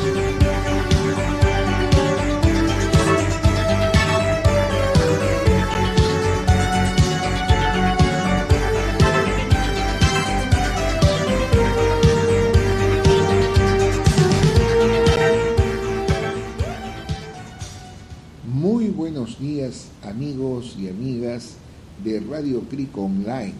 Radio 22.41 22.63
Online 22.95 23.53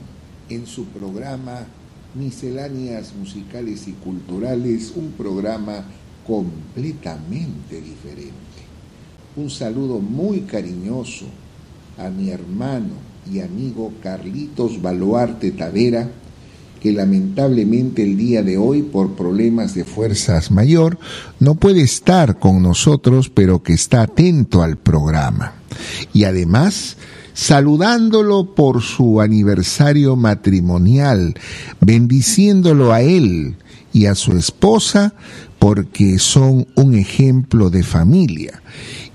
en 0.50 0.66
su 0.66 0.86
programa 0.86 1.68
Misceláneas 2.16 3.14
Musicales 3.14 3.88
y 3.88 3.92
Culturales, 3.92 4.94
un 4.96 5.12
programa 5.12 5.86
completamente 6.26 7.80
diferente. 7.80 8.34
Un 9.36 9.52
saludo 9.52 10.00
muy 10.00 10.42
cariñoso 10.42 11.26
a 12.00 12.10
mi 12.10 12.32
hermano 12.32 12.96
y 13.32 13.42
amigo 13.42 13.94
Carlitos 14.02 14.82
Baluarte 14.82 15.52
Tavera, 15.52 16.10
que 16.82 16.92
lamentablemente 16.92 18.02
el 18.02 18.18
día 18.18 18.42
de 18.42 18.58
hoy, 18.58 18.82
por 18.82 19.12
problemas 19.12 19.76
de 19.76 19.86
fuerzas 19.86 20.50
mayor, 20.50 20.98
no 21.40 21.54
puede 21.54 21.82
estar 21.82 22.40
con 22.40 22.64
nosotros, 22.64 23.30
pero 23.30 23.62
que 23.62 23.74
está 23.74 24.02
atento 24.02 24.64
al 24.64 24.80
programa. 24.80 25.54
Y 26.14 26.24
además, 26.24 26.98
saludándolo 27.34 28.56
por 28.56 28.82
su 28.82 29.22
aniversario 29.22 30.16
matrimonial, 30.16 31.36
bendiciéndolo 31.80 32.92
a 32.92 33.02
él 33.02 33.56
y 33.94 34.06
a 34.06 34.16
su 34.16 34.38
esposa 34.38 35.14
porque 35.60 36.18
son 36.20 36.68
un 36.76 36.96
ejemplo 36.96 37.70
de 37.70 37.84
familia 37.84 38.62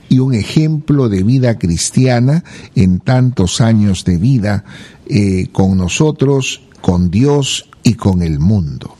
y 0.08 0.20
un 0.20 0.34
ejemplo 0.34 1.08
de 1.08 1.22
vida 1.22 1.58
cristiana 1.58 2.44
en 2.74 3.00
tantos 3.00 3.60
años 3.60 4.04
de 4.04 4.18
vida 4.18 4.64
eh, 5.08 5.48
con 5.52 5.76
nosotros, 5.76 6.62
con 6.80 7.10
Dios 7.10 7.68
y 7.82 7.94
con 7.94 8.22
el 8.22 8.38
mundo. 8.38 8.94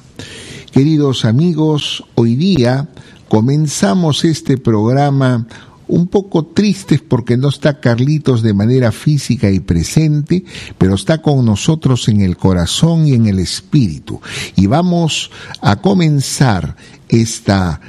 Queridos 0.73 1.25
amigos, 1.25 2.05
hoy 2.17 2.35
día 2.35 2.89
comenzamos 3.29 4.25
este 4.25 4.59
programa 4.59 5.47
un 5.89 6.09
poco 6.09 6.47
tristes 6.47 7.01
porque 7.01 7.37
no 7.37 7.49
está 7.49 7.81
Carlitos 7.81 8.43
de 8.43 8.55
manera 8.55 8.93
física 8.93 9.51
y 9.51 9.61
presente, 9.61 10.45
pero 10.79 10.95
está 10.95 11.23
con 11.23 11.45
nosotros 11.45 12.09
en 12.09 12.21
el 12.21 12.37
corazón 12.37 13.07
y 13.07 13.15
en 13.15 13.27
el 13.27 13.39
espíritu. 13.39 14.21
Y 14.57 14.67
vamos 14.67 15.31
a 15.61 15.77
comenzar 15.77 16.77
esta 17.09 17.81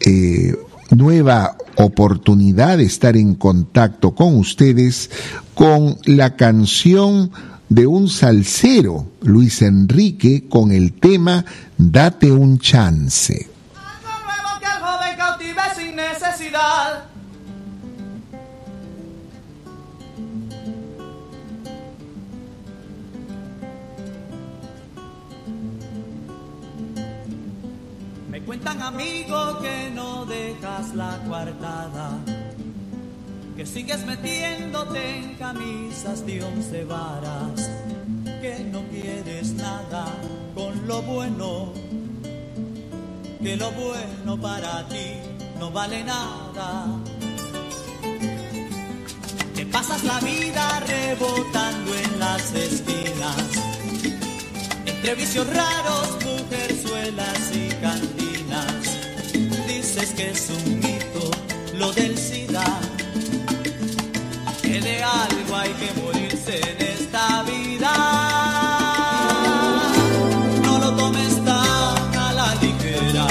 eh, 0.00 0.54
nueva 0.90 1.56
oportunidad 1.76 2.78
de 2.78 2.84
estar 2.84 3.16
en 3.16 3.34
contacto 3.34 4.14
con 4.14 4.36
ustedes 4.36 5.10
con 5.54 5.98
la 6.04 6.36
canción 6.36 7.30
de 7.68 7.86
un 7.86 8.08
salsero, 8.08 9.06
Luis 9.22 9.62
Enrique, 9.62 10.46
con 10.48 10.72
el 10.72 10.92
tema 10.92 11.44
Date 11.78 12.32
un 12.32 12.58
chance. 12.58 13.48
Me 15.94 17.19
cuentan 28.50 28.82
amigos 28.82 29.58
que 29.58 29.92
no 29.94 30.26
dejas 30.26 30.92
la 30.96 31.16
coartada, 31.28 32.18
que 33.56 33.64
sigues 33.64 34.04
metiéndote 34.04 35.18
en 35.18 35.34
camisas 35.36 36.26
de 36.26 36.42
once 36.42 36.84
varas, 36.84 37.70
que 38.24 38.58
no 38.72 38.80
quieres 38.88 39.52
nada 39.52 40.04
con 40.52 40.84
lo 40.88 41.00
bueno, 41.02 41.72
que 43.40 43.56
lo 43.56 43.70
bueno 43.70 44.36
para 44.40 44.84
ti 44.88 45.12
no 45.60 45.70
vale 45.70 46.02
nada. 46.02 46.86
Te 49.54 49.64
pasas 49.66 50.02
la 50.02 50.18
vida 50.18 50.80
rebotando 50.88 51.94
en 51.94 52.18
las 52.18 52.52
esquinas, 52.52 53.44
entre 54.86 55.14
vicios 55.14 55.46
raros, 55.54 56.18
mujerzuelas 56.24 57.52
y 57.54 57.68
cantinas. 57.80 58.19
Dices 59.92 60.14
que 60.14 60.30
es 60.30 60.48
un 60.50 60.78
mito 60.78 61.32
lo 61.74 61.90
del 61.90 62.16
SIDA, 62.16 62.64
que 64.62 64.80
de 64.80 65.02
algo 65.02 65.56
hay 65.56 65.70
que 65.70 66.00
morirse 66.00 66.60
en 66.60 66.80
esta 66.80 67.42
vida. 67.42 67.92
No 70.62 70.78
lo 70.78 70.94
tomes 70.94 71.34
tan 71.44 72.16
a 72.16 72.32
la 72.32 72.54
ligera. 72.62 73.26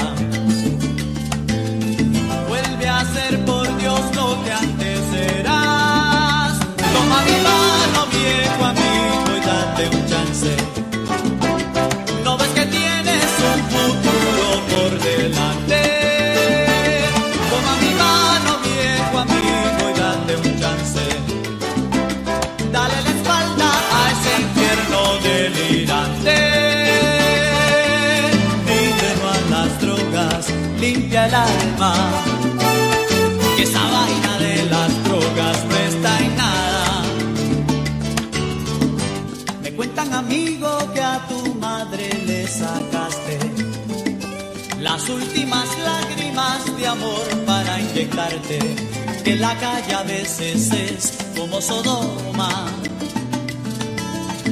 Vuelve 2.46 2.88
a 2.90 3.06
ser 3.06 3.42
por 3.46 3.78
Dios 3.78 4.00
lo 4.14 4.44
que 4.44 4.52
antes 4.52 5.00
eras. 5.38 6.58
Toma 6.76 7.24
mi 7.24 7.38
mano, 7.42 8.06
viejo 8.12 8.59
el 31.26 31.34
alma. 31.34 31.94
Que 33.56 33.62
esa 33.62 33.82
vaina 33.96 34.38
de 34.38 34.64
las 34.74 35.04
drogas 35.04 35.56
no 35.68 35.76
está 35.76 36.18
en 36.26 36.36
nada. 36.36 37.02
Me 39.62 39.72
cuentan 39.72 40.12
amigos 40.14 40.84
que 40.94 41.02
a 41.02 41.26
tu 41.28 41.54
madre 41.54 42.08
le 42.26 42.46
sacaste 42.46 43.38
las 44.80 45.08
últimas 45.08 45.68
lágrimas 45.90 46.58
de 46.78 46.86
amor 46.86 47.26
para 47.46 47.80
inyectarte. 47.80 48.58
Que 49.24 49.36
la 49.36 49.54
calle 49.58 49.94
a 49.94 50.02
veces 50.02 50.72
es 50.72 51.18
como 51.36 51.60
Sodoma. 51.60 52.66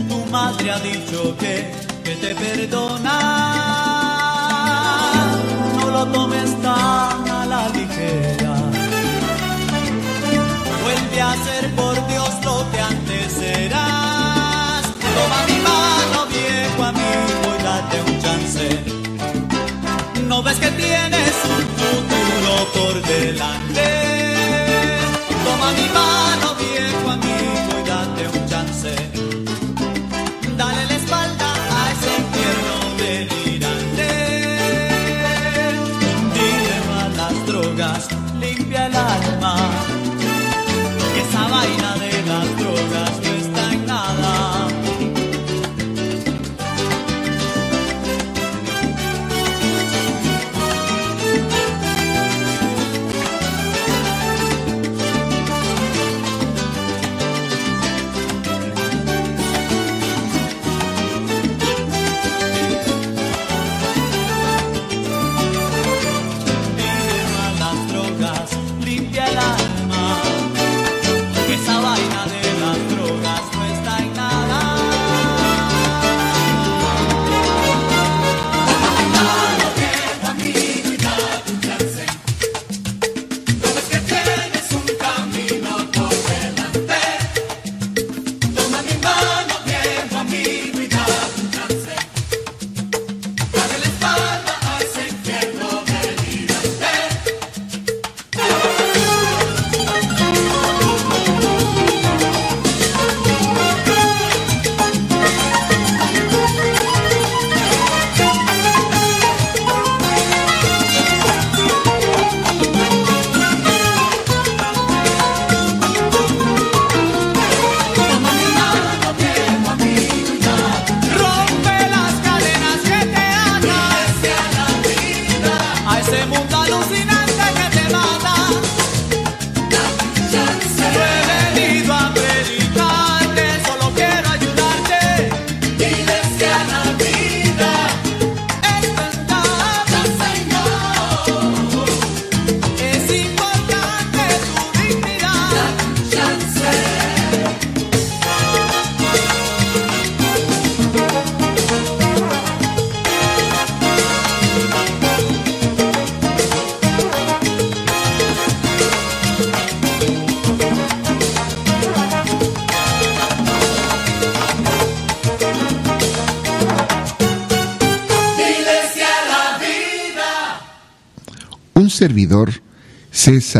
Tu 0.08 0.18
madre 0.30 0.70
ha 0.70 0.78
dicho 0.80 1.36
que, 1.38 1.72
que 2.04 2.14
te 2.16 2.34
perdona. 2.34 3.67
Lo 5.98 6.06
tomes 6.06 6.50
tan 6.62 7.28
a 7.28 7.44
la 7.52 7.68
ligera. 7.70 8.54
Vuelve 10.82 11.20
a 11.20 11.32
ser 11.46 11.74
por 11.74 11.94
Dios 12.06 12.30
lo 12.44 12.56
que 12.70 12.80
antes 12.80 13.36
eras. 13.42 14.82
Toma 15.16 15.38
mi 15.50 15.58
mano, 15.70 16.18
viejo 16.36 16.80
amigo, 16.92 17.46
y 17.58 17.62
date 17.64 17.96
un 18.10 18.14
chance. 18.22 18.64
No 20.28 20.40
ves 20.40 20.58
que 20.60 20.70
tienes 20.70 21.34
un 21.56 21.64
futuro 21.80 22.52
por 22.76 22.94
delante. 23.02 23.86
Toma 25.44 25.68
mi 25.78 25.88
mano, 26.00 26.46
viejo 26.62 27.07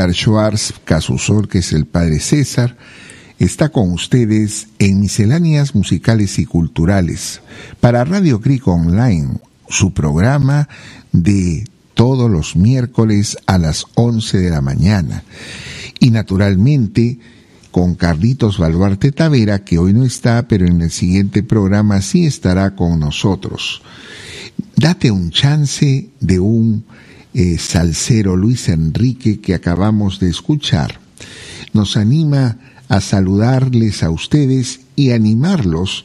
César 0.08 0.14
Schwartz 0.14 0.74
Casusor, 0.84 1.48
que 1.48 1.58
es 1.58 1.72
el 1.72 1.86
padre 1.86 2.20
César, 2.20 2.76
está 3.38 3.68
con 3.68 3.92
ustedes 3.92 4.68
en 4.78 5.00
Misceláneas 5.00 5.74
Musicales 5.74 6.38
y 6.38 6.44
Culturales 6.44 7.40
para 7.80 8.04
Radio 8.04 8.40
Cric 8.40 8.66
Online, 8.66 9.38
su 9.68 9.92
programa 9.92 10.68
de 11.12 11.64
todos 11.94 12.30
los 12.30 12.56
miércoles 12.56 13.36
a 13.46 13.58
las 13.58 13.84
11 13.94 14.38
de 14.38 14.50
la 14.50 14.60
mañana. 14.60 15.24
Y 16.00 16.10
naturalmente 16.10 17.18
con 17.70 17.94
Carlitos 17.94 18.58
Baluarte 18.58 19.12
Tavera, 19.12 19.64
que 19.64 19.78
hoy 19.78 19.92
no 19.92 20.04
está, 20.04 20.48
pero 20.48 20.66
en 20.66 20.80
el 20.80 20.90
siguiente 20.90 21.42
programa 21.42 22.00
sí 22.00 22.24
estará 22.24 22.74
con 22.74 22.98
nosotros. 22.98 23.82
Date 24.76 25.10
un 25.10 25.30
chance 25.30 26.08
de 26.20 26.40
un 26.40 26.84
eh, 27.38 27.56
salsero 27.56 28.34
Luis 28.34 28.68
Enrique 28.68 29.40
que 29.40 29.54
acabamos 29.54 30.18
de 30.18 30.28
escuchar. 30.28 30.98
Nos 31.72 31.96
anima 31.96 32.58
a 32.88 33.00
saludarles 33.00 34.02
a 34.02 34.10
ustedes 34.10 34.80
y 34.96 35.12
animarlos 35.12 36.04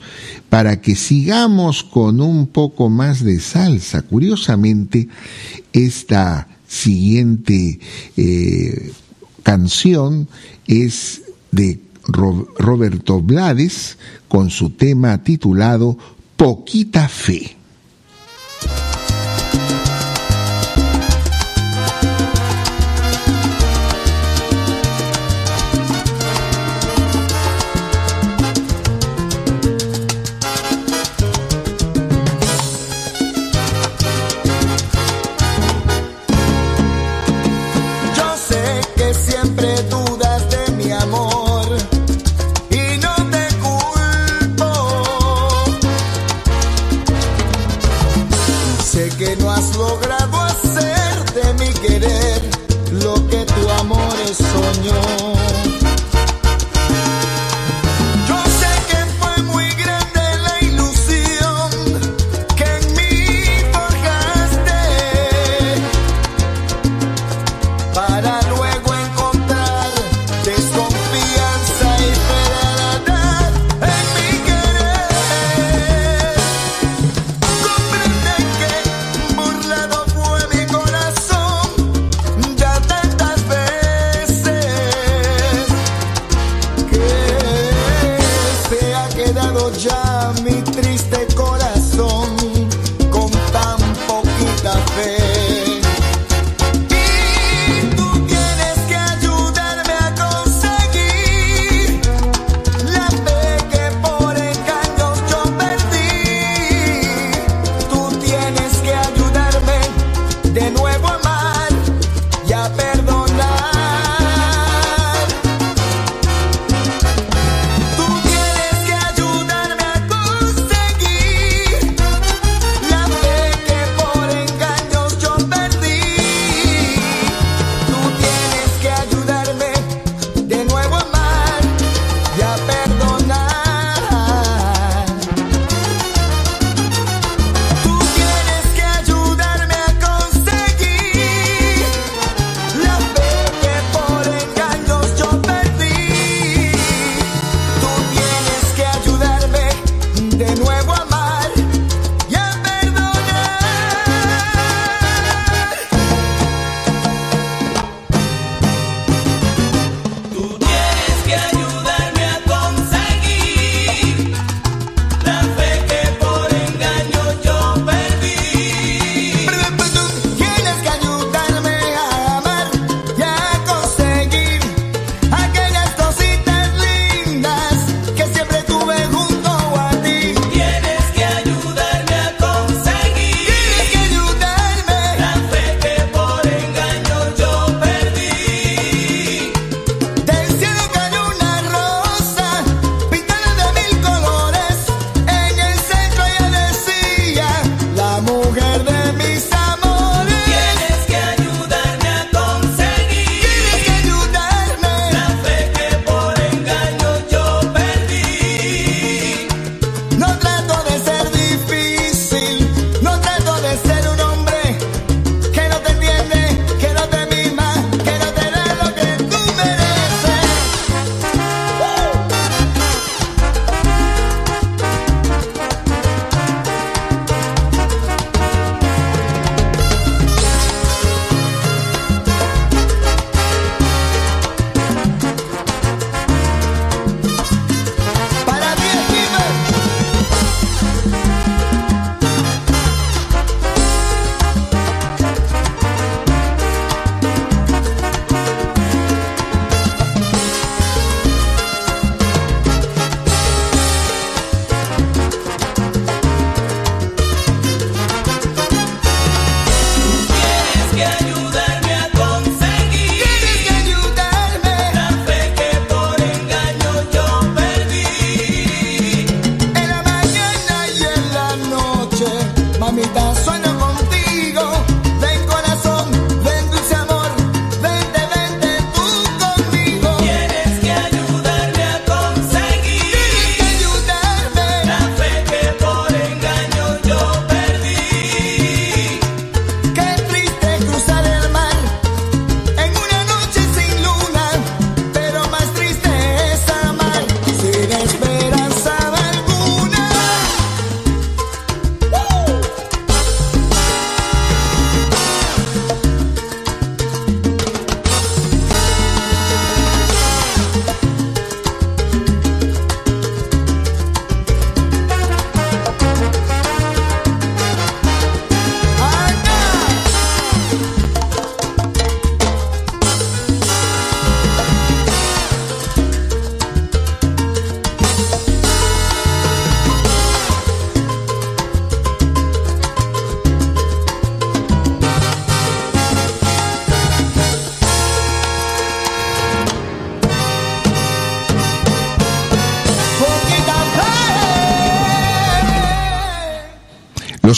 para 0.52 0.80
que 0.80 0.96
sigamos 0.96 1.84
con 1.84 2.22
un 2.22 2.46
poco 2.46 2.92
más 2.92 3.24
de 3.24 3.40
salsa. 3.40 4.04
Curiosamente, 4.04 5.08
esta 5.72 6.50
siguiente 6.68 7.80
eh, 8.16 8.92
canción 9.42 10.28
es 10.68 11.24
de 11.52 11.80
Roberto 12.06 13.22
Blades 13.22 13.98
con 14.28 14.52
su 14.52 14.70
tema 14.70 15.24
titulado 15.24 15.98
Poquita 16.38 17.08
Fe. 17.08 17.63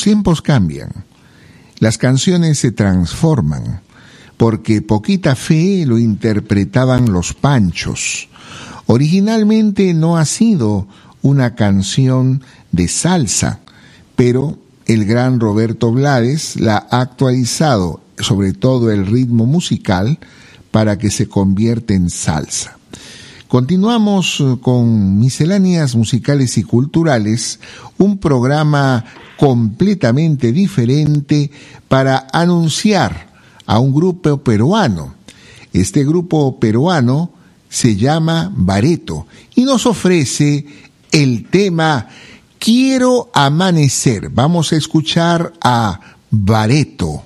Tiempos 0.06 0.44
cambian, 0.44 0.92
las 1.80 1.98
canciones 1.98 2.60
se 2.60 2.72
transforman, 2.72 3.82
porque 4.38 4.84
Poquita 4.84 5.34
Fe 5.34 5.84
lo 5.88 5.98
interpretaban 5.98 7.12
los 7.12 7.34
Panchos. 7.34 8.30
Originalmente 8.86 9.96
no 9.96 10.18
ha 10.18 10.26
sido 10.26 10.88
una 11.24 11.56
canción 11.56 12.44
de 12.72 12.88
salsa, 12.88 13.62
pero 14.16 14.60
el 14.86 15.06
gran 15.06 15.40
Roberto 15.40 15.92
Blades 15.92 16.56
la 16.60 16.86
ha 16.92 17.02
actualizado, 17.02 18.02
sobre 18.20 18.54
todo 18.54 18.92
el 18.92 19.08
ritmo 19.08 19.48
musical, 19.48 20.20
para 20.70 21.00
que 21.00 21.10
se 21.10 21.28
convierta 21.28 21.96
en 21.96 22.12
salsa. 22.12 22.78
Continuamos 23.48 24.44
con 24.62 25.18
misceláneas 25.18 25.96
musicales 25.96 26.60
y 26.60 26.64
culturales, 26.64 27.60
un 27.98 28.20
programa 28.20 29.04
completamente 29.38 30.52
diferente 30.52 31.52
para 31.88 32.28
anunciar 32.32 33.28
a 33.66 33.80
un 33.80 33.94
grupo 33.94 34.38
peruano. 34.38 35.16
Este 35.74 36.04
grupo 36.04 36.60
peruano 36.60 37.32
se 37.70 37.96
llama 37.96 38.52
Bareto 38.56 39.28
y 39.56 39.64
nos 39.64 39.86
ofrece 39.86 40.66
el 41.12 41.50
tema 41.50 42.08
Quiero 42.60 43.30
amanecer. 43.34 44.30
Vamos 44.30 44.72
a 44.72 44.78
escuchar 44.78 45.54
a 45.62 46.00
Bareto. 46.32 47.24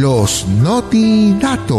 Los 0.00 0.48
notidatos. 0.48 1.76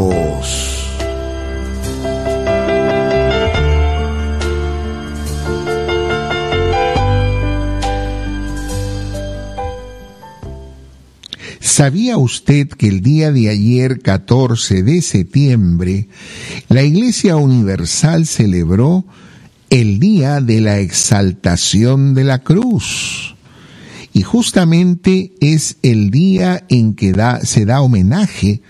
¿Sabía 11.60 12.18
usted 12.18 12.68
que 12.68 12.90
el 12.90 13.02
día 13.02 13.32
de 13.32 13.50
ayer, 13.50 14.02
14 14.02 14.84
de 14.84 15.02
septiembre, 15.02 16.08
la 16.70 16.84
Iglesia 16.84 17.38
Universal 17.38 18.28
celebró 18.28 19.04
el 19.72 19.98
Día 19.98 20.42
de 20.42 20.62
la 20.62 20.78
Exaltación 20.78 22.14
de 22.14 22.24
la 22.26 22.38
Cruz? 22.44 23.21
Y 24.14 24.24
justamente 24.24 25.34
es 25.40 25.78
el 25.84 26.12
día 26.12 26.66
en 26.70 26.96
que 26.96 27.14
se 27.44 27.66
da 27.66 27.82
homenaje 27.82 28.62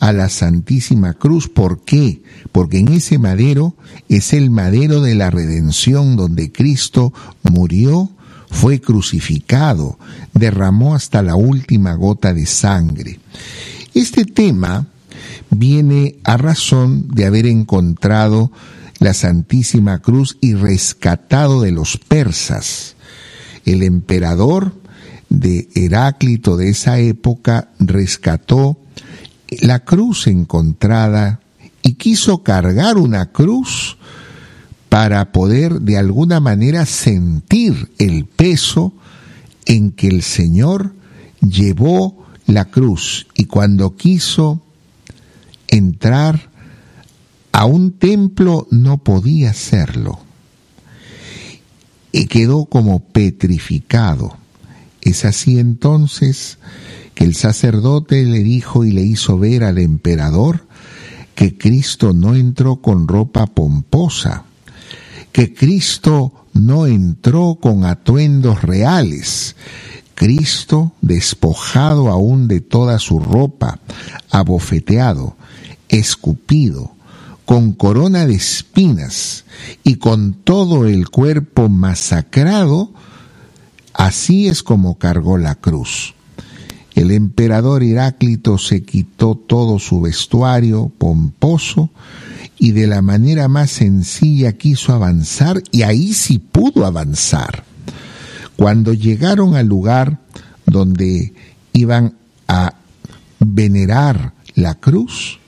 a 0.00 0.12
la 0.12 0.28
Santísima 0.28 1.14
Cruz. 1.14 1.48
¿Por 1.48 1.84
qué? 1.84 2.22
Porque 2.52 2.78
en 2.78 2.88
ese 2.88 3.18
madero 3.18 3.74
es 4.08 4.34
el 4.34 4.50
madero 4.50 5.00
de 5.00 5.14
la 5.14 5.30
redención 5.30 6.16
donde 6.16 6.52
Cristo 6.52 7.14
murió, 7.42 8.10
fue 8.50 8.80
crucificado, 8.80 9.98
derramó 10.34 10.94
hasta 10.94 11.22
la 11.22 11.34
última 11.34 11.94
gota 11.94 12.34
de 12.34 12.46
sangre. 12.46 13.18
Este 13.94 14.24
tema 14.24 14.86
viene 15.50 16.16
a 16.24 16.36
razón 16.36 17.08
de 17.08 17.24
haber 17.24 17.46
encontrado 17.46 18.52
la 18.98 19.14
Santísima 19.14 20.00
Cruz 20.00 20.36
y 20.40 20.54
rescatado 20.54 21.62
de 21.62 21.72
los 21.72 21.96
persas 21.96 22.94
el 23.64 23.82
emperador 23.82 24.72
de 25.28 25.68
Heráclito 25.74 26.56
de 26.56 26.70
esa 26.70 26.98
época 26.98 27.68
rescató 27.78 28.78
la 29.60 29.80
cruz 29.80 30.26
encontrada 30.26 31.40
y 31.82 31.94
quiso 31.94 32.42
cargar 32.42 32.96
una 32.96 33.26
cruz 33.32 33.96
para 34.88 35.32
poder 35.32 35.80
de 35.80 35.98
alguna 35.98 36.40
manera 36.40 36.86
sentir 36.86 37.90
el 37.98 38.26
peso 38.26 38.92
en 39.66 39.90
que 39.90 40.08
el 40.08 40.22
Señor 40.22 40.94
llevó 41.40 42.24
la 42.46 42.66
cruz. 42.66 43.26
Y 43.34 43.46
cuando 43.46 43.96
quiso 43.96 44.62
entrar 45.68 46.50
a 47.52 47.66
un 47.66 47.92
templo 47.92 48.66
no 48.70 48.98
podía 48.98 49.50
hacerlo 49.50 50.23
y 52.14 52.26
quedó 52.26 52.66
como 52.66 53.00
petrificado. 53.00 54.36
Es 55.00 55.24
así 55.24 55.58
entonces 55.58 56.58
que 57.12 57.24
el 57.24 57.34
sacerdote 57.34 58.22
le 58.22 58.44
dijo 58.44 58.84
y 58.84 58.92
le 58.92 59.02
hizo 59.02 59.36
ver 59.36 59.64
al 59.64 59.78
emperador 59.78 60.64
que 61.34 61.58
Cristo 61.58 62.12
no 62.12 62.36
entró 62.36 62.76
con 62.76 63.08
ropa 63.08 63.46
pomposa, 63.46 64.44
que 65.32 65.54
Cristo 65.54 66.46
no 66.52 66.86
entró 66.86 67.58
con 67.60 67.84
atuendos 67.84 68.62
reales, 68.62 69.56
Cristo 70.14 70.92
despojado 71.00 72.10
aún 72.10 72.46
de 72.46 72.60
toda 72.60 73.00
su 73.00 73.18
ropa, 73.18 73.80
abofeteado, 74.30 75.36
escupido, 75.88 76.93
con 77.44 77.72
corona 77.72 78.26
de 78.26 78.34
espinas 78.34 79.44
y 79.82 79.96
con 79.96 80.32
todo 80.32 80.86
el 80.86 81.08
cuerpo 81.08 81.68
masacrado, 81.68 82.92
así 83.92 84.48
es 84.48 84.62
como 84.62 84.98
cargó 84.98 85.38
la 85.38 85.54
cruz. 85.54 86.14
El 86.94 87.10
emperador 87.10 87.82
Heráclito 87.82 88.56
se 88.56 88.84
quitó 88.84 89.34
todo 89.34 89.78
su 89.78 90.00
vestuario 90.00 90.92
pomposo 90.96 91.90
y 92.58 92.70
de 92.70 92.86
la 92.86 93.02
manera 93.02 93.48
más 93.48 93.70
sencilla 93.70 94.52
quiso 94.52 94.92
avanzar 94.92 95.60
y 95.72 95.82
ahí 95.82 96.12
sí 96.12 96.38
pudo 96.38 96.86
avanzar. 96.86 97.64
Cuando 98.56 98.94
llegaron 98.94 99.56
al 99.56 99.66
lugar 99.66 100.20
donde 100.66 101.34
iban 101.72 102.14
a 102.46 102.74
venerar 103.40 104.32
la 104.54 104.76
cruz, 104.76 105.40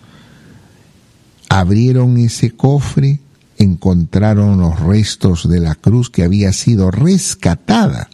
abrieron 1.49 2.19
ese 2.19 2.51
cofre, 2.51 3.21
encontraron 3.59 4.59
los 4.59 4.81
restos 4.81 5.49
de 5.49 5.61
la 5.61 5.75
cruz 5.75 6.11
que 6.11 6.23
había 6.23 6.53
sido 6.53 6.91
rescatada 6.91 8.09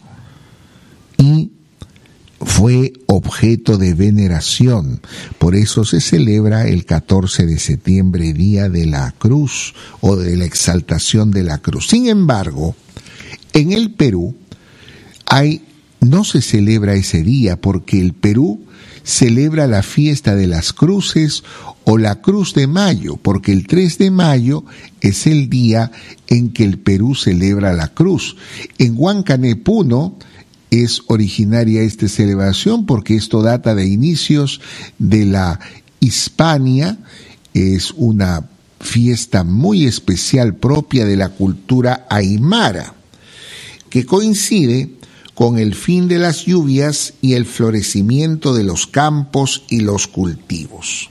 y 1.17 1.51
fue 2.45 2.93
objeto 3.07 3.77
de 3.77 3.93
veneración. 3.93 5.01
Por 5.37 5.55
eso 5.55 5.85
se 5.85 6.01
celebra 6.01 6.67
el 6.67 6.85
14 6.85 7.45
de 7.45 7.59
septiembre, 7.59 8.33
Día 8.33 8.69
de 8.69 8.85
la 8.85 9.11
Cruz 9.17 9.73
o 10.01 10.15
de 10.15 10.35
la 10.37 10.45
exaltación 10.45 11.31
de 11.31 11.43
la 11.43 11.59
cruz. 11.59 11.87
Sin 11.87 12.07
embargo, 12.07 12.75
en 13.53 13.71
el 13.71 13.91
Perú 13.91 14.35
hay, 15.25 15.61
no 16.01 16.23
se 16.23 16.41
celebra 16.41 16.95
ese 16.95 17.23
día 17.23 17.59
porque 17.59 18.01
el 18.01 18.13
Perú 18.13 18.61
celebra 19.03 19.67
la 19.67 19.83
fiesta 19.83 20.35
de 20.35 20.47
las 20.47 20.73
cruces 20.73 21.43
o 21.83 21.97
la 21.97 22.21
Cruz 22.21 22.53
de 22.53 22.67
Mayo, 22.67 23.17
porque 23.17 23.51
el 23.51 23.67
3 23.67 23.97
de 23.97 24.11
mayo 24.11 24.63
es 25.01 25.27
el 25.27 25.49
día 25.49 25.91
en 26.27 26.51
que 26.51 26.63
el 26.63 26.79
Perú 26.79 27.13
celebra 27.13 27.73
la 27.73 27.89
cruz. 27.89 28.37
En 28.77 28.93
Huancanepuno, 28.97 30.17
es 30.81 31.03
originaria 31.07 31.83
esta 31.83 32.07
celebración 32.07 32.87
porque 32.87 33.15
esto 33.15 33.43
data 33.43 33.75
de 33.75 33.85
inicios 33.85 34.59
de 34.97 35.25
la 35.25 35.59
Hispania, 35.99 36.97
es 37.53 37.91
una 37.91 38.49
fiesta 38.79 39.43
muy 39.43 39.85
especial 39.85 40.55
propia 40.55 41.05
de 41.05 41.15
la 41.15 41.29
cultura 41.29 42.07
aymara, 42.09 42.95
que 43.89 44.05
coincide 44.05 44.89
con 45.33 45.57
el 45.57 45.73
fin 45.75 46.07
de 46.07 46.19
las 46.19 46.45
lluvias 46.45 47.13
y 47.21 47.33
el 47.33 47.45
florecimiento 47.45 48.53
de 48.53 48.63
los 48.63 48.87
campos 48.87 49.63
y 49.69 49.79
los 49.79 50.07
cultivos. 50.07 51.09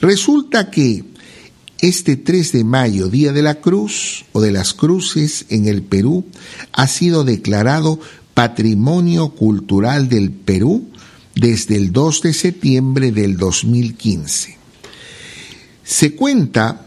Resulta 0.00 0.70
que 0.70 1.04
este 1.80 2.16
3 2.16 2.52
de 2.52 2.64
mayo, 2.64 3.08
Día 3.08 3.32
de 3.32 3.42
la 3.42 3.56
Cruz 3.56 4.24
o 4.32 4.40
de 4.40 4.52
las 4.52 4.74
Cruces 4.74 5.46
en 5.48 5.66
el 5.66 5.82
Perú, 5.82 6.24
ha 6.72 6.86
sido 6.86 7.24
declarado 7.24 7.98
Patrimonio 8.34 9.30
Cultural 9.30 10.08
del 10.08 10.30
Perú 10.30 10.88
desde 11.34 11.76
el 11.76 11.92
2 11.92 12.22
de 12.22 12.34
septiembre 12.34 13.12
del 13.12 13.36
2015. 13.36 14.56
Se 15.84 16.14
cuenta 16.14 16.86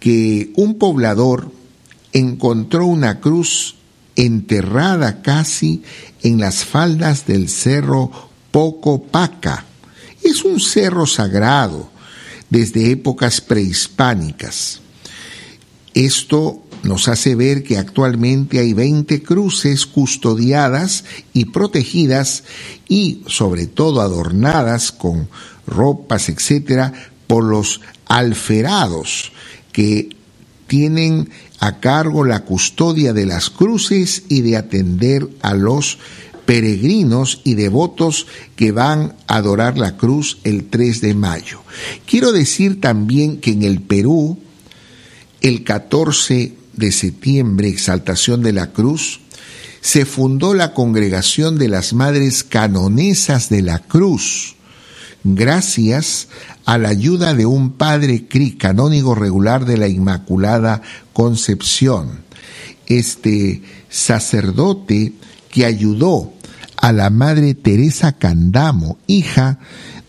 que 0.00 0.52
un 0.56 0.78
poblador 0.78 1.50
encontró 2.12 2.86
una 2.86 3.20
cruz 3.20 3.76
enterrada 4.16 5.22
casi 5.22 5.82
en 6.22 6.40
las 6.40 6.64
faldas 6.64 7.26
del 7.26 7.48
cerro 7.48 8.10
Pocopaca. 8.50 9.64
Es 10.22 10.44
un 10.44 10.58
cerro 10.58 11.06
sagrado 11.06 11.90
desde 12.50 12.90
épocas 12.90 13.40
prehispánicas. 13.40 14.80
Esto 15.94 16.62
nos 16.82 17.08
hace 17.08 17.34
ver 17.34 17.62
que 17.62 17.78
actualmente 17.78 18.58
hay 18.58 18.72
20 18.72 19.22
cruces 19.22 19.86
custodiadas 19.86 21.04
y 21.32 21.46
protegidas 21.46 22.44
y 22.88 23.22
sobre 23.26 23.66
todo 23.66 24.00
adornadas 24.00 24.92
con 24.92 25.28
ropas, 25.66 26.28
etcétera, 26.28 26.92
por 27.26 27.44
los 27.44 27.80
alferados 28.06 29.32
que 29.72 30.16
tienen 30.66 31.30
a 31.58 31.80
cargo 31.80 32.24
la 32.24 32.40
custodia 32.40 33.12
de 33.12 33.26
las 33.26 33.50
cruces 33.50 34.24
y 34.28 34.42
de 34.42 34.56
atender 34.56 35.28
a 35.42 35.54
los 35.54 35.98
peregrinos 36.46 37.40
y 37.44 37.54
devotos 37.54 38.26
que 38.54 38.72
van 38.72 39.14
a 39.26 39.36
adorar 39.36 39.76
la 39.76 39.96
cruz 39.96 40.38
el 40.44 40.64
3 40.68 41.00
de 41.00 41.14
mayo. 41.14 41.60
Quiero 42.06 42.32
decir 42.32 42.80
también 42.80 43.38
que 43.40 43.50
en 43.50 43.64
el 43.64 43.82
Perú, 43.82 44.38
el 45.40 45.64
14 45.64 46.54
de 46.72 46.92
septiembre, 46.92 47.68
exaltación 47.68 48.42
de 48.42 48.52
la 48.52 48.72
cruz, 48.72 49.20
se 49.80 50.04
fundó 50.04 50.54
la 50.54 50.72
congregación 50.72 51.58
de 51.58 51.68
las 51.68 51.92
Madres 51.92 52.44
Canonesas 52.44 53.48
de 53.48 53.62
la 53.62 53.80
Cruz, 53.80 54.56
gracias 55.22 56.28
a 56.64 56.78
la 56.78 56.88
ayuda 56.88 57.34
de 57.34 57.46
un 57.46 57.72
padre 57.72 58.26
canónigo 58.58 59.14
regular 59.14 59.64
de 59.64 59.76
la 59.76 59.88
Inmaculada 59.88 60.82
Concepción. 61.16 62.10
Este 62.84 63.62
sacerdote 63.88 65.14
que 65.50 65.64
ayudó 65.64 66.34
a 66.76 66.92
la 66.92 67.08
Madre 67.08 67.54
Teresa 67.54 68.12
Candamo, 68.12 68.98
hija 69.06 69.58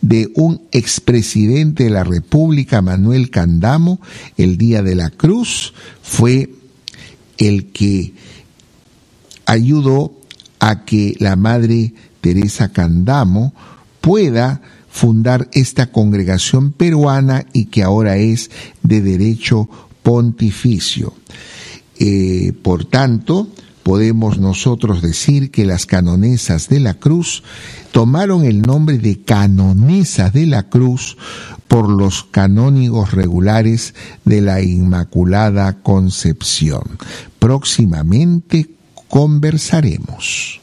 de 0.02 0.30
un 0.36 0.64
expresidente 0.74 1.86
de 1.86 1.92
la 1.92 2.04
República, 2.04 2.82
Manuel 2.82 3.30
Candamo, 3.30 4.02
el 4.36 4.58
día 4.58 4.84
de 4.84 4.96
la 4.96 5.10
cruz, 5.10 5.74
fue 6.02 6.54
el 7.38 7.68
que 7.68 8.14
ayudó 9.46 10.12
a 10.60 10.84
que 10.84 11.16
la 11.20 11.38
Madre 11.38 11.94
Teresa 12.20 12.74
Candamo 12.74 13.54
pueda 14.02 14.62
fundar 14.90 15.48
esta 15.54 15.90
congregación 15.90 16.74
peruana 16.74 17.46
y 17.54 17.66
que 17.68 17.84
ahora 17.84 18.18
es 18.18 18.52
de 18.84 19.00
derecho 19.00 19.70
pontificio. 20.08 21.14
Eh, 22.00 22.54
por 22.62 22.86
tanto, 22.86 23.50
podemos 23.84 24.40
nosotros 24.40 25.02
decir 25.02 25.52
que 25.52 25.66
las 25.66 25.86
canonesas 25.86 26.70
de 26.70 26.80
la 26.80 26.94
cruz 26.94 27.44
tomaron 27.92 28.46
el 28.46 28.62
nombre 28.62 29.00
de 29.00 29.20
canonesas 29.20 30.32
de 30.32 30.46
la 30.46 30.64
cruz 30.70 31.18
por 31.68 31.90
los 31.90 32.24
canónigos 32.24 33.12
regulares 33.12 33.96
de 34.24 34.40
la 34.40 34.62
Inmaculada 34.62 35.82
Concepción. 35.84 36.84
Próximamente 37.38 38.70
conversaremos. 39.10 40.62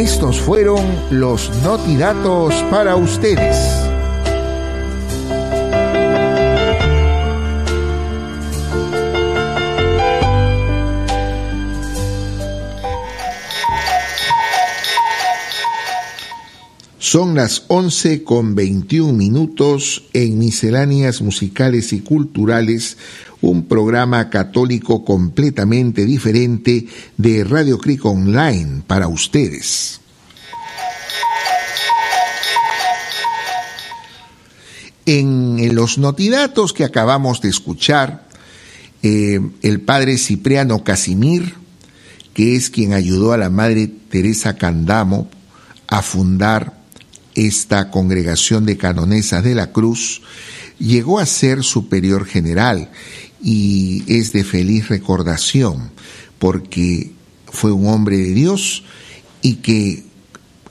Estos 0.00 0.40
fueron 0.40 0.80
los 1.10 1.54
notidatos 1.62 2.54
para 2.70 2.96
ustedes. 2.96 3.89
Son 17.10 17.34
las 17.34 17.64
11 17.66 18.22
con 18.22 18.54
21 18.54 19.12
minutos 19.12 20.04
en 20.12 20.38
Misceláneas 20.38 21.20
Musicales 21.22 21.92
y 21.92 22.02
Culturales, 22.02 22.98
un 23.40 23.66
programa 23.66 24.30
católico 24.30 25.04
completamente 25.04 26.06
diferente 26.06 26.86
de 27.16 27.42
Radio 27.42 27.78
Cric 27.78 28.04
Online 28.04 28.84
para 28.86 29.08
ustedes. 29.08 30.00
En 35.04 35.74
los 35.74 35.98
notidatos 35.98 36.72
que 36.72 36.84
acabamos 36.84 37.40
de 37.40 37.48
escuchar, 37.48 38.28
eh, 39.02 39.40
el 39.62 39.80
padre 39.80 40.16
Cipriano 40.16 40.84
Casimir, 40.84 41.56
que 42.34 42.54
es 42.54 42.70
quien 42.70 42.92
ayudó 42.92 43.32
a 43.32 43.36
la 43.36 43.50
madre 43.50 43.88
Teresa 43.88 44.56
Candamo 44.56 45.28
a 45.88 46.02
fundar 46.02 46.78
esta 47.46 47.90
congregación 47.90 48.66
de 48.66 48.76
canonesas 48.76 49.42
de 49.42 49.54
la 49.54 49.72
cruz, 49.72 50.22
llegó 50.78 51.18
a 51.18 51.26
ser 51.26 51.62
superior 51.62 52.26
general 52.26 52.90
y 53.42 54.04
es 54.06 54.32
de 54.32 54.44
feliz 54.44 54.88
recordación 54.88 55.90
porque 56.38 57.12
fue 57.46 57.72
un 57.72 57.88
hombre 57.88 58.16
de 58.16 58.34
Dios 58.34 58.84
y 59.42 59.56
que 59.56 60.04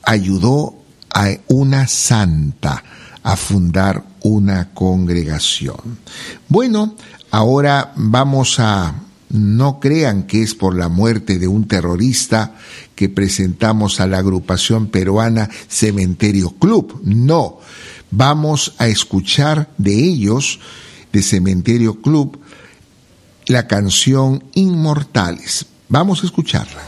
ayudó 0.02 0.76
a 1.12 1.30
una 1.48 1.86
santa 1.88 2.84
a 3.22 3.36
fundar 3.36 4.04
una 4.22 4.72
congregación. 4.72 5.98
Bueno, 6.48 6.96
ahora 7.30 7.92
vamos 7.96 8.58
a 8.58 8.94
no 9.30 9.80
crean 9.80 10.24
que 10.24 10.42
es 10.42 10.54
por 10.54 10.76
la 10.76 10.88
muerte 10.88 11.38
de 11.38 11.48
un 11.48 11.66
terrorista 11.66 12.56
que 12.94 13.08
presentamos 13.08 14.00
a 14.00 14.06
la 14.06 14.18
agrupación 14.18 14.88
peruana 14.88 15.48
Cementerio 15.68 16.50
Club. 16.50 17.00
No, 17.04 17.58
vamos 18.10 18.74
a 18.78 18.88
escuchar 18.88 19.70
de 19.78 19.94
ellos, 19.94 20.60
de 21.12 21.22
Cementerio 21.22 22.00
Club, 22.02 22.38
la 23.46 23.66
canción 23.66 24.44
Inmortales. 24.54 25.66
Vamos 25.88 26.22
a 26.22 26.26
escucharla. 26.26 26.82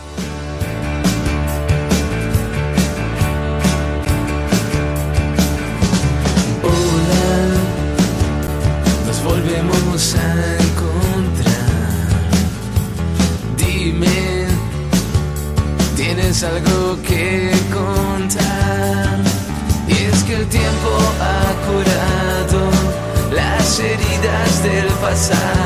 Del 25.28 25.61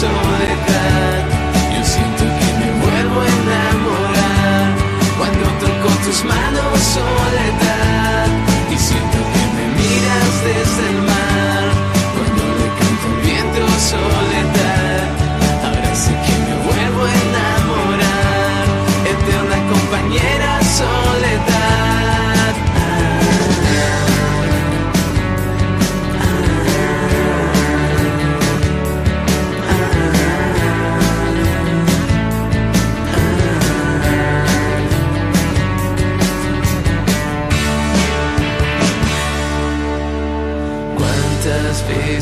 solidad. 0.00 0.97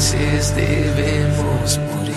Cuántas 0.07 0.21
veces 0.21 0.55
debemos 0.55 1.79
morir. 1.79 2.15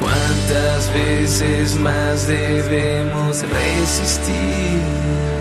¿Cuántas 0.00 0.92
veces 0.92 1.76
más 1.76 2.26
debemos 2.26 3.44
resistir? 3.48 5.31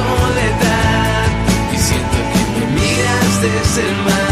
soledad 0.00 1.26
y 1.72 1.78
siento 1.78 2.16
que 2.32 2.60
me 2.60 2.66
miras 2.74 3.42
desde 3.42 3.88
el 3.88 3.96
mar. 4.04 4.29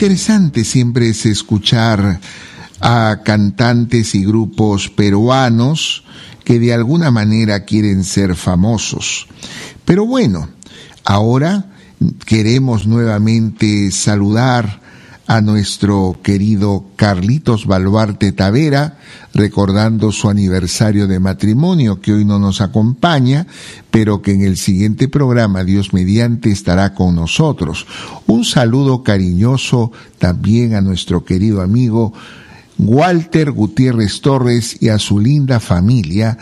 Interesante 0.00 0.64
siempre 0.64 1.10
es 1.10 1.26
escuchar 1.26 2.20
a 2.80 3.20
cantantes 3.22 4.14
y 4.14 4.24
grupos 4.24 4.88
peruanos 4.88 6.04
que 6.42 6.58
de 6.58 6.72
alguna 6.72 7.10
manera 7.10 7.66
quieren 7.66 8.04
ser 8.04 8.34
famosos. 8.34 9.26
Pero 9.84 10.06
bueno, 10.06 10.48
ahora 11.04 11.66
queremos 12.24 12.86
nuevamente 12.86 13.90
saludar 13.90 14.80
a 15.30 15.40
nuestro 15.40 16.18
querido 16.24 16.86
Carlitos 16.96 17.64
Baluarte 17.64 18.32
Tavera, 18.32 18.98
recordando 19.32 20.10
su 20.10 20.28
aniversario 20.28 21.06
de 21.06 21.20
matrimonio, 21.20 22.00
que 22.00 22.12
hoy 22.12 22.24
no 22.24 22.40
nos 22.40 22.60
acompaña, 22.60 23.46
pero 23.92 24.22
que 24.22 24.32
en 24.32 24.40
el 24.40 24.56
siguiente 24.56 25.06
programa, 25.06 25.62
Dios 25.62 25.92
mediante, 25.92 26.50
estará 26.50 26.94
con 26.94 27.14
nosotros. 27.14 27.86
Un 28.26 28.44
saludo 28.44 29.04
cariñoso 29.04 29.92
también 30.18 30.74
a 30.74 30.80
nuestro 30.80 31.24
querido 31.24 31.62
amigo 31.62 32.12
Walter 32.76 33.52
Gutiérrez 33.52 34.22
Torres 34.22 34.78
y 34.82 34.88
a 34.88 34.98
su 34.98 35.20
linda 35.20 35.60
familia 35.60 36.38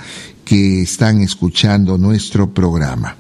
que 0.47 0.81
están 0.81 1.21
escuchando 1.21 1.99
nuestro 1.99 2.55
programa. 2.55 3.17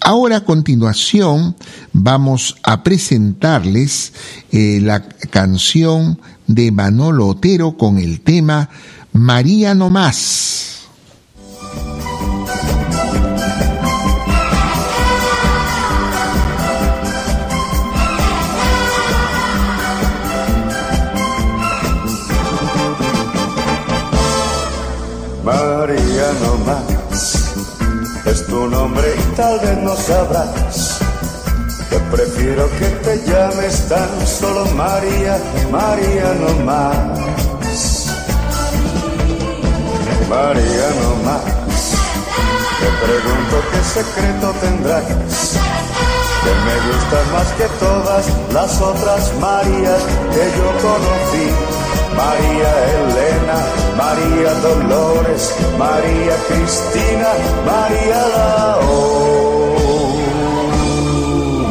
Ahora 0.00 0.38
a 0.38 0.44
continuación 0.44 1.56
vamos 1.92 2.56
a 2.62 2.82
presentarles 2.82 4.12
eh, 4.50 4.80
la 4.82 5.02
canción 5.30 6.18
de 6.46 6.72
Manolo 6.72 7.28
Otero 7.28 7.76
con 7.76 7.98
el 7.98 8.20
tema 8.20 8.70
María 9.12 9.74
no 9.74 9.90
más. 9.90 10.70
Es 28.30 28.46
tu 28.46 28.66
nombre 28.68 29.14
y 29.16 29.36
tal 29.36 29.58
vez 29.60 29.76
no 29.78 29.96
sabrás. 29.96 31.00
Te 31.88 31.98
prefiero 32.14 32.68
que 32.78 32.86
te 33.04 33.16
llames 33.26 33.88
tan 33.88 34.26
solo 34.26 34.66
María, 34.76 35.38
María 35.70 36.34
no 36.40 36.64
más. 36.64 38.06
María 40.28 40.86
no 41.00 41.10
más. 41.26 41.44
Te 42.80 42.88
pregunto 43.04 43.56
qué 43.72 43.80
secreto 43.98 44.54
tendrás. 44.60 45.04
Que 46.42 46.52
me 46.66 46.76
gustas 46.86 47.26
más 47.32 47.48
que 47.58 47.66
todas 47.84 48.26
las 48.52 48.80
otras 48.80 49.32
Marías 49.40 50.02
que 50.32 50.44
yo 50.56 50.68
conocí 50.80 51.46
María 52.16 52.70
Elena, 53.00 53.58
María 53.96 54.52
Dolores, 54.62 55.54
María 55.78 56.36
Cristina, 56.48 57.30
María 57.66 58.20
Lao. 58.36 59.20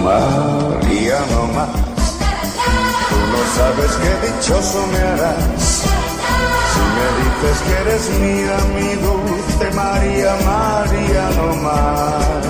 María 0.03 1.19
no 1.31 1.47
más, 1.53 1.69
tú 3.09 3.19
no 3.33 3.41
sabes 3.57 3.91
qué 4.01 4.13
dichoso 4.27 4.79
me 4.87 4.99
harás. 4.99 5.83
Si 6.71 6.81
me 6.95 7.07
dices 7.19 7.57
que 7.65 7.73
eres 7.81 8.03
mía, 8.19 8.57
mi 8.75 8.89
dulce 9.05 9.65
María, 9.75 10.31
María 10.45 11.23
no 11.37 11.47
más. 11.63 12.49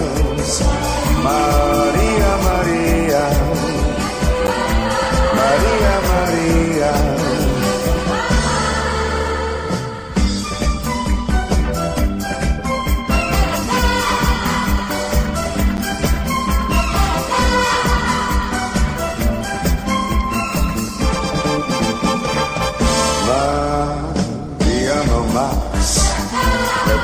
María, 1.23 2.29
María, 2.43 3.21
María. 5.35 6.08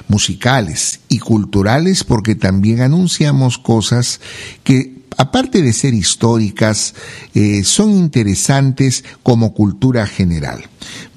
musicales 0.07 1.01
y 1.09 1.19
culturales, 1.19 2.05
porque 2.05 2.37
también 2.37 2.83
anunciamos 2.83 3.59
cosas 3.59 4.21
que 4.63 5.00
aparte 5.17 5.63
de 5.63 5.73
ser 5.73 5.95
históricas, 5.95 6.95
eh, 7.35 7.63
son 7.65 7.93
interesantes 7.93 9.05
como 9.23 9.55
cultura 9.55 10.07
general. 10.07 10.65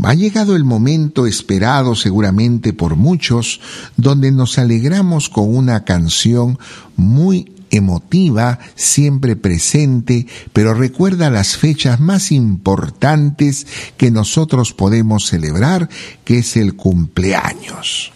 Ha 0.03 0.13
llegado 0.13 0.55
el 0.55 0.63
momento 0.63 1.25
esperado 1.25 1.95
seguramente 1.95 2.73
por 2.73 2.95
muchos, 2.95 3.61
donde 3.97 4.31
nos 4.31 4.57
alegramos 4.57 5.29
con 5.29 5.55
una 5.55 5.83
canción 5.85 6.59
muy 6.95 7.51
emotiva, 7.71 8.59
siempre 8.75 9.35
presente, 9.35 10.27
pero 10.53 10.73
recuerda 10.73 11.29
las 11.29 11.57
fechas 11.57 11.99
más 11.99 12.31
importantes 12.31 13.65
que 13.97 14.11
nosotros 14.11 14.73
podemos 14.73 15.27
celebrar, 15.27 15.89
que 16.23 16.39
es 16.39 16.55
el 16.55 16.75
cumpleaños. 16.75 18.13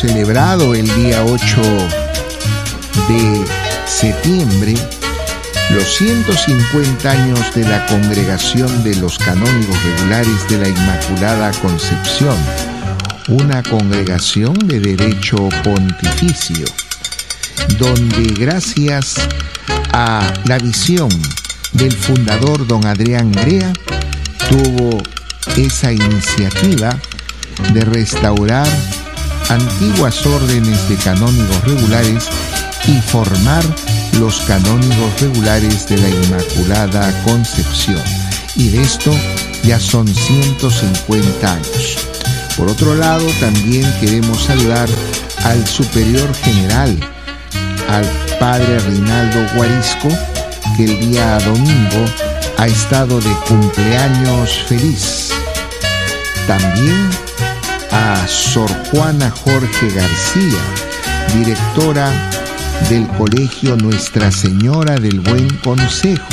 Celebrado 0.00 0.76
el 0.76 0.86
día 0.94 1.24
8 1.24 1.60
de 3.08 3.44
septiembre 3.84 4.74
los 5.70 5.96
150 5.96 7.10
años 7.10 7.52
de 7.52 7.68
la 7.68 7.84
Congregación 7.86 8.84
de 8.84 8.94
los 8.94 9.18
Canónigos 9.18 9.76
Regulares 9.82 10.48
de 10.48 10.58
la 10.58 10.68
Inmaculada 10.68 11.50
Concepción, 11.60 12.36
una 13.26 13.60
congregación 13.64 14.54
de 14.68 14.78
derecho 14.78 15.48
pontificio, 15.64 16.66
donde 17.80 18.34
gracias 18.34 19.16
a 19.92 20.32
la 20.44 20.58
visión 20.58 21.08
del 21.72 21.92
fundador 21.92 22.64
don 22.68 22.86
Adrián 22.86 23.32
Grea, 23.32 23.72
tuvo 24.48 25.02
esa 25.56 25.92
iniciativa 25.92 26.96
de 27.72 27.80
restaurar 27.80 28.68
antiguas 29.48 30.24
órdenes 30.26 30.88
de 30.88 30.96
canónigos 30.96 31.64
regulares 31.64 32.28
y 32.86 33.00
formar 33.00 33.64
los 34.18 34.40
canónigos 34.42 35.20
regulares 35.20 35.88
de 35.88 35.98
la 35.98 36.08
Inmaculada 36.08 37.22
Concepción. 37.24 38.02
Y 38.56 38.70
de 38.70 38.82
esto 38.82 39.12
ya 39.62 39.78
son 39.78 40.06
150 40.06 41.52
años. 41.52 41.98
Por 42.56 42.68
otro 42.68 42.94
lado, 42.94 43.24
también 43.40 43.86
queremos 44.00 44.44
saludar 44.44 44.88
al 45.44 45.66
superior 45.66 46.34
general, 46.34 46.98
al 47.88 48.04
padre 48.40 48.78
Rinaldo 48.80 49.46
Guarisco, 49.54 50.08
que 50.76 50.84
el 50.84 51.00
día 51.00 51.38
domingo 51.40 52.04
ha 52.56 52.66
estado 52.66 53.20
de 53.20 53.32
cumpleaños 53.46 54.64
feliz. 54.66 55.30
También 56.46 57.10
a 57.90 58.26
Sor 58.26 58.70
Juana 58.90 59.30
Jorge 59.30 59.88
García, 59.90 60.62
directora 61.34 62.12
del 62.88 63.06
Colegio 63.08 63.76
Nuestra 63.76 64.30
Señora 64.30 64.96
del 64.96 65.20
Buen 65.20 65.48
Consejo, 65.58 66.28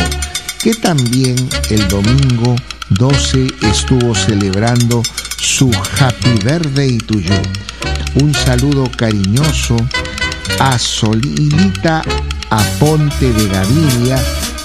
que 0.62 0.74
también 0.74 1.36
el 1.70 1.88
domingo 1.88 2.56
12 2.90 3.48
estuvo 3.64 4.16
celebrando 4.16 5.02
su 5.38 5.72
Happy 6.00 6.32
Birthday 6.44 6.98
to 7.00 7.20
You. 7.20 7.42
Un 8.22 8.34
saludo 8.34 8.90
cariñoso 8.98 9.78
a 10.60 10.78
Solilita 10.80 12.02
Aponte 12.50 13.34
de 13.34 13.48
Gaviria, 13.48 14.18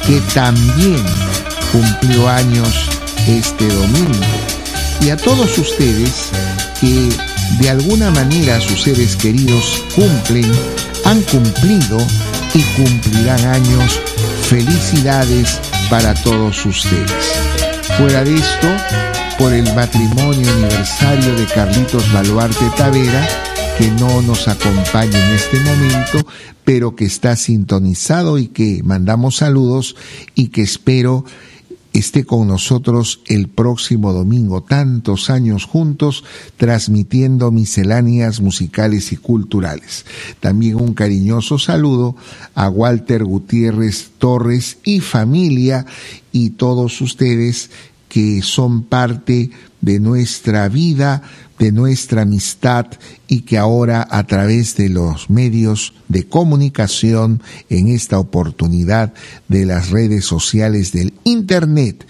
que 0.06 0.20
también 0.34 1.02
cumplió 1.72 2.28
años 2.28 2.88
este 3.26 3.66
domingo. 3.68 4.26
Y 5.00 5.10
a 5.10 5.16
todos 5.16 5.56
ustedes 5.58 6.30
que 6.80 7.08
de 7.60 7.70
alguna 7.70 8.10
manera 8.10 8.60
sus 8.60 8.82
seres 8.82 9.16
queridos 9.16 9.84
cumplen, 9.94 10.50
han 11.04 11.20
cumplido 11.22 11.98
y 12.54 12.62
cumplirán 12.82 13.44
años. 13.46 14.00
Felicidades 14.48 15.60
para 15.88 16.14
todos 16.14 16.64
ustedes. 16.66 17.32
Fuera 17.98 18.24
de 18.24 18.34
esto, 18.34 18.68
por 19.38 19.52
el 19.52 19.64
matrimonio 19.74 20.50
aniversario 20.52 21.34
de 21.36 21.44
Carlitos 21.46 22.12
Baluarte 22.12 22.64
Tavera, 22.76 23.28
que 23.78 23.90
no 23.92 24.22
nos 24.22 24.48
acompaña 24.48 25.18
en 25.18 25.34
este 25.34 25.60
momento, 25.60 26.26
pero 26.64 26.96
que 26.96 27.04
está 27.04 27.36
sintonizado 27.36 28.38
y 28.38 28.48
que 28.48 28.82
mandamos 28.84 29.36
saludos 29.36 29.96
y 30.34 30.48
que 30.48 30.62
espero 30.62 31.24
esté 31.92 32.24
con 32.24 32.48
nosotros 32.48 33.20
el 33.26 33.48
próximo 33.48 34.12
domingo, 34.12 34.62
tantos 34.62 35.30
años 35.30 35.64
juntos, 35.64 36.24
transmitiendo 36.56 37.50
misceláneas 37.50 38.40
musicales 38.40 39.12
y 39.12 39.16
culturales. 39.16 40.06
También 40.40 40.76
un 40.76 40.94
cariñoso 40.94 41.58
saludo 41.58 42.16
a 42.54 42.68
Walter 42.68 43.24
Gutiérrez 43.24 44.10
Torres 44.18 44.78
y 44.84 45.00
familia 45.00 45.86
y 46.32 46.50
todos 46.50 47.00
ustedes 47.00 47.70
que 48.08 48.42
son 48.42 48.82
parte 48.82 49.50
nuestra 49.82 50.68
vida, 50.68 51.22
de 51.58 51.72
nuestra 51.72 52.22
amistad 52.22 52.86
y 53.28 53.42
que 53.42 53.58
ahora 53.58 54.06
a 54.10 54.26
través 54.26 54.76
de 54.76 54.88
los 54.88 55.28
medios 55.28 55.92
de 56.08 56.26
comunicación 56.26 57.42
en 57.68 57.88
esta 57.88 58.18
oportunidad 58.18 59.12
de 59.48 59.66
las 59.66 59.90
redes 59.90 60.24
sociales 60.24 60.92
del 60.92 61.12
Internet 61.24 62.06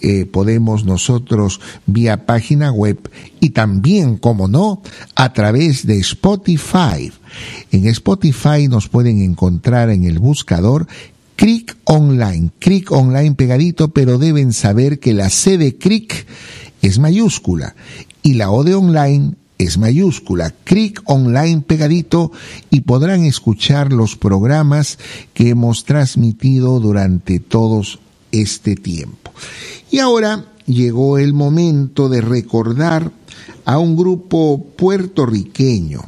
eh, 0.00 0.26
podemos 0.26 0.84
nosotros 0.84 1.60
vía 1.86 2.26
página 2.26 2.72
web 2.72 2.98
y 3.38 3.50
también, 3.50 4.16
como 4.16 4.48
no, 4.48 4.82
a 5.14 5.32
través 5.32 5.86
de 5.86 5.98
Spotify. 5.98 7.12
En 7.70 7.86
Spotify 7.86 8.66
nos 8.68 8.88
pueden 8.88 9.22
encontrar 9.22 9.90
en 9.90 10.04
el 10.04 10.18
buscador 10.18 10.88
Cric 11.36 11.76
Online, 11.84 12.50
Cric 12.58 12.90
Online 12.90 13.34
pegadito, 13.34 13.88
pero 13.88 14.18
deben 14.18 14.52
saber 14.52 14.98
que 14.98 15.14
la 15.14 15.30
C 15.30 15.58
de 15.58 15.76
Cric 15.76 16.26
es 16.86 16.98
mayúscula 16.98 17.74
y 18.22 18.34
la 18.34 18.50
O 18.50 18.64
de 18.64 18.74
online 18.74 19.34
es 19.58 19.78
mayúscula, 19.78 20.54
Cric 20.64 21.02
Online 21.06 21.62
pegadito 21.62 22.30
y 22.70 22.82
podrán 22.82 23.24
escuchar 23.24 23.92
los 23.92 24.16
programas 24.16 24.98
que 25.32 25.48
hemos 25.48 25.84
transmitido 25.84 26.78
durante 26.78 27.40
todos 27.40 27.98
este 28.32 28.76
tiempo. 28.76 29.32
Y 29.90 29.98
ahora 29.98 30.44
llegó 30.66 31.18
el 31.18 31.32
momento 31.32 32.08
de 32.08 32.20
recordar 32.20 33.10
a 33.64 33.78
un 33.78 33.96
grupo 33.96 34.62
puertorriqueño. 34.76 36.02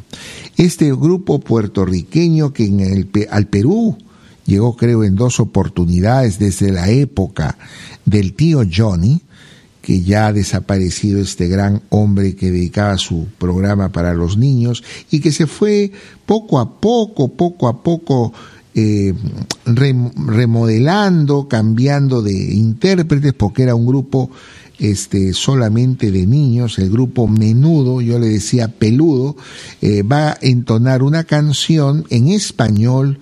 Este 0.57 0.93
grupo 0.93 1.39
puertorriqueño 1.39 2.53
que 2.53 2.66
en 2.66 2.81
el, 2.81 3.09
al 3.31 3.47
Perú 3.47 3.97
llegó 4.45 4.76
creo 4.76 5.05
en 5.05 5.16
dos 5.16 5.41
oportunidades 5.41 6.39
desde 6.39 6.70
la 6.70 6.91
época 6.91 7.57
del 8.05 8.35
tío 8.35 8.62
Johnny, 8.70 9.22
que 9.83 10.03
ya 10.03 10.26
ha 10.26 10.33
desaparecido 10.33 11.20
este 11.20 11.49
gran 11.49 11.83
hombre 11.89 12.37
que 12.37 12.51
dedicaba 12.51 12.99
su 12.99 13.26
programa 13.39 13.91
para 13.91 14.14
los 14.14 14.37
niños 14.37 14.83
y 15.11 15.20
que 15.20 15.33
se 15.33 15.47
fue 15.47 15.93
poco 16.26 16.59
a 16.59 16.81
poco, 16.81 17.29
poco 17.29 17.68
a 17.68 17.83
poco 17.83 18.33
eh, 18.74 19.14
remodelando, 19.64 21.49
cambiando 21.49 22.22
de 22.22 22.33
intérpretes, 22.33 23.33
porque 23.33 23.62
era 23.64 23.74
un 23.74 23.87
grupo 23.87 24.31
este, 24.79 25.33
solamente 25.33 26.12
de 26.12 26.26
niños, 26.26 26.79
el 26.79 26.91
grupo 26.91 27.26
Menudo, 27.26 28.01
yo 28.01 28.18
le 28.18 28.29
decía 28.29 28.68
peludo, 28.68 29.37
eh, 29.83 30.03
va 30.03 30.31
a 30.31 30.39
entonar 30.43 31.03
una 31.03 31.24
canción 31.24 32.05
en 32.11 32.29
español 32.29 33.18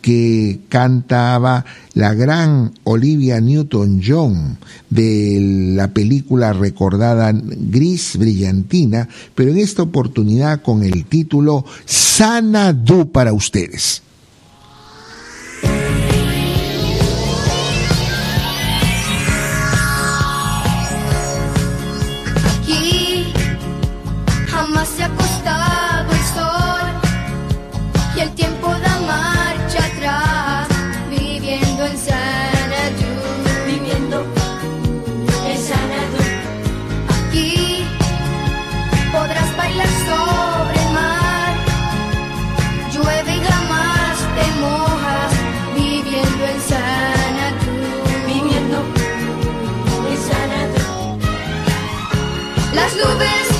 que 0.00 0.60
cantaba 0.68 1.64
la 1.94 2.14
gran 2.14 2.72
Olivia 2.84 3.40
Newton-John 3.40 4.58
de 4.90 5.72
la 5.74 5.88
película 5.88 6.52
recordada 6.52 7.32
Gris 7.34 8.16
Brillantina, 8.16 9.08
pero 9.34 9.50
en 9.50 9.58
esta 9.58 9.82
oportunidad 9.82 10.62
con 10.62 10.82
el 10.82 11.04
título 11.06 11.64
Sanadu 11.84 13.10
para 13.10 13.32
ustedes. 13.32 14.02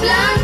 Love 0.09 0.38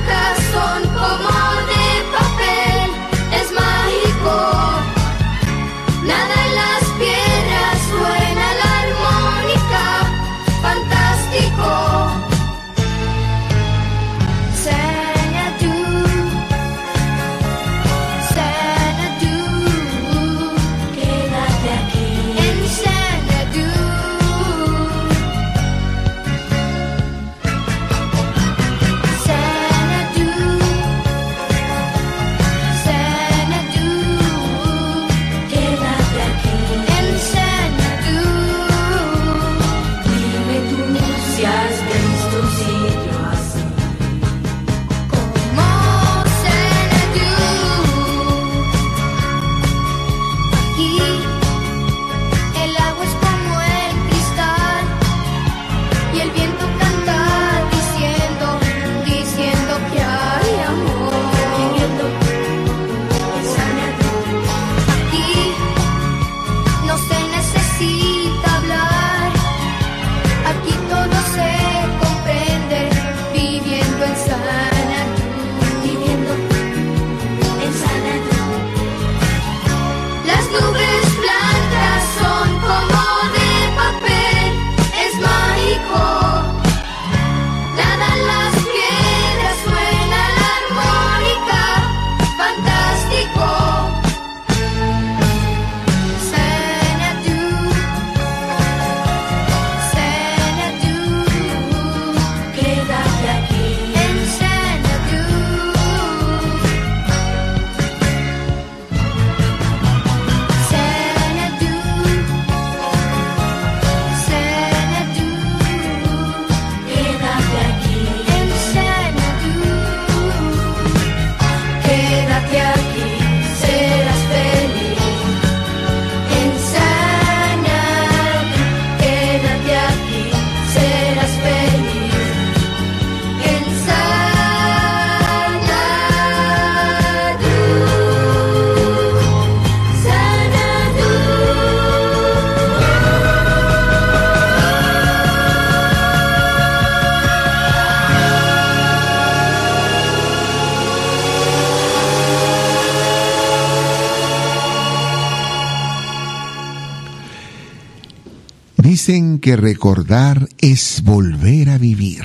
que 159.45 159.57
recordar 159.57 160.49
es 160.57 161.03
volver 161.05 161.69
a 161.69 161.77
vivir. 161.77 162.25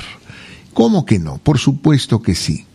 ¿Cómo 0.74 1.06
que 1.06 1.20
no? 1.20 1.38
Por 1.38 1.60
supuesto 1.60 2.22
que 2.22 2.34
sí. 2.34 2.66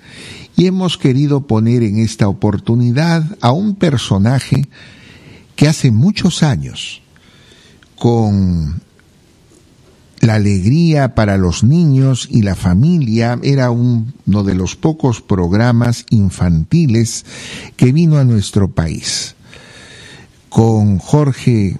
Y 0.55 0.67
hemos 0.67 0.99
querido 0.99 1.47
poner 1.47 1.83
en 1.83 1.97
esta 1.97 2.29
oportunidad 2.29 3.25
a 3.41 3.53
un 3.53 3.75
personaje 3.75 4.69
que 5.57 5.67
hace 5.67 5.91
muchos 5.91 6.43
años, 6.43 7.01
con 7.97 8.83
la 10.21 10.35
alegría 10.35 11.15
para 11.15 11.39
los 11.39 11.65
niños 11.65 12.29
y 12.31 12.43
la 12.43 12.55
familia, 12.55 13.39
era 13.43 13.71
uno 13.71 14.45
de 14.45 14.55
los 14.55 14.77
pocos 14.77 15.23
programas 15.23 16.05
infantiles 16.11 17.25
que 17.79 17.93
vino 17.93 18.19
a 18.19 18.25
nuestro 18.25 18.69
país. 18.69 19.37
Con 20.51 20.99
Jorge 20.99 21.79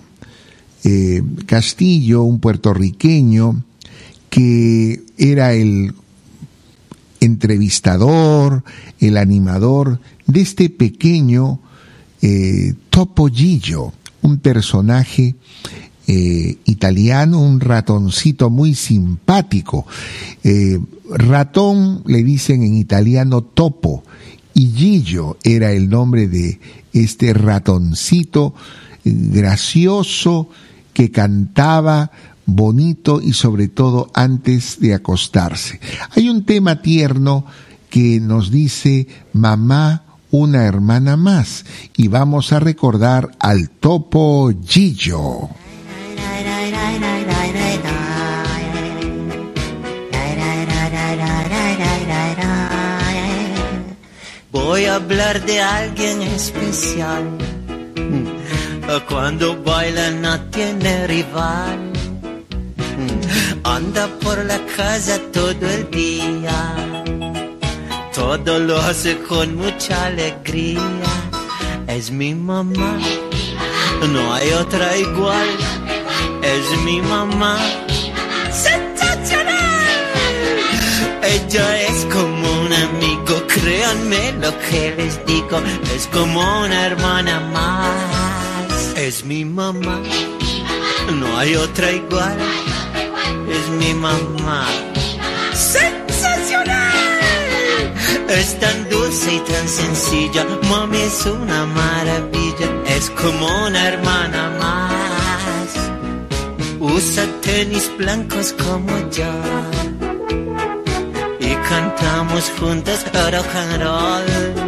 eh, 0.85 1.23
Castillo, 1.47 2.23
un 2.23 2.41
puertorriqueño, 2.41 3.65
que 4.31 5.03
era 5.17 5.55
el 5.55 5.95
entrevistador, 7.21 8.65
el 9.01 9.17
animador 9.17 10.01
de 10.27 10.41
este 10.41 10.71
pequeño 10.71 11.61
eh, 12.23 12.75
un 14.23 14.39
personaje 14.39 15.35
eh, 16.07 16.57
italiano, 16.65 17.41
un 17.41 17.61
ratoncito 17.61 18.51
muy 18.51 18.75
simpático. 18.75 19.87
Eh, 20.43 20.79
ratón 21.11 22.03
le 22.07 22.23
dicen 22.23 22.63
en 22.63 22.77
italiano 22.77 23.43
topo 23.43 24.05
y 24.55 24.71
Gillo 24.71 25.37
era 25.45 25.73
el 25.73 25.91
nombre 25.91 26.29
de 26.29 26.61
este 26.93 27.35
ratoncito 27.35 28.55
gracioso, 29.05 30.49
que 30.95 31.11
cantaba 31.11 32.11
bonito 32.47 33.21
y 33.21 33.33
sobre 33.33 33.69
todo 33.69 34.11
antes 34.15 34.81
de 34.81 34.95
acostarse. 34.95 35.81
Hay 36.17 36.31
un 36.31 36.45
tema 36.45 36.81
tierno 36.81 37.45
que 37.91 38.21
nos 38.21 38.51
dice 38.51 39.07
mamá 39.33 40.05
una 40.31 40.65
hermana 40.65 41.17
más 41.17 41.65
y 41.97 42.09
vamos 42.09 42.53
a 42.53 42.59
recordar 42.59 43.31
al 43.39 43.71
topo 43.71 44.53
Gillo. 44.67 45.49
Voy 54.51 54.85
a 54.87 54.97
hablar 54.97 55.45
de 55.47 55.61
alguien 55.61 56.23
especial 56.23 57.54
cuando 59.09 59.57
baila 59.63 60.11
no 60.11 60.41
tiene 60.51 61.07
rival. 61.07 61.93
Anda 63.65 64.09
por 64.23 64.45
la 64.45 64.59
casa 64.77 65.19
todo 65.33 65.67
el 65.69 65.91
día. 65.91 66.75
Todo 68.15 68.59
lo 68.59 68.79
hace 68.79 69.19
con 69.19 69.57
mucha 69.57 70.07
alegría. 70.07 70.81
Es 71.87 72.11
mi 72.11 72.35
mamá. 72.35 72.99
No 74.13 74.35
hay 74.35 74.51
otra 74.53 74.97
igual. 74.97 75.49
Es 76.43 76.81
mi 76.83 77.01
mamá. 77.01 77.57
¡Sensacional! 78.53 79.55
Ella 81.23 81.81
es 81.83 82.05
como 82.13 82.61
un 82.61 82.73
amigo, 82.73 83.43
créanme 83.49 84.33
lo 84.33 84.53
que 84.69 84.95
les 84.97 85.25
digo, 85.27 85.61
es 85.97 86.07
como 86.09 86.41
una 86.61 86.87
hermana 86.87 87.41
más 87.41 88.14
es 89.07 89.23
mi 89.23 89.45
mamá, 89.45 90.01
no 91.13 91.37
hay 91.37 91.55
otra 91.57 91.93
igual, 91.93 92.39
es 93.51 93.69
mi 93.79 93.93
mamá. 93.93 94.67
¡Sensacional! 95.53 96.95
Es 98.29 98.59
tan 98.59 98.89
dulce 98.89 99.35
y 99.35 99.41
tan 99.41 99.69
sencilla, 99.69 100.47
mami 100.71 101.03
es 101.03 101.27
una 101.27 101.67
maravilla, 101.67 102.69
es 102.87 103.11
como 103.11 103.47
una 103.67 103.89
hermana 103.89 104.51
más. 104.59 105.69
Usa 106.81 107.27
tenis 107.43 107.91
blancos 107.99 108.55
como 108.55 108.91
yo 109.11 109.33
y 111.41 111.55
cantamos 111.69 112.51
juntos 112.59 113.05
rock 113.13 113.55
and 113.55 113.83
roll 113.83 114.64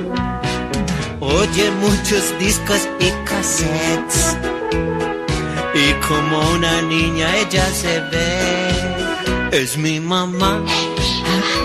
Oye 1.38 1.70
muchos 1.70 2.38
discos 2.38 2.88
y 2.98 3.10
cassettes. 3.26 4.36
Y 5.74 5.92
como 6.08 6.40
una 6.52 6.80
niña 6.80 7.26
ella 7.36 7.66
se 7.74 8.00
ve. 8.10 9.50
Es 9.52 9.76
mi 9.76 10.00
mamá, 10.00 10.62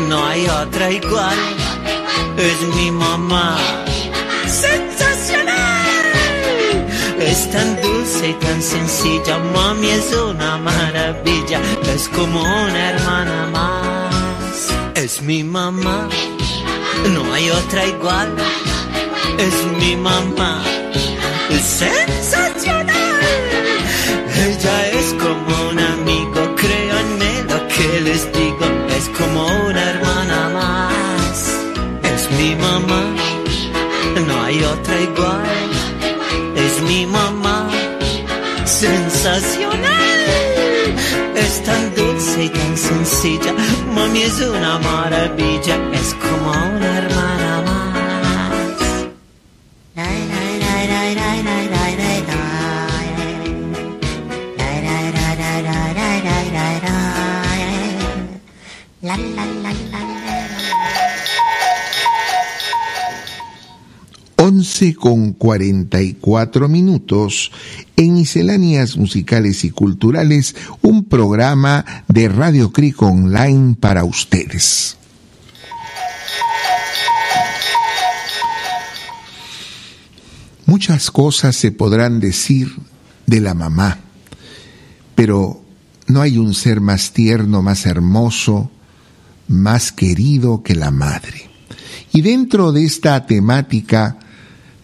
no 0.09 0.27
hay 0.27 0.45
otra 0.47 0.91
igual. 0.91 1.37
Es 2.37 2.75
mi 2.75 2.91
mamá. 2.91 3.57
¡Sensacional! 4.45 5.55
Es 7.17 7.49
tan 7.51 7.81
dulce 7.81 8.29
y 8.29 8.33
tan 8.33 8.61
sencilla. 8.61 9.37
Mami 9.53 9.89
es 9.89 10.13
una 10.13 10.57
maravilla. 10.57 11.61
Es 11.95 12.09
como 12.09 12.41
una 12.41 12.89
hermana 12.91 13.47
más. 13.53 14.67
Es 14.95 15.21
mi 15.21 15.45
mamá, 15.45 16.09
no 17.13 17.33
hay 17.33 17.49
otra 17.49 17.85
igual 17.85 18.35
es 19.47 19.55
mi 19.79 19.95
mamá. 19.95 20.63
Sensacional. 21.81 23.21
Ella 24.47 24.77
es 24.99 25.07
como 25.23 25.69
un 25.69 25.79
amigo, 25.79 26.39
créanme 26.55 27.31
lo 27.49 27.59
que 27.73 28.01
les 28.01 28.21
digo. 28.33 28.65
Es 28.97 29.05
como 29.17 29.41
una 29.67 29.81
hermana 29.91 30.39
más. 30.59 31.37
Es 32.13 32.21
mi 32.37 32.55
mamá, 32.55 33.03
no 34.27 34.43
hay 34.43 34.63
otra 34.63 34.95
igual. 35.09 35.69
Es 36.55 36.81
mi 36.89 37.05
mamá, 37.05 37.69
sensacional. 38.65 40.19
Es 41.35 41.63
tan 41.63 41.83
dulce 41.95 42.43
y 42.45 42.49
tan 42.49 42.77
sencilla. 42.77 43.53
Mami 43.95 44.21
es 44.23 44.39
una 44.41 44.79
maravilla, 44.79 45.75
es 45.93 46.09
como 46.23 46.51
una 46.51 46.89
hermana 46.99 47.40
más. 59.17 59.51
con 64.99 65.33
44 65.33 66.67
minutos 66.67 67.51
en 67.95 68.13
Misceláneas 68.13 68.95
Musicales 68.97 69.63
y 69.63 69.69
Culturales, 69.69 70.55
un 70.81 71.05
programa 71.05 72.03
de 72.07 72.29
Radio 72.29 72.71
Cric 72.71 73.01
Online 73.01 73.75
para 73.79 74.03
ustedes. 74.03 74.97
Muchas 80.65 81.11
cosas 81.11 81.55
se 81.55 81.71
podrán 81.71 82.19
decir 82.19 82.73
de 83.25 83.41
la 83.41 83.53
mamá, 83.53 83.99
pero 85.15 85.61
no 86.07 86.21
hay 86.21 86.37
un 86.37 86.53
ser 86.53 86.81
más 86.81 87.13
tierno, 87.13 87.61
más 87.61 87.85
hermoso, 87.85 88.71
más 89.51 89.91
querido 89.91 90.63
que 90.63 90.75
la 90.75 90.89
madre. 90.89 91.49
Y 92.11 92.21
dentro 92.21 92.71
de 92.71 92.85
esta 92.85 93.25
temática 93.25 94.17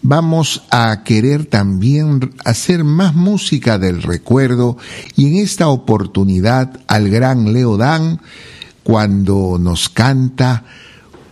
vamos 0.02 0.62
a 0.70 1.02
querer 1.02 1.46
también 1.46 2.30
hacer 2.44 2.84
más 2.84 3.14
música 3.14 3.78
del 3.78 4.02
recuerdo 4.02 4.76
y 5.16 5.26
en 5.26 5.42
esta 5.42 5.68
oportunidad 5.68 6.80
al 6.86 7.10
gran 7.10 7.52
Leodán 7.52 8.20
cuando 8.84 9.58
nos 9.58 9.88
canta 9.88 10.64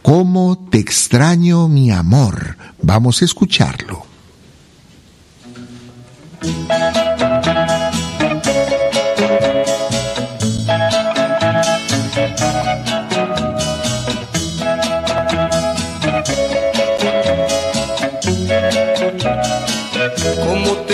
¿Cómo 0.07 0.57
te 0.71 0.79
extraño 0.79 1.67
mi 1.67 1.91
amor? 1.91 2.57
Vamos 2.81 3.23
a 3.23 3.25
escucharlo. 3.25 4.07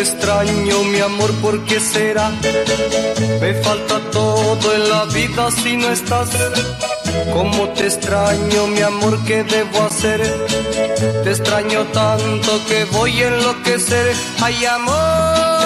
Extraño, 0.03 0.83
mi 0.85 0.99
amor, 0.99 1.33
¿por 1.41 1.65
qué 1.65 1.79
será? 1.81 2.31
Me 3.41 3.55
falta 3.63 4.01
todo 4.11 4.75
en 4.75 4.89
la 4.91 5.05
vida 5.07 5.51
si 5.51 5.77
no 5.77 5.89
estás. 5.91 6.29
¿Cómo 7.33 7.69
te 7.71 7.87
extraño, 7.87 8.67
mi 8.67 8.81
amor, 8.81 9.19
qué 9.27 9.45
debo 9.45 9.83
hacer? 9.85 10.21
Te 11.25 11.31
extraño 11.31 11.85
tanto 11.93 12.51
que 12.69 12.85
voy 12.87 13.23
a 13.23 13.29
enloquecer. 13.29 14.15
Ay, 14.41 14.65
amor 14.67 15.62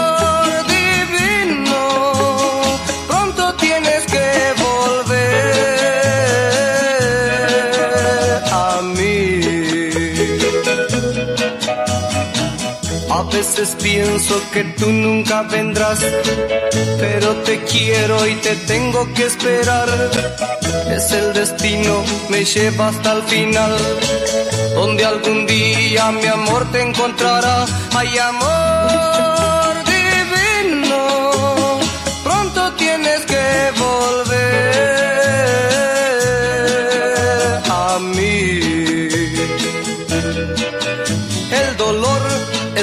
pienso 13.82 14.40
que 14.52 14.64
tú 14.78 14.90
nunca 14.90 15.42
vendrás, 15.42 16.00
pero 16.98 17.34
te 17.44 17.62
quiero 17.64 18.26
y 18.26 18.34
te 18.36 18.56
tengo 18.66 19.12
que 19.14 19.24
esperar. 19.24 19.88
Es 20.90 21.12
el 21.12 21.32
destino, 21.32 22.02
me 22.28 22.44
lleva 22.44 22.88
hasta 22.88 23.12
el 23.12 23.22
final, 23.22 23.76
donde 24.74 25.04
algún 25.04 25.46
día 25.46 26.10
mi 26.12 26.26
amor 26.26 26.70
te 26.72 26.82
encontrará. 26.82 27.66
Hay 27.94 28.18
amor 28.18 28.75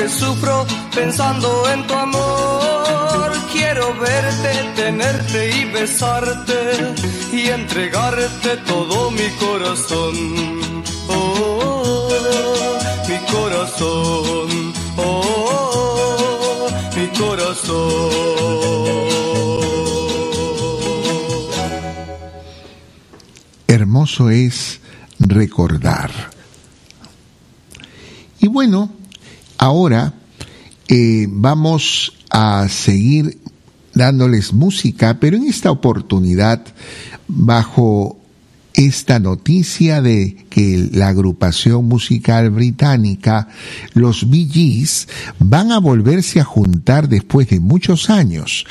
porque 0.00 0.08
sufro 0.08 0.66
pensando 0.94 1.68
en 1.70 1.86
tu 1.86 1.94
amor. 1.94 3.32
Quiero 3.52 3.94
verte, 3.98 4.72
tenerte 4.76 5.58
y 5.58 5.64
besarte 5.66 6.94
y 7.32 7.48
entregarte 7.48 8.56
todo 8.66 9.10
mi 9.10 9.28
corazón. 9.38 10.82
Oh, 11.08 12.08
mi 13.08 13.18
corazón. 13.32 14.72
Oh, 14.96 16.68
mi 16.96 17.06
corazón. 17.18 18.10
Hermoso 23.66 24.30
es 24.30 24.80
recordar. 25.18 26.10
Y 28.40 28.48
bueno, 28.48 28.99
ahora 29.60 30.14
eh, 30.88 31.26
vamos 31.28 32.14
a 32.30 32.66
seguir 32.68 33.38
dándoles 33.94 34.52
música, 34.54 35.18
pero 35.20 35.36
en 35.36 35.44
esta 35.44 35.70
oportunidad 35.70 36.64
bajo 37.28 38.16
esta 38.72 39.18
noticia 39.18 40.00
de 40.00 40.46
que 40.48 40.88
la 40.92 41.08
agrupación 41.08 41.84
musical 41.84 42.50
británica, 42.50 43.48
los 43.92 44.30
Bee 44.30 44.48
Gees, 44.50 45.08
van 45.38 45.72
a 45.72 45.78
volverse 45.78 46.40
a 46.40 46.44
juntar 46.44 47.08
después 47.08 47.50
de 47.50 47.60
muchos 47.60 48.08
años 48.08 48.64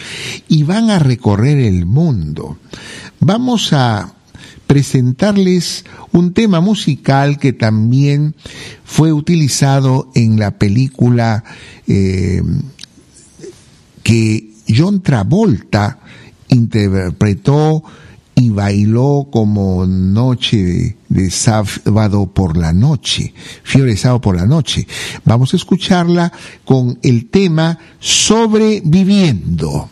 y 0.48 0.64
van 0.64 0.90
a 0.90 0.98
recorrer 0.98 1.60
el 1.60 1.86
mundo. 1.86 2.58
Vamos 3.20 3.74
a 3.74 4.16
presentarles 4.70 5.84
un 6.12 6.32
tema 6.32 6.62
musical 6.62 7.40
que 7.40 7.54
también 7.54 8.36
fue 8.84 9.12
utilizado 9.12 10.12
en 10.14 10.38
la 10.38 10.60
película 10.60 11.44
eh, 11.88 12.44
que 14.04 14.52
John 14.68 15.02
Travolta 15.02 15.98
interpretó 16.50 17.84
y 18.36 18.52
bailó 18.52 19.30
como 19.32 19.88
noche 19.88 20.98
de 21.10 21.32
sábado 21.32 22.28
por 22.32 22.56
la 22.56 22.72
noche, 22.72 23.34
fiebre 23.64 23.94
de 23.94 23.98
sábado 23.98 24.22
por 24.22 24.36
la 24.36 24.46
noche. 24.46 24.86
Vamos 25.26 25.52
a 25.52 25.58
escucharla 25.58 26.32
con 26.64 27.00
el 27.02 27.26
tema 27.32 27.80
Sobreviviendo. 28.00 29.90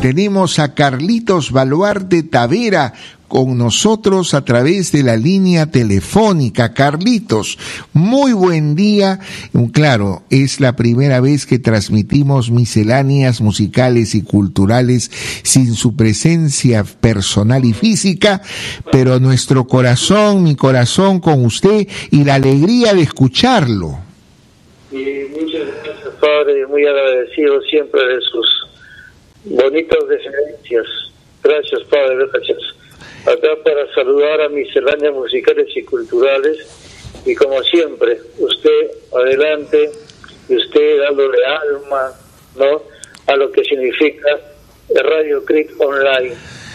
Tenemos 0.00 0.60
a 0.60 0.74
Carlitos 0.74 1.50
Baluarte 1.50 2.22
Tavera 2.22 2.92
con 3.26 3.58
nosotros 3.58 4.32
a 4.32 4.44
través 4.44 4.92
de 4.92 5.02
la 5.02 5.16
línea 5.16 5.70
telefónica. 5.70 6.72
Carlitos, 6.72 7.58
muy 7.92 8.32
buen 8.32 8.74
día. 8.74 9.18
Claro, 9.72 10.22
es 10.30 10.60
la 10.60 10.76
primera 10.76 11.20
vez 11.20 11.46
que 11.46 11.58
transmitimos 11.58 12.50
misceláneas 12.50 13.40
musicales 13.40 14.14
y 14.14 14.22
culturales 14.22 15.10
sin 15.42 15.74
su 15.74 15.96
presencia 15.96 16.84
personal 16.84 17.64
y 17.64 17.72
física, 17.72 18.40
pero 18.92 19.18
nuestro 19.18 19.66
corazón, 19.66 20.44
mi 20.44 20.54
corazón 20.54 21.20
con 21.20 21.44
usted 21.44 21.88
y 22.10 22.24
la 22.24 22.36
alegría 22.36 22.94
de 22.94 23.02
escucharlo. 23.02 23.98
Y 24.90 25.26
muchas 25.38 25.66
gracias, 25.84 26.14
Padre, 26.20 26.66
muy 26.66 26.86
agradecido 26.86 27.60
siempre 27.62 28.00
de 28.06 28.22
bonitas 29.68 30.08
deferencias. 30.08 30.86
Gracias, 31.42 31.82
Padre, 31.84 32.26
gracias. 32.32 32.58
Acá 33.26 33.50
para 33.62 33.94
saludar 33.94 34.40
a 34.40 34.48
misceláneas 34.48 35.12
musicales 35.12 35.68
y 35.76 35.82
culturales. 35.82 36.56
Y 37.26 37.34
como 37.34 37.62
siempre, 37.64 38.18
usted 38.38 38.90
adelante 39.14 39.90
y 40.48 40.56
usted 40.56 41.00
dándole 41.00 41.38
alma, 41.44 42.12
¿no? 42.56 42.82
A 43.26 43.36
lo 43.36 43.52
que 43.52 43.62
significa 43.64 44.40
Radio 44.94 45.44
Creek 45.44 45.78
Online 45.78 46.34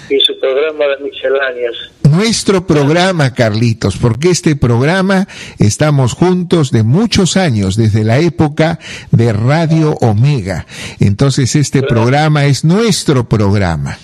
y 0.10 0.20
su 0.20 0.40
programa 0.40 0.88
de 0.90 0.98
misceláneas. 0.98 1.76
Nuestro 2.14 2.68
programa, 2.68 3.34
Carlitos, 3.34 3.98
porque 3.98 4.30
este 4.30 4.56
programa 4.56 5.28
estamos 5.58 6.14
juntos 6.14 6.70
de 6.72 6.84
muchos 6.84 7.38
años, 7.38 7.76
desde 7.76 8.04
la 8.04 8.20
época 8.20 8.78
de 9.12 9.34
Radio 9.34 9.96
Omega. 10.00 10.68
Entonces 11.00 11.56
este 11.56 11.82
programa 11.82 12.46
es 12.46 12.64
nuestro 12.64 13.28
programa. 13.28 13.98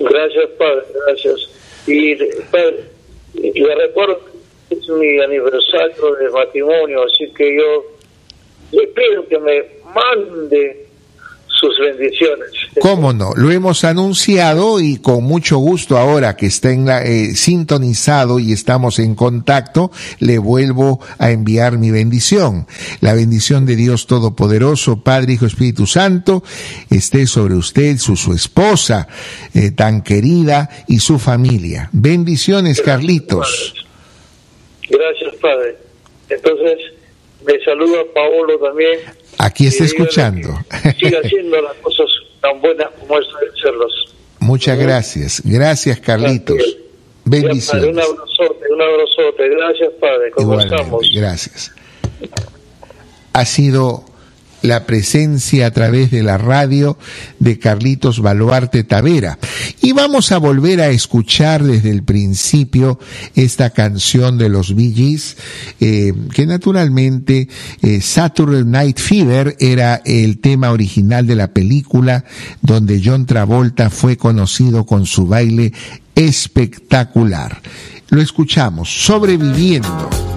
Gracias, 0.00 0.50
Padre, 0.58 0.84
gracias. 1.06 1.48
Y, 1.86 2.16
Padre, 2.50 2.90
le 3.34 3.74
recuerdo 3.76 4.20
que 4.68 4.74
es 4.74 4.88
mi 4.88 5.20
aniversario 5.20 6.14
de 6.16 6.28
matrimonio, 6.30 7.04
así 7.04 7.32
que 7.34 7.56
yo 7.56 7.84
le 8.72 8.86
pido 8.88 9.28
que 9.28 9.38
me 9.38 9.64
mande 9.94 10.81
sus 11.62 11.78
bendiciones. 11.78 12.48
¿Cómo 12.80 13.12
no? 13.12 13.30
Lo 13.36 13.50
hemos 13.52 13.84
anunciado 13.84 14.80
y 14.80 14.96
con 14.98 15.22
mucho 15.22 15.58
gusto 15.58 15.96
ahora 15.96 16.36
que 16.36 16.46
está 16.46 16.72
en 16.72 16.86
la- 16.86 17.04
eh, 17.04 17.34
sintonizado 17.36 18.40
y 18.40 18.52
estamos 18.52 18.98
en 18.98 19.14
contacto, 19.14 19.92
le 20.18 20.38
vuelvo 20.38 20.98
a 21.18 21.30
enviar 21.30 21.78
mi 21.78 21.90
bendición. 21.92 22.66
La 23.00 23.14
bendición 23.14 23.64
de 23.64 23.76
Dios 23.76 24.06
Todopoderoso, 24.08 25.02
Padre, 25.04 25.34
Hijo, 25.34 25.46
Espíritu 25.46 25.86
Santo, 25.86 26.42
esté 26.90 27.26
sobre 27.26 27.54
usted, 27.54 27.96
su, 27.98 28.16
su 28.16 28.32
esposa 28.32 29.06
eh, 29.54 29.70
tan 29.70 30.02
querida 30.02 30.68
y 30.88 30.98
su 30.98 31.18
familia. 31.20 31.88
Bendiciones, 31.92 32.80
Carlitos. 32.80 33.74
Gracias, 34.90 35.34
Padre. 35.40 35.76
Entonces, 36.28 36.78
me 37.46 37.58
saluda 37.64 37.98
Paolo 38.14 38.58
también. 38.58 38.98
Aquí 39.38 39.66
está 39.66 39.84
escuchando. 39.84 40.48
Siga 40.98 41.18
haciendo 41.24 41.60
las 41.60 41.74
cosas 41.76 42.06
tan 42.40 42.60
buenas 42.60 42.88
como 43.00 43.18
es. 43.18 43.26
Muchas 44.42 44.76
gracias. 44.76 45.42
Gracias, 45.44 46.00
Carlitos. 46.00 46.56
Padre, 46.58 46.76
Bendiciones. 47.24 47.90
un 47.90 48.00
abrazote, 48.00 48.72
un 48.72 48.82
abrazote. 48.82 49.48
Gracias, 49.48 49.90
Padre. 50.00 50.30
¿Cómo 50.32 50.60
estamos? 50.60 51.06
gracias. 51.14 51.72
Ha 53.32 53.44
sido 53.44 54.04
la 54.62 54.86
presencia 54.86 55.66
a 55.66 55.70
través 55.70 56.10
de 56.10 56.22
la 56.22 56.38
radio 56.38 56.96
de 57.38 57.58
Carlitos 57.58 58.20
Baluarte 58.20 58.84
Tavera. 58.84 59.38
Y 59.80 59.92
vamos 59.92 60.32
a 60.32 60.38
volver 60.38 60.80
a 60.80 60.88
escuchar 60.88 61.62
desde 61.62 61.90
el 61.90 62.02
principio 62.02 62.98
esta 63.34 63.70
canción 63.70 64.38
de 64.38 64.48
los 64.48 64.74
Bee 64.74 64.92
eh, 65.80 66.12
que 66.34 66.46
naturalmente 66.46 67.48
eh, 67.82 68.00
Saturday 68.00 68.64
Night 68.64 68.98
Fever 68.98 69.56
era 69.58 70.02
el 70.04 70.38
tema 70.38 70.70
original 70.70 71.26
de 71.26 71.36
la 71.36 71.48
película 71.48 72.24
donde 72.60 73.00
John 73.04 73.26
Travolta 73.26 73.90
fue 73.90 74.16
conocido 74.16 74.84
con 74.86 75.06
su 75.06 75.26
baile 75.26 75.72
espectacular. 76.14 77.60
Lo 78.10 78.20
escuchamos, 78.20 78.90
sobreviviendo. 78.90 80.31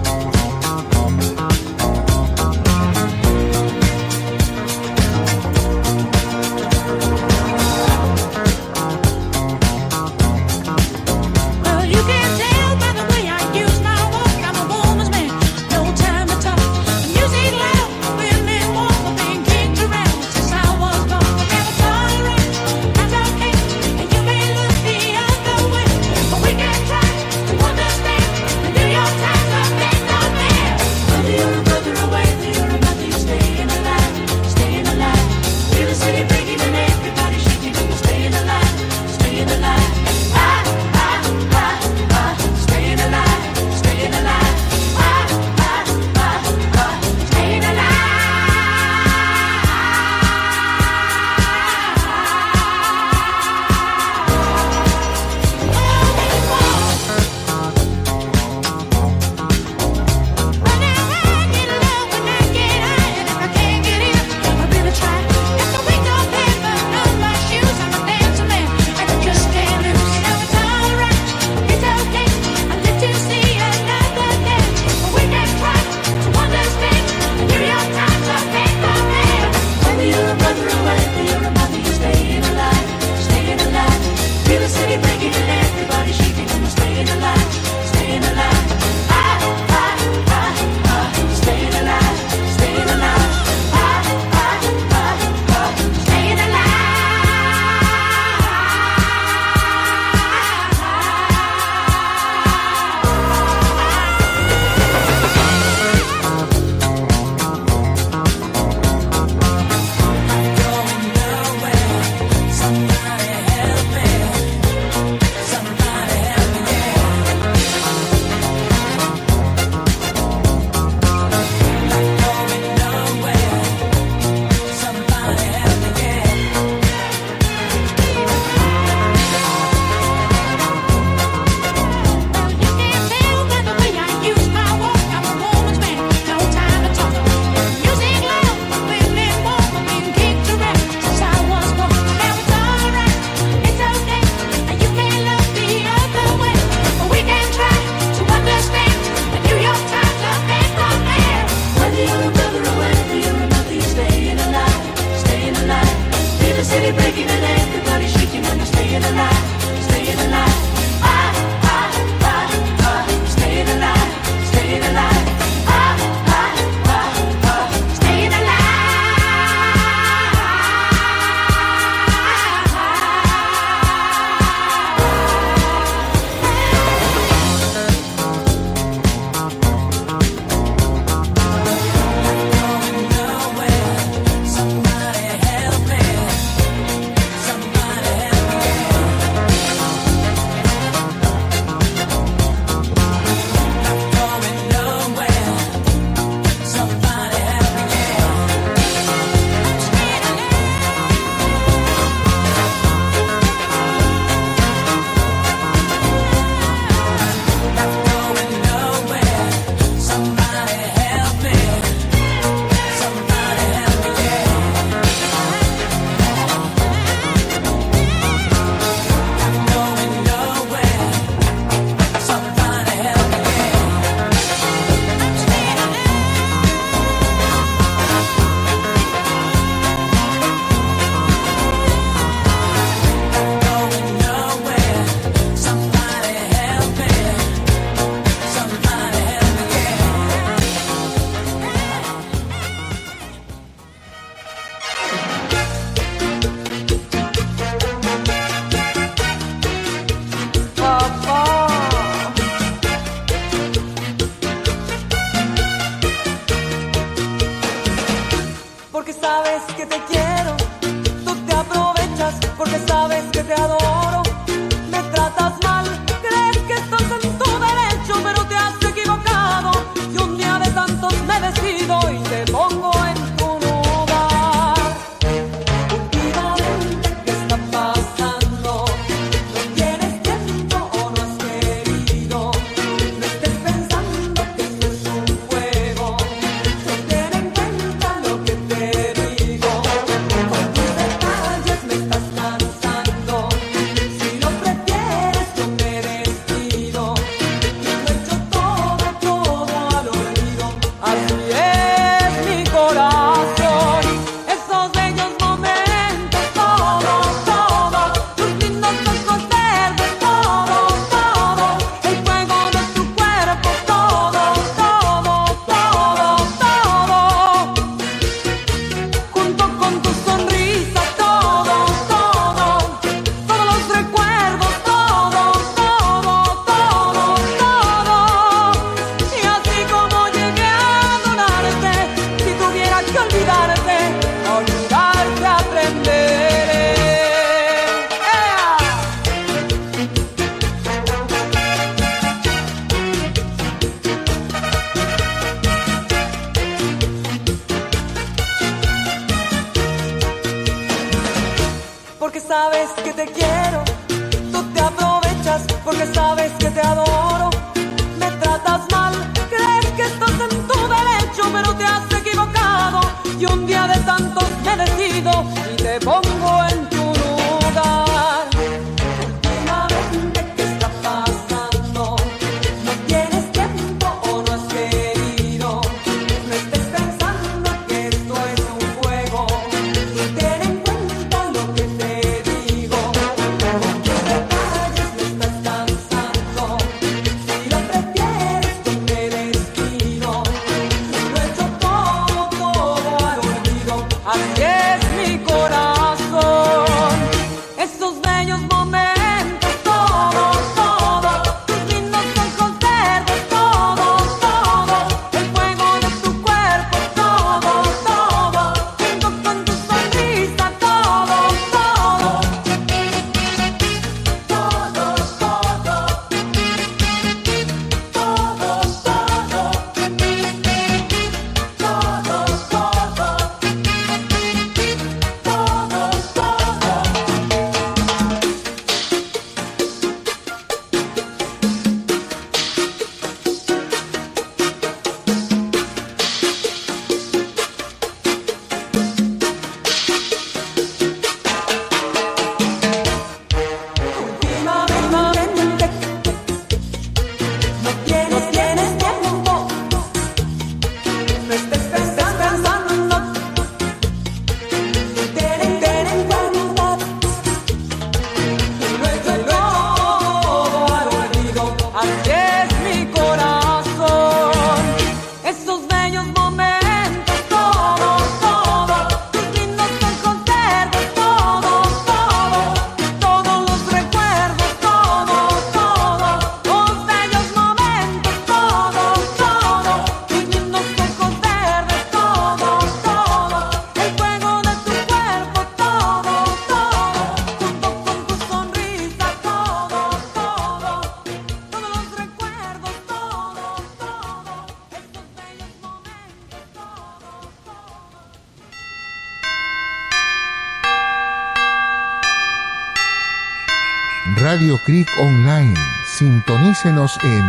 Sintonícenos 506.18 507.18
en 507.24 507.44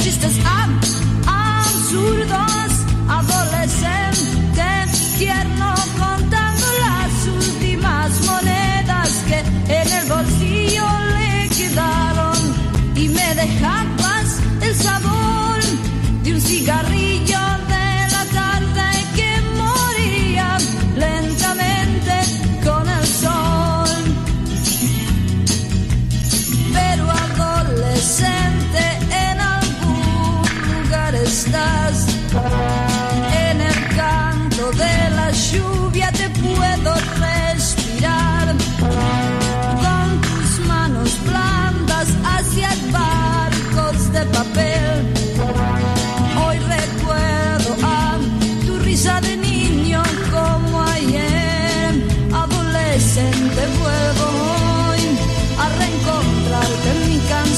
just 0.05 0.23
as 0.23 0.37
I 0.45 0.64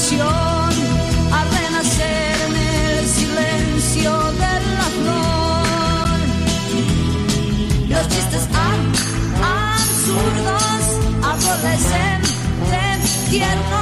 canción, 0.08 0.72
a 1.32 1.44
renacer 1.44 2.36
en 2.48 2.56
el 2.56 3.06
silencio 3.06 4.10
de 4.32 4.52
la 4.76 4.88
flor. 4.98 6.08
Los 7.88 8.08
chistes 8.08 8.44
ab- 8.54 8.96
absurdos, 9.74 10.82
adolescente, 11.22 12.78
tierno, 13.30 13.80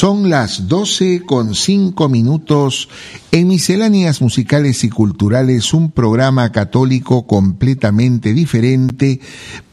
Son 0.00 0.30
las 0.30 0.66
12 0.66 1.24
con 1.26 1.54
5 1.54 2.08
minutos 2.08 2.88
en 3.32 3.48
Misceláneas 3.48 4.22
Musicales 4.22 4.82
y 4.82 4.88
Culturales, 4.88 5.74
un 5.74 5.90
programa 5.90 6.52
católico 6.52 7.26
completamente 7.26 8.32
diferente 8.32 9.20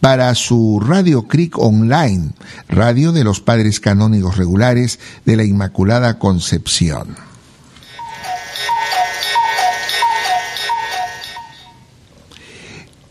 para 0.02 0.36
su 0.36 0.84
Radio 0.86 1.30
Creek 1.30 1.58
Online, 1.58 2.32
radio 2.68 3.14
de 3.14 3.24
los 3.24 3.40
padres 3.40 3.80
canónigos 3.80 4.36
regulares 4.36 5.00
de 5.24 5.38
la 5.38 5.46
Inmaculada 5.46 6.20
Concepción. 6.20 7.27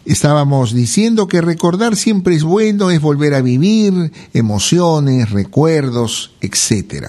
Estábamos 0.07 0.73
diciendo 0.73 1.27
que 1.27 1.41
recordar 1.41 1.97
siempre 1.97 2.37
es 2.37 2.45
bueno, 2.45 2.93
es 2.93 3.01
volver 3.01 3.35
a 3.35 3.41
vivir 3.41 4.13
emociones, 4.33 5.31
recuerdos, 5.31 6.31
etc. 6.41 7.09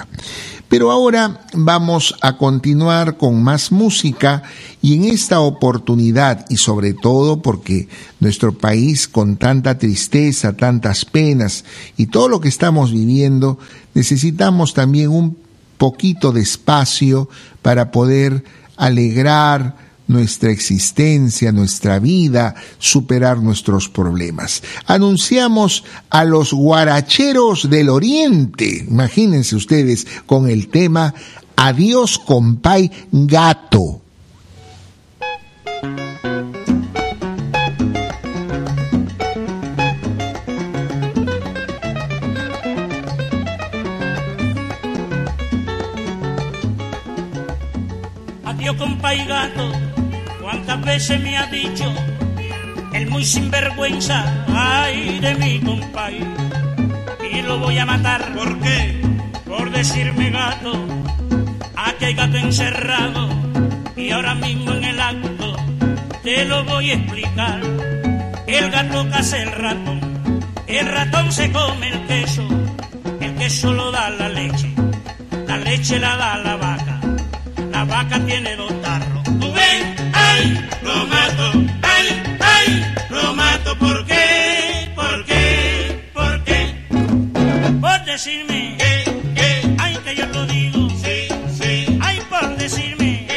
Pero 0.67 0.89
ahora 0.89 1.45
vamos 1.53 2.15
a 2.21 2.37
continuar 2.37 3.17
con 3.17 3.43
más 3.43 3.71
música 3.71 4.41
y 4.81 4.95
en 4.95 5.03
esta 5.03 5.41
oportunidad 5.41 6.47
y 6.49 6.57
sobre 6.57 6.95
todo 6.95 7.43
porque 7.43 7.87
nuestro 8.19 8.57
país 8.57 9.07
con 9.07 9.37
tanta 9.37 9.77
tristeza, 9.77 10.57
tantas 10.57 11.05
penas 11.05 11.65
y 11.97 12.07
todo 12.07 12.27
lo 12.29 12.41
que 12.41 12.49
estamos 12.49 12.91
viviendo, 12.91 13.59
necesitamos 13.93 14.73
también 14.73 15.09
un 15.09 15.37
poquito 15.77 16.31
de 16.31 16.41
espacio 16.41 17.29
para 17.61 17.91
poder 17.91 18.43
alegrar, 18.75 19.86
nuestra 20.07 20.51
existencia, 20.51 21.51
nuestra 21.51 21.99
vida, 21.99 22.55
superar 22.79 23.39
nuestros 23.39 23.89
problemas. 23.89 24.63
Anunciamos 24.85 25.83
a 26.09 26.23
los 26.23 26.53
guaracheros 26.53 27.69
del 27.69 27.89
Oriente, 27.89 28.85
imagínense 28.87 29.55
ustedes, 29.55 30.07
con 30.25 30.49
el 30.49 30.69
tema 30.69 31.13
Adiós 31.59 32.19
compay 32.19 32.91
gato. 33.11 34.01
Adiós 48.45 48.75
compay 48.77 49.25
gato, 49.25 49.86
veces 50.83 51.19
me 51.21 51.37
ha 51.37 51.45
dicho 51.47 51.93
el 52.93 53.07
muy 53.07 53.23
sinvergüenza 53.23 54.45
Ay, 54.47 55.19
de 55.19 55.35
mi 55.35 55.59
compay. 55.59 56.19
Y 57.31 57.41
lo 57.41 57.59
voy 57.59 57.77
a 57.77 57.85
matar. 57.85 58.33
¿Por 58.33 58.59
qué? 58.59 59.01
Por 59.45 59.71
decirme 59.71 60.31
gato. 60.31 60.87
Hay 62.07 62.13
gato 62.13 62.37
encerrado. 62.37 63.27
Y 63.97 64.11
ahora 64.11 64.33
mismo 64.35 64.71
en 64.71 64.83
el 64.85 64.97
acto 64.97 65.57
te 66.23 66.45
lo 66.45 66.63
voy 66.63 66.91
a 66.91 66.93
explicar. 66.93 67.59
El 68.47 68.71
gato 68.71 69.09
caza 69.09 69.43
el 69.43 69.51
ratón. 69.51 69.99
El 70.67 70.87
ratón 70.87 71.31
se 71.33 71.51
come 71.51 71.89
el 71.89 72.07
queso. 72.07 72.47
El 73.19 73.35
queso 73.35 73.73
lo 73.73 73.91
da 73.91 74.09
la 74.09 74.29
leche. 74.29 74.73
La 75.47 75.57
leche 75.57 75.99
la 75.99 76.15
da 76.15 76.37
la 76.37 76.55
vaca. 76.55 77.01
La 77.73 77.83
vaca 77.83 78.19
tiene 78.25 78.55
dos 78.55 78.66
Decirme. 88.17 88.75
Ay, 89.77 89.95
que 90.03 90.15
yo 90.15 90.25
lo 90.25 90.47
digo. 90.47 90.89
Sí, 90.89 91.27
sí. 91.61 91.99
Ay, 92.01 92.19
por 92.27 92.57
decirme. 92.57 93.27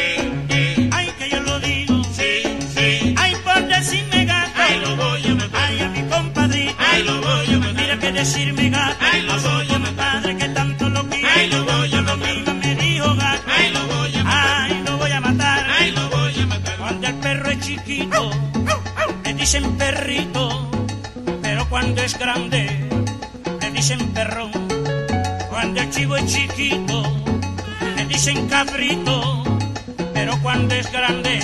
Ay, 0.91 1.13
que 1.19 1.29
yo 1.29 1.41
lo 1.43 1.61
digo. 1.61 2.03
Sí, 2.05 2.43
sí. 2.75 3.15
Ay, 3.19 3.35
por 3.45 3.63
decirme 3.69 4.25
gato. 4.25 4.51
Ay, 4.57 4.81
lo 4.81 4.97
voy 4.97 5.27
a 5.27 5.35
matar. 5.35 5.61
Ay, 5.69 5.81
a 5.81 5.89
mi 5.91 6.03
compadre. 6.09 6.75
Ay, 6.79 7.03
lo 7.03 7.21
voy 7.21 7.53
a 7.53 7.59
matar. 7.59 7.75
Mira 7.75 7.99
que 7.99 8.11
decirme 8.13 8.71
gato. 8.71 8.97
Ay, 9.01 9.21
lo 9.21 9.39
voy 9.43 9.71
a 9.71 9.79
matar. 9.81 10.13
Padre 10.15 10.37
que 10.39 10.49
tanto 10.49 10.89
lo 10.89 11.07
quiere. 11.11 11.29
Ay, 11.29 11.51
lo 11.51 11.65
voy 11.67 11.95
a 11.95 12.01
matar. 12.01 12.55
me 12.55 12.75
dijo 12.77 13.15
gato. 13.17 13.43
Ay, 13.49 13.71
lo 13.75 13.87
voy 13.87 14.17
a 14.17 14.25
matar. 14.25 14.47
Ay, 14.65 14.83
lo 14.87 14.97
voy 14.97 15.13
a 15.13 15.21
matar. 15.21 15.67
Ay, 15.79 15.91
lo 15.91 16.09
voy 16.09 16.41
a 16.41 16.47
matar. 16.47 16.77
Cuando 16.79 17.07
el 17.07 17.15
perro 17.17 17.51
es 17.51 17.61
chiquito, 17.61 18.31
le 19.25 19.35
dicen 19.35 19.77
perrito. 19.77 20.71
Pero 21.43 21.69
cuando 21.69 22.01
es 22.01 22.19
grande, 22.19 22.80
dicen 28.21 28.49
cabrito. 28.49 29.43
Pero 30.13 30.39
cuando 30.43 30.75
es 30.75 30.93
grande, 30.93 31.41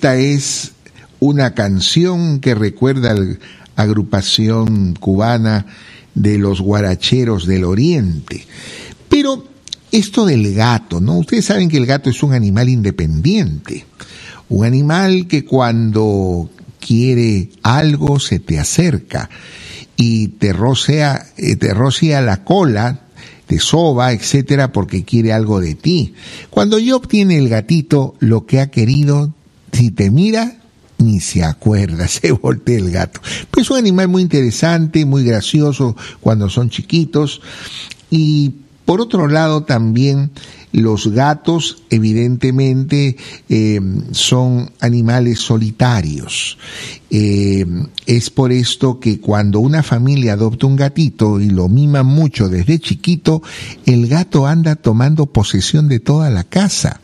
esta 0.00 0.16
es 0.16 0.72
una 1.18 1.52
canción 1.52 2.40
que 2.40 2.54
recuerda 2.54 3.10
a 3.10 3.14
la 3.16 3.36
agrupación 3.76 4.94
cubana 4.98 5.66
de 6.14 6.38
los 6.38 6.62
guaracheros 6.62 7.46
del 7.46 7.64
Oriente. 7.64 8.46
Pero 9.10 9.44
esto 9.92 10.24
del 10.24 10.54
gato, 10.54 11.02
¿no? 11.02 11.18
Ustedes 11.18 11.44
saben 11.44 11.68
que 11.68 11.76
el 11.76 11.84
gato 11.84 12.08
es 12.08 12.22
un 12.22 12.32
animal 12.32 12.70
independiente, 12.70 13.84
un 14.48 14.64
animal 14.64 15.26
que 15.26 15.44
cuando 15.44 16.48
quiere 16.78 17.50
algo 17.62 18.18
se 18.20 18.38
te 18.38 18.58
acerca 18.58 19.28
y 19.96 20.28
te 20.28 20.54
rocea, 20.54 21.26
eh, 21.36 21.56
te 21.56 21.74
rocea 21.74 22.22
la 22.22 22.42
cola, 22.42 23.00
te 23.46 23.58
soba, 23.58 24.14
etcétera, 24.14 24.72
porque 24.72 25.04
quiere 25.04 25.34
algo 25.34 25.60
de 25.60 25.74
ti. 25.74 26.14
Cuando 26.48 26.78
yo 26.78 26.96
obtiene 26.96 27.36
el 27.36 27.50
gatito 27.50 28.14
lo 28.18 28.46
que 28.46 28.60
ha 28.60 28.70
querido, 28.70 29.34
si 29.72 29.90
te 29.90 30.10
mira, 30.10 30.60
ni 30.98 31.20
se 31.20 31.44
acuerda, 31.44 32.08
se 32.08 32.32
voltea 32.32 32.78
el 32.78 32.90
gato. 32.90 33.20
Pues 33.50 33.66
es 33.66 33.70
un 33.70 33.78
animal 33.78 34.08
muy 34.08 34.22
interesante, 34.22 35.04
muy 35.04 35.24
gracioso 35.24 35.96
cuando 36.20 36.48
son 36.48 36.70
chiquitos 36.70 37.40
y 38.10 38.54
por 38.84 39.00
otro 39.00 39.28
lado 39.28 39.62
también 39.62 40.32
los 40.72 41.08
gatos 41.08 41.82
evidentemente 41.90 43.16
eh, 43.48 43.80
son 44.12 44.70
animales 44.80 45.40
solitarios. 45.40 46.58
Eh, 47.10 47.66
es 48.06 48.30
por 48.30 48.52
esto 48.52 49.00
que 49.00 49.20
cuando 49.20 49.60
una 49.60 49.82
familia 49.82 50.34
adopta 50.34 50.66
un 50.66 50.76
gatito 50.76 51.40
y 51.40 51.50
lo 51.50 51.68
mima 51.68 52.02
mucho 52.02 52.48
desde 52.48 52.78
chiquito, 52.78 53.42
el 53.86 54.06
gato 54.06 54.46
anda 54.46 54.76
tomando 54.76 55.26
posesión 55.26 55.88
de 55.88 56.00
toda 56.00 56.30
la 56.30 56.44
casa 56.44 57.00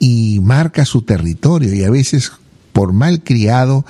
y 0.00 0.40
marca 0.42 0.84
su 0.84 1.02
territorio 1.02 1.72
y 1.72 1.84
a 1.84 1.90
veces 1.90 2.32
por 2.72 2.92
mal 2.92 3.22
criado 3.22 3.84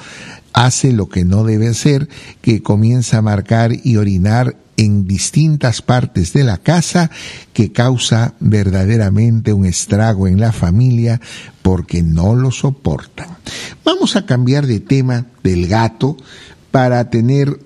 hace 0.52 0.92
lo 0.92 1.08
que 1.08 1.24
no 1.24 1.44
debe 1.44 1.68
hacer, 1.68 2.08
que 2.42 2.62
comienza 2.62 3.18
a 3.18 3.22
marcar 3.22 3.72
y 3.84 3.96
orinar 3.96 4.56
en 4.76 5.06
distintas 5.06 5.82
partes 5.82 6.32
de 6.32 6.42
la 6.42 6.56
casa 6.56 7.10
que 7.52 7.70
causa 7.70 8.34
verdaderamente 8.40 9.52
un 9.52 9.66
estrago 9.66 10.26
en 10.26 10.40
la 10.40 10.52
familia 10.52 11.20
porque 11.62 12.02
no 12.02 12.34
lo 12.34 12.50
soportan. 12.50 13.28
Vamos 13.84 14.16
a 14.16 14.26
cambiar 14.26 14.66
de 14.66 14.80
tema 14.80 15.26
del 15.42 15.68
gato 15.68 16.16
para 16.70 17.10
tener 17.10 17.60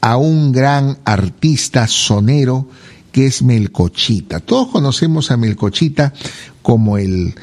a 0.00 0.16
un 0.16 0.52
gran 0.52 0.98
artista 1.04 1.86
sonero 1.86 2.68
que 3.12 3.26
es 3.26 3.42
Melcochita. 3.42 4.40
Todos 4.40 4.68
conocemos 4.68 5.30
a 5.30 5.36
Melcochita 5.36 6.12
como 6.62 6.98
el 6.98 7.34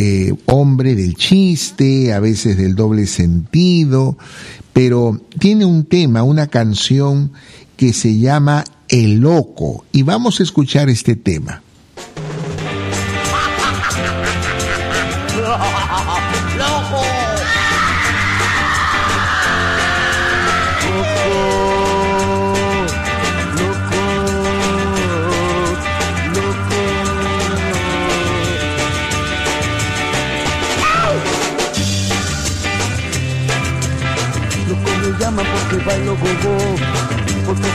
eh, 0.00 0.32
hombre 0.46 0.94
del 0.94 1.16
chiste, 1.16 2.12
a 2.12 2.20
veces 2.20 2.56
del 2.56 2.76
doble 2.76 3.08
sentido, 3.08 4.16
pero 4.72 5.20
tiene 5.40 5.64
un 5.64 5.86
tema, 5.86 6.22
una 6.22 6.46
canción 6.46 7.32
que 7.76 7.92
se 7.92 8.16
llama 8.16 8.62
El 8.88 9.16
Loco. 9.16 9.84
Y 9.90 10.04
vamos 10.04 10.38
a 10.38 10.44
escuchar 10.44 10.88
este 10.88 11.16
tema. 11.16 11.64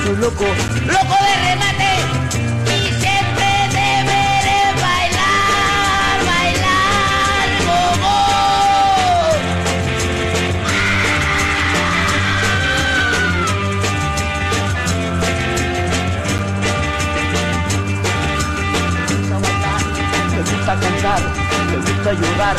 Soy 0.04 0.16
loco. 0.18 0.46
¡Loco 0.86 1.16
de 1.26 1.34
remate! 1.50 1.92
Y 2.66 2.78
siempre 3.02 3.48
deberé 3.72 4.62
bailar, 4.82 6.16
bailar, 6.26 7.48
gogo. 7.66 8.18
Me 20.32 20.40
gusta 20.40 20.74
cantar, 20.80 21.22
me 21.70 21.78
gusta 21.78 22.10
llorar. 22.14 22.58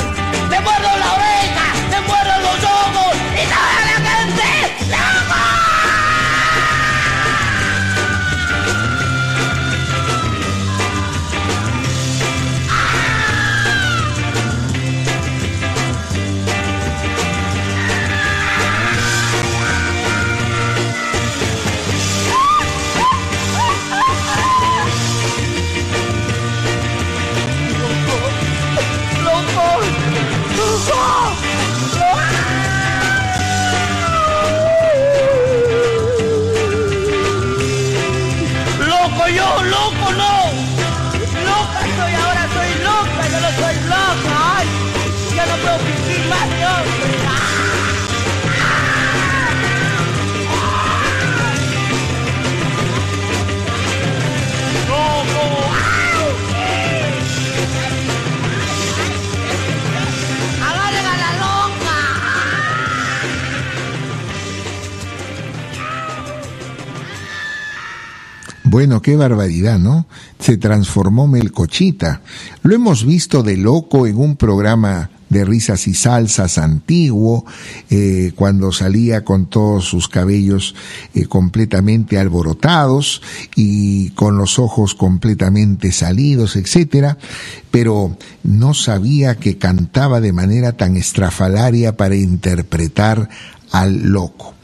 ¡Me 0.51 0.59
muerdo 0.61 0.91
la 0.99 1.13
oreja! 1.15 1.67
¡Me 1.91 2.01
muerdo 2.01 2.35
los 2.41 2.65
ojos! 2.65 3.15
¡Y 3.35 3.45
toda 3.47 3.79
la 3.87 3.97
gente! 4.09 4.49
Bueno, 68.75 69.01
qué 69.01 69.15
barbaridad, 69.15 69.79
¿no? 69.79 70.05
Se 70.41 70.57
transformó 70.57 71.29
Melcochita. 71.29 72.23
Lo 72.65 72.75
hemos 72.75 73.07
visto 73.07 73.45
de 73.45 73.57
loco 73.57 74.09
en 74.09 74.17
un 74.17 74.35
programa 74.35 75.11
de 75.29 75.45
risas 75.45 75.87
y 75.87 75.95
salsas 75.95 76.59
antiguo, 76.59 77.47
eh, 77.89 78.33
cuando 78.35 78.73
salía 78.73 79.25
con 79.25 79.47
todos 79.47 79.85
sus 79.85 80.09
cabellos 80.09 80.75
eh, 81.15 81.27
completamente 81.27 82.19
alborotados 82.19 83.23
y 83.55 84.11
con 84.11 84.39
los 84.39 84.59
ojos 84.59 84.97
completamente 84.97 85.93
salidos, 85.93 86.57
etcétera, 86.57 87.17
pero 87.71 88.17
no 88.43 88.75
sabía 88.75 89.37
que 89.37 89.57
cantaba 89.57 90.21
de 90.21 90.33
manera 90.33 90.73
tan 90.73 90.97
estrafalaria 90.97 91.97
para 91.97 92.17
interpretar 92.17 93.29
al 93.71 94.03
loco. 94.03 94.55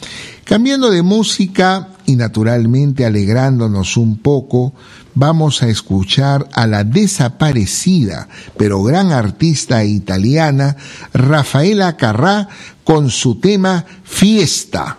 Cambiando 0.50 0.90
de 0.90 1.02
música 1.02 1.90
y 2.06 2.16
naturalmente 2.16 3.06
alegrándonos 3.06 3.96
un 3.96 4.18
poco, 4.18 4.72
vamos 5.14 5.62
a 5.62 5.68
escuchar 5.68 6.48
a 6.52 6.66
la 6.66 6.82
desaparecida, 6.82 8.26
pero 8.56 8.82
gran 8.82 9.12
artista 9.12 9.84
italiana, 9.84 10.76
Rafaela 11.14 11.96
Carrà, 11.96 12.48
con 12.82 13.10
su 13.10 13.38
tema 13.38 13.84
Fiesta. 14.02 14.98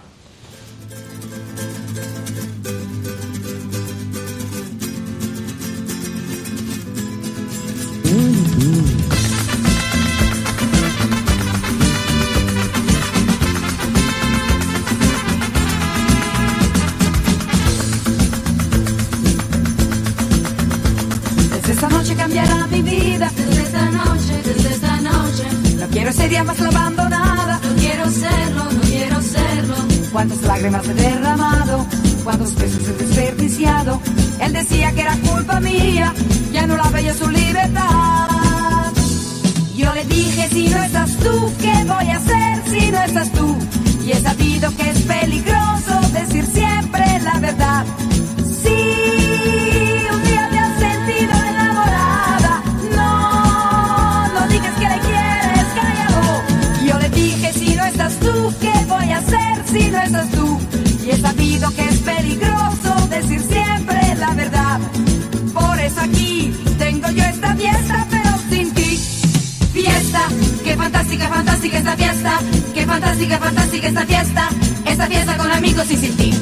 Fantástica, 71.17 71.27
fantástica 71.27 71.77
esta 71.77 71.97
fiesta. 71.97 72.39
Qué 72.73 72.85
fantástica, 72.85 73.37
fantástica 73.37 73.87
esta 73.87 74.05
fiesta. 74.05 74.49
Esta 74.85 75.07
fiesta 75.07 75.37
con 75.37 75.51
amigos 75.51 75.91
y 75.91 75.97
sin 75.97 76.17
ti. 76.17 76.33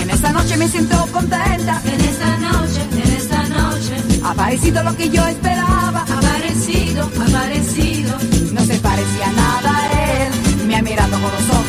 En 0.00 0.10
esta 0.10 0.32
noche 0.32 0.56
me 0.56 0.68
siento 0.68 1.06
contenta. 1.12 1.82
En 1.84 2.00
esta 2.00 2.36
noche, 2.38 2.82
en 2.92 3.12
esta 3.16 3.42
noche. 3.48 3.94
Ha 4.24 4.30
aparecido 4.30 4.82
lo 4.82 4.96
que 4.96 5.08
yo 5.08 5.24
esperaba. 5.26 5.67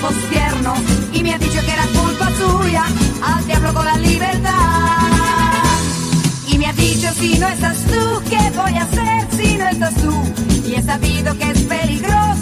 Ojos 0.02 0.16
tiernos 0.30 0.80
y 1.14 1.24
me 1.24 1.34
ha 1.34 1.38
dicho 1.38 1.60
que 1.62 1.72
era 1.72 1.86
culpa 1.88 2.32
suya. 2.38 2.86
Al 3.22 3.46
diablo 3.46 3.74
con 3.74 3.86
la 3.86 3.98
libertad. 3.98 4.54
Y 6.48 6.58
me 6.58 6.68
ha 6.68 6.74
dicho 6.74 7.10
si 7.20 7.38
no 7.38 7.48
estás 7.48 7.78
tú, 7.86 8.22
¿qué 8.30 8.52
voy 8.56 8.74
a 8.74 8.84
hacer 8.84 9.28
si 9.38 9.58
no 9.58 9.68
estás 9.68 9.96
tú? 9.96 10.14
Y 10.68 10.76
he 10.76 10.82
sabido 10.84 11.38
que 11.38 11.52
es 11.52 11.60
peligroso 11.62 12.39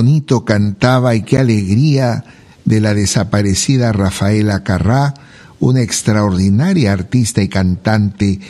bonito 0.00 0.46
cantaba 0.46 1.14
y 1.14 1.20
qué 1.20 1.36
alegría 1.36 2.24
de 2.64 2.80
la 2.80 2.94
desaparecida 2.94 3.92
Rafaela 3.92 4.64
Carrà, 4.64 5.12
una 5.58 5.82
extraordinaria 5.82 6.94
artista 6.94 7.42
y 7.42 7.48
cantante 7.48 8.40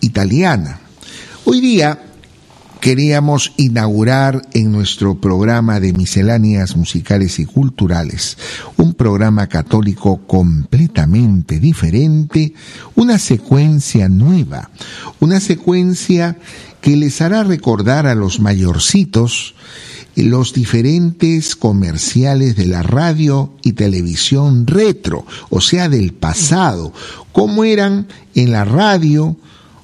italiana. 0.00 0.80
Hoy 1.44 1.60
día 1.60 1.98
queríamos 2.80 3.52
inaugurar 3.58 4.40
en 4.54 4.72
nuestro 4.72 5.20
programa 5.20 5.80
de 5.80 5.92
misceláneas 5.92 6.74
musicales 6.76 7.38
y 7.40 7.44
culturales, 7.44 8.38
un 8.78 8.94
programa 8.94 9.48
católico 9.48 10.26
completamente 10.26 11.60
diferente, 11.60 12.54
una 12.94 13.18
secuencia 13.18 14.08
nueva, 14.08 14.70
una 15.20 15.40
secuencia 15.40 16.38
que 16.80 16.96
les 16.96 17.20
hará 17.20 17.44
recordar 17.44 18.06
a 18.06 18.14
los 18.14 18.40
mayorcitos 18.40 19.54
los 20.16 20.52
diferentes 20.52 21.56
comerciales 21.56 22.56
de 22.56 22.66
la 22.66 22.82
radio 22.82 23.52
y 23.62 23.72
televisión 23.72 24.66
retro, 24.66 25.24
o 25.48 25.60
sea, 25.60 25.88
del 25.88 26.12
pasado, 26.12 26.92
cómo 27.32 27.64
eran 27.64 28.08
en 28.34 28.52
la 28.52 28.64
radio 28.64 29.36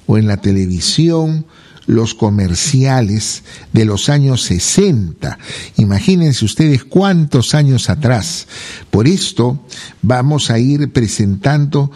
o 0.05 0.17
en 0.17 0.27
la 0.27 0.37
televisión 0.37 1.45
los 1.87 2.13
comerciales 2.13 3.43
de 3.71 3.85
los 3.85 4.09
años 4.09 4.43
60. 4.43 5.39
Imagínense 5.77 6.45
ustedes 6.45 6.83
cuántos 6.83 7.55
años 7.55 7.89
atrás. 7.89 8.47
Por 8.91 9.07
esto 9.07 9.59
vamos 10.01 10.51
a 10.51 10.59
ir 10.59 10.91
presentando 10.91 11.91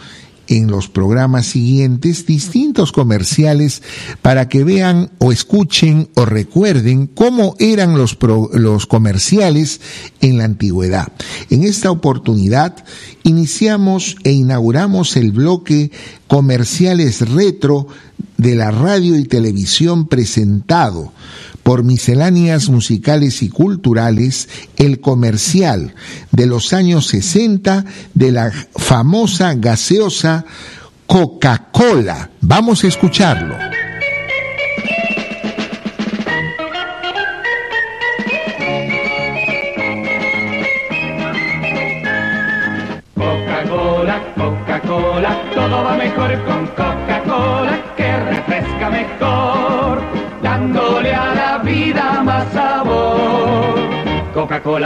en 0.52 0.70
los 0.70 0.88
programas 0.88 1.46
siguientes 1.46 2.26
distintos 2.26 2.92
comerciales 2.92 3.82
para 4.20 4.48
que 4.48 4.64
vean 4.64 5.10
o 5.18 5.32
escuchen 5.32 6.08
o 6.14 6.24
recuerden 6.24 7.06
cómo 7.06 7.56
eran 7.58 7.96
los, 7.96 8.18
los 8.52 8.86
comerciales 8.86 9.80
en 10.20 10.38
la 10.38 10.44
antigüedad. 10.44 11.12
En 11.50 11.64
esta 11.64 11.90
oportunidad 11.90 12.84
iniciamos 13.22 14.16
e 14.24 14.32
inauguramos 14.32 15.16
el 15.16 15.32
bloque 15.32 15.90
comerciales 16.26 17.28
retro 17.28 17.86
de 18.36 18.54
la 18.54 18.70
radio 18.70 19.16
y 19.16 19.24
televisión 19.24 20.06
presentado 20.06 21.12
por 21.62 21.84
misceláneas 21.84 22.68
musicales 22.68 23.42
y 23.42 23.48
culturales 23.48 24.48
el 24.76 25.00
comercial 25.00 25.94
de 26.30 26.46
los 26.46 26.72
años 26.72 27.06
60 27.06 27.84
de 28.14 28.32
la 28.32 28.52
famosa 28.76 29.54
gaseosa 29.54 30.44
Coca-Cola. 31.06 32.30
Vamos 32.40 32.84
a 32.84 32.88
escucharlo. 32.88 33.71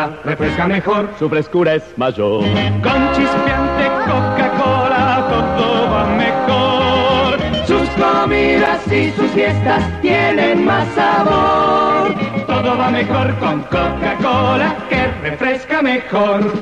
Refresca 0.05 0.67
mejor, 0.67 1.09
su 1.19 1.27
frescura 1.29 1.75
es 1.75 1.83
mayor. 1.97 2.43
Con 2.83 3.13
chispeante 3.15 3.87
Coca-Cola, 4.05 5.27
todo 5.57 5.91
va 5.91 6.07
mejor. 6.17 7.67
Sus 7.67 7.89
comidas 7.91 8.93
y 8.93 9.11
sus 9.13 9.31
fiestas 9.31 9.83
tienen 10.03 10.67
más 10.67 10.87
sabor. 10.89 12.15
Todo 12.47 12.77
va 12.77 12.91
mejor 12.91 13.35
con 13.39 13.63
Coca-Cola, 13.63 14.77
que 14.91 15.07
refresca 15.23 15.81
mejor. 15.81 16.53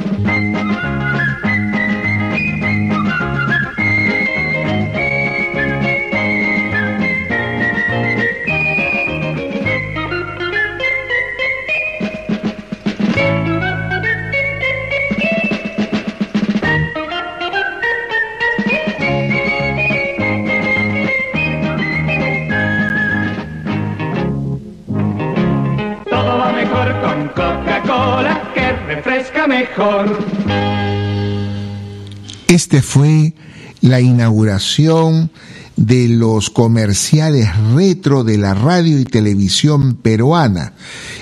Este 32.49 32.83
fue 32.83 33.35
la 33.81 34.01
inauguración 34.01 35.31
de 35.77 36.09
los 36.09 36.51
comerciales 36.51 37.49
retro 37.75 38.25
de 38.25 38.39
la 38.39 38.55
radio 38.55 38.99
y 38.99 39.05
televisión 39.05 39.97
peruana, 39.97 40.73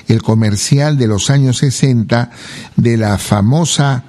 el 0.08 0.22
comercial 0.22 0.98
de 0.98 1.06
los 1.06 1.30
años 1.30 1.58
60 1.58 2.30
de 2.76 2.96
la 2.96 3.18
famosa 3.18 4.04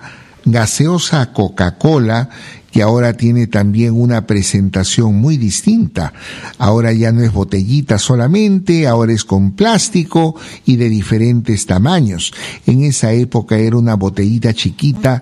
gaseosa 0.46 1.32
Coca-Cola 1.32 2.30
que 2.74 2.82
ahora 2.82 3.14
tiene 3.14 3.46
también 3.46 3.94
una 3.94 4.26
presentación 4.26 5.14
muy 5.14 5.38
distinta. 5.38 6.12
Ahora 6.58 6.92
ya 6.92 7.12
no 7.12 7.22
es 7.22 7.32
botellita 7.32 8.00
solamente, 8.00 8.88
ahora 8.88 9.14
es 9.14 9.24
con 9.24 9.52
plástico 9.52 10.36
y 10.66 10.78
de 10.78 10.90
diferentes 10.90 11.68
tamaños. 11.68 12.34
En 12.66 12.84
esa 12.84 13.14
época 13.14 13.58
era 13.58 13.78
una 13.78 13.94
botellita 13.94 14.56
chiquita 14.56 15.22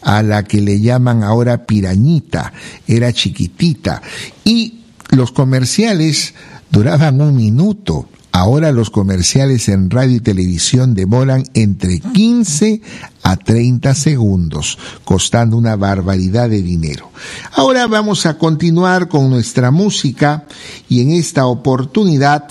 a 0.00 0.22
la 0.22 0.44
que 0.44 0.60
le 0.60 0.80
llaman 0.80 1.24
ahora 1.24 1.66
pirañita, 1.66 2.52
era 2.86 3.12
chiquitita. 3.12 4.00
Y 4.44 4.82
los 5.10 5.32
comerciales 5.32 6.34
duraban 6.70 7.20
un 7.20 7.34
minuto. 7.34 8.08
Ahora 8.32 8.72
los 8.72 8.88
comerciales 8.88 9.68
en 9.68 9.90
radio 9.90 10.16
y 10.16 10.20
televisión 10.20 10.94
demoran 10.94 11.44
entre 11.52 12.00
15 12.00 12.80
a 13.22 13.36
30 13.36 13.94
segundos, 13.94 14.78
costando 15.04 15.58
una 15.58 15.76
barbaridad 15.76 16.48
de 16.48 16.62
dinero. 16.62 17.10
Ahora 17.52 17.86
vamos 17.86 18.24
a 18.24 18.38
continuar 18.38 19.08
con 19.08 19.28
nuestra 19.28 19.70
música 19.70 20.46
y 20.88 21.02
en 21.02 21.10
esta 21.10 21.44
oportunidad 21.44 22.48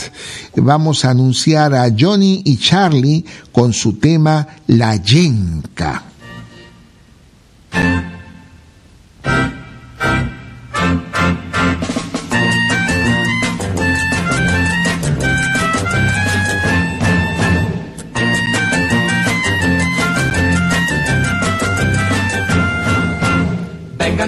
vamos 0.56 1.04
a 1.04 1.10
anunciar 1.10 1.74
a 1.74 1.92
Johnny 1.98 2.44
y 2.46 2.58
Charlie 2.58 3.26
con 3.52 3.74
su 3.74 3.94
tema 3.94 4.48
La 4.68 4.96
Yenca. 4.98 6.04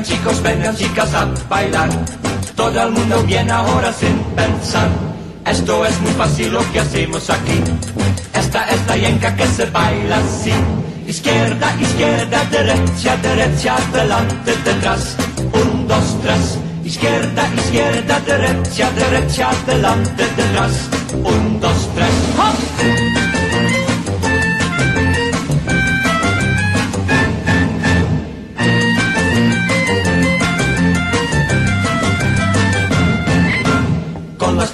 Chicos, 0.04 0.42
vengan 0.42 0.76
chicas 0.76 1.14
a 1.14 1.26
bailar. 1.50 1.90
Todo 2.56 2.84
el 2.84 2.92
mundo 2.92 3.24
viene 3.24 3.52
ahora 3.52 3.92
sin 3.94 4.18
pensar. 4.36 4.90
Esto 5.46 5.86
es 5.86 6.00
muy 6.02 6.12
fácil 6.12 6.52
lo 6.52 6.72
que 6.72 6.80
hacemos 6.82 7.30
aquí. 7.30 7.60
Esta 8.34 8.66
es 8.70 8.86
la 8.88 8.98
yenca 8.98 9.34
que 9.36 9.48
se 9.48 9.66
baila 9.66 10.18
así. 10.18 10.52
Izquierda, 11.08 11.74
izquierda, 11.80 12.44
derecha, 12.52 13.18
derecha, 13.18 13.76
adelante, 13.78 14.54
detrás. 14.66 15.16
Un, 15.54 15.88
dos, 15.88 16.22
tres. 16.22 16.60
Izquierda, 16.84 17.50
izquierda, 17.58 18.20
derecha, 18.26 18.92
derecha, 18.92 19.50
adelante, 19.52 20.24
detrás. 20.36 20.90
Un, 21.14 21.60
dos, 21.62 21.90
tres. 21.96 22.23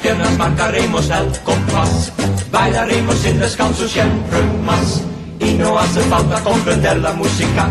Piernas 0.09 0.37
marcaremos 0.39 1.07
el 1.11 1.39
compás, 1.43 2.11
bailaremos 2.51 3.15
sin 3.19 3.39
descanso 3.39 3.87
siempre 3.87 4.39
más. 4.65 5.03
Y 5.39 5.53
no 5.53 5.77
hace 5.77 6.01
falta 6.01 6.43
comprender 6.43 6.97
la 6.97 7.13
música, 7.13 7.69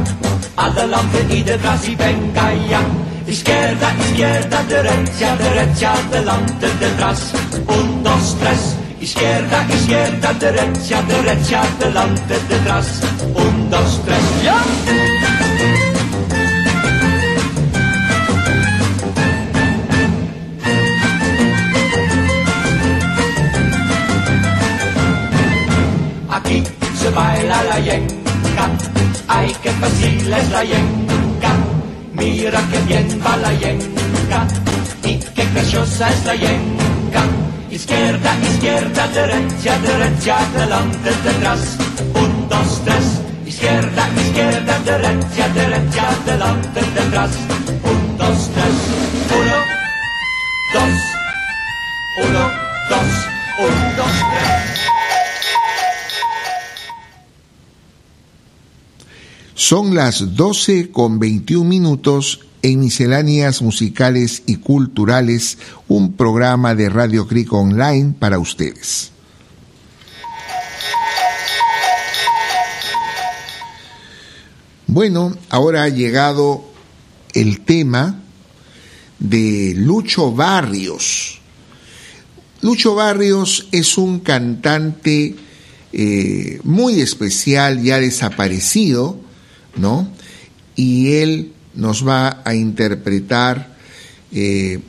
adelante 0.57 1.27
y 1.31 1.43
detrás 1.43 1.89
y 1.89 1.97
venga 1.97 2.55
ya. 2.71 2.81
Izquierda, 3.27 3.93
izquierda, 4.09 4.63
derecha, 4.69 5.37
derecha, 5.37 5.93
adelante, 5.95 6.69
detrás. 6.79 7.33
Un, 7.67 8.05
dos, 8.05 8.37
tres. 8.39 8.77
Izquierda, 9.01 9.67
izquierda, 9.75 10.33
derecha, 10.35 11.03
derecha, 11.03 11.63
adelante, 11.63 12.39
detrás. 12.49 13.01
Un, 13.35 13.69
dos, 13.69 14.01
tres. 14.05 14.23
¡Ya! 14.45 15.38
Baila 27.19 27.59
la 27.71 27.79
yenca, 27.81 28.65
ay 29.27 29.51
qué 29.63 29.71
fácil 29.81 30.33
es 30.41 30.49
la 30.51 30.63
yenca. 30.71 31.53
Mira 32.19 32.61
qué 32.71 32.79
bien 32.89 33.09
va 33.25 33.37
la 33.45 33.53
yenca 33.63 34.41
y 35.11 35.15
qué 35.35 35.45
graciosa 35.53 36.11
es 36.15 36.25
la 36.29 36.35
yenca. 36.45 37.23
Izquierda, 37.71 38.31
izquierda, 38.51 39.03
derecha, 39.09 39.73
derecha, 39.89 40.35
adelante, 40.47 41.11
detrás. 41.25 41.63
Un, 42.23 42.33
dos, 42.53 42.71
tres. 42.85 43.07
Izquierda, 43.47 44.03
izquierda, 44.25 44.75
derecha, 44.91 45.45
derecha, 45.59 46.05
adelante, 46.17 46.81
detrás. 46.97 47.33
Un, 47.91 48.01
dos, 48.19 48.39
tres. 48.55 48.98
Son 59.69 59.95
las 59.95 60.35
12 60.35 60.91
con 60.93 61.19
21 61.19 61.63
minutos 61.69 62.41
en 62.63 62.81
Misceláneas 62.81 63.61
Musicales 63.61 64.43
y 64.47 64.57
Culturales, 64.57 65.59
un 65.89 66.15
programa 66.15 66.75
de 66.75 66.89
Radio 66.89 67.29
Cric 67.29 67.53
Online 67.53 68.15
para 68.19 68.39
ustedes. 68.39 69.11
Bueno, 74.87 75.37
ahora 75.51 75.83
ha 75.83 75.89
llegado 75.91 76.65
el 77.35 77.61
tema 77.61 78.23
de 79.19 79.75
Lucho 79.77 80.33
Barrios. 80.33 81.43
Lucho 82.63 82.95
Barrios 82.95 83.69
es 83.71 83.99
un 83.99 84.21
cantante 84.21 85.37
eh, 85.93 86.59
muy 86.65 87.03
especial, 87.03 87.83
ya 87.83 88.01
desaparecido, 88.01 89.28
¿no? 89.79 90.09
Y 90.77 91.15
él 91.15 91.53
nos 91.75 92.07
va 92.07 92.43
a 92.45 92.55
interpretar 92.55 93.77
eh, 94.33 94.81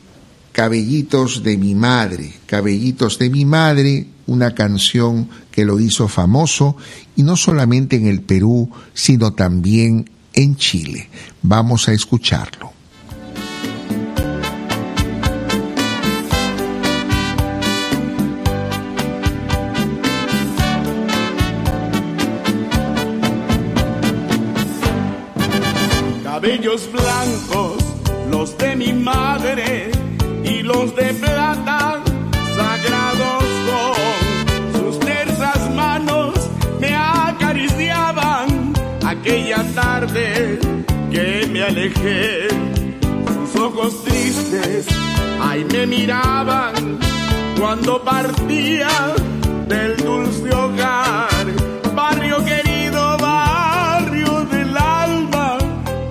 Cabellitos 0.51 1.43
de 1.43 1.57
mi 1.57 1.75
madre, 1.75 2.33
Cabellitos 2.45 3.19
de 3.19 3.29
mi 3.29 3.45
madre, 3.45 4.07
una 4.25 4.53
canción 4.53 5.29
que 5.51 5.63
lo 5.63 5.79
hizo 5.79 6.07
famoso 6.07 6.75
y 7.15 7.23
no 7.23 7.35
solamente 7.35 7.95
en 7.95 8.07
el 8.07 8.21
Perú, 8.21 8.69
sino 8.93 9.33
también 9.33 10.09
en 10.33 10.55
Chile. 10.55 11.09
Vamos 11.41 11.87
a 11.87 11.93
escucharlo. 11.93 12.78
Alejé. 41.69 42.47
Sus 43.33 43.61
ojos 43.61 44.03
tristes, 44.03 44.85
ahí 45.41 45.63
me 45.71 45.85
miraban 45.85 46.99
cuando 47.59 48.03
partía 48.03 48.89
del 49.67 49.95
dulce 49.97 50.49
hogar. 50.51 51.45
Barrio 51.95 52.37
querido, 52.43 53.17
barrio 53.17 54.45
del 54.51 54.75
alma, 54.77 55.57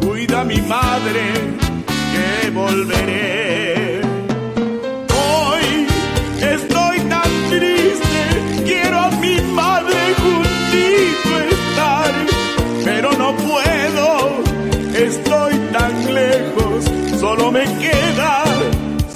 cuida 0.01 0.41
a 0.43 0.45
mi 0.45 0.61
madre 0.63 1.25
que 2.13 2.51
volveré. 2.51 3.28
Solo 17.49 17.53
me 17.53 17.65
queda 17.79 18.45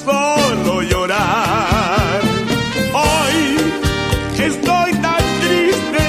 solo 0.05 0.83
llorar. 0.83 2.21
Hoy 2.95 3.57
estoy 4.39 4.93
tan 5.07 5.23
triste, 5.43 6.05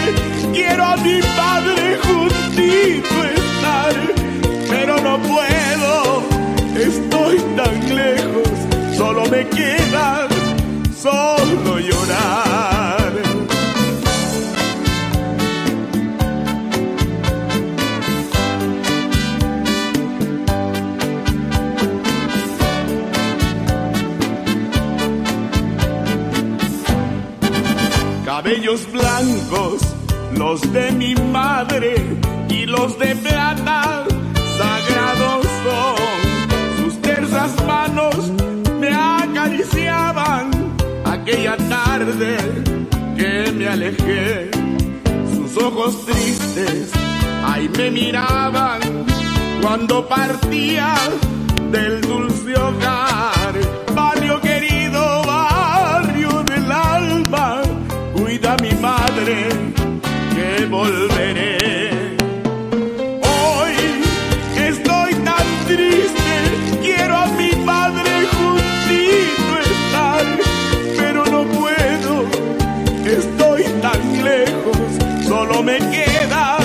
quiero 0.53 0.83
a 0.85 0.95
mi 0.97 1.19
padre 1.35 1.97
juntito 2.03 3.23
estar, 3.23 3.93
pero 4.69 5.01
no 5.01 5.17
puedo, 5.19 6.23
estoy 6.75 7.37
tan 7.57 7.95
lejos, 7.95 8.97
solo 8.97 9.25
me 9.25 9.45
queda 9.49 10.27
solo 10.95 11.52
los 30.53 30.71
de 30.71 30.91
mi 30.91 31.15
madre 31.15 31.95
y 32.47 32.67
los 32.67 32.99
de 32.99 33.15
plata, 33.15 34.05
sagrados 34.59 35.47
son. 35.63 36.77
Sus 36.77 37.01
tersas 37.01 37.51
manos 37.65 38.31
me 38.80 38.89
acariciaban 38.89 40.51
aquella 41.05 41.57
tarde 41.57 42.38
que 43.17 43.51
me 43.51 43.67
alejé. 43.67 44.51
Sus 45.34 45.57
ojos 45.57 46.05
tristes, 46.05 46.91
ahí 47.47 47.67
me 47.75 47.89
miraban 47.89 48.80
cuando 49.59 50.07
partía 50.07 50.93
del 51.71 51.99
dulce 52.01 52.53
hogar. 52.55 53.32
Me 75.64 75.77
queda 75.77 76.57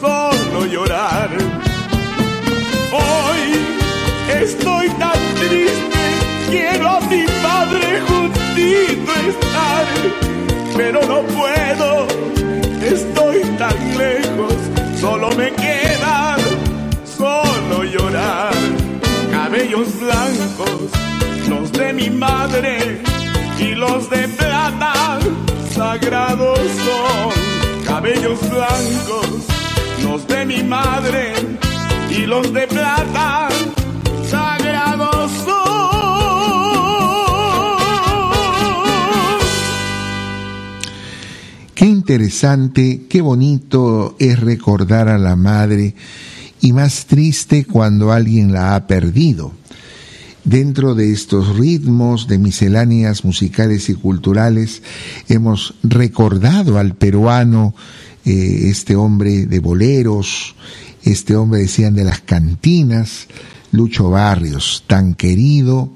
solo 0.00 0.66
llorar. 0.66 1.30
Hoy 2.92 3.42
estoy 4.42 4.88
tan 4.90 5.20
triste, 5.36 6.02
quiero 6.50 6.88
a 6.88 7.00
mi 7.00 7.24
padre 7.42 8.00
juntito 8.06 9.12
estar, 9.28 9.86
pero 10.76 11.00
no 11.06 11.22
puedo, 11.38 12.06
estoy 12.82 13.40
tan 13.56 13.98
lejos, 13.98 14.54
solo 15.00 15.30
me 15.30 15.50
queda 15.52 16.36
solo 17.04 17.84
llorar. 17.84 18.52
Cabellos 19.30 19.88
blancos, 20.00 20.90
los 21.48 21.72
de 21.72 21.92
mi 21.94 22.10
madre 22.10 23.00
y 23.58 23.74
los 23.74 24.10
de 24.10 24.28
plata, 24.28 25.18
sagrados 25.74 26.58
son. 26.84 27.37
Cabellos 27.98 28.38
blancos, 28.48 29.26
los 30.04 30.28
de 30.28 30.46
mi 30.46 30.62
madre 30.62 31.32
y 32.08 32.26
los 32.26 32.52
de 32.52 32.68
plata, 32.68 33.48
sagrados 34.24 35.32
son. 35.44 35.58
Qué 41.74 41.86
interesante, 41.86 43.06
qué 43.10 43.20
bonito 43.20 44.14
es 44.20 44.38
recordar 44.38 45.08
a 45.08 45.18
la 45.18 45.34
madre 45.34 45.96
y 46.60 46.72
más 46.72 47.06
triste 47.06 47.64
cuando 47.64 48.12
alguien 48.12 48.52
la 48.52 48.76
ha 48.76 48.86
perdido. 48.86 49.50
Dentro 50.48 50.94
de 50.94 51.12
estos 51.12 51.58
ritmos 51.58 52.26
de 52.26 52.38
misceláneas 52.38 53.22
musicales 53.22 53.90
y 53.90 53.94
culturales 53.94 54.82
hemos 55.28 55.74
recordado 55.82 56.78
al 56.78 56.94
peruano, 56.94 57.74
eh, 58.24 58.60
este 58.70 58.96
hombre 58.96 59.44
de 59.44 59.58
boleros, 59.58 60.54
este 61.02 61.36
hombre 61.36 61.60
decían 61.60 61.94
de 61.94 62.04
las 62.04 62.22
cantinas, 62.22 63.26
Lucho 63.72 64.08
Barrios, 64.08 64.84
tan 64.86 65.12
querido, 65.12 65.92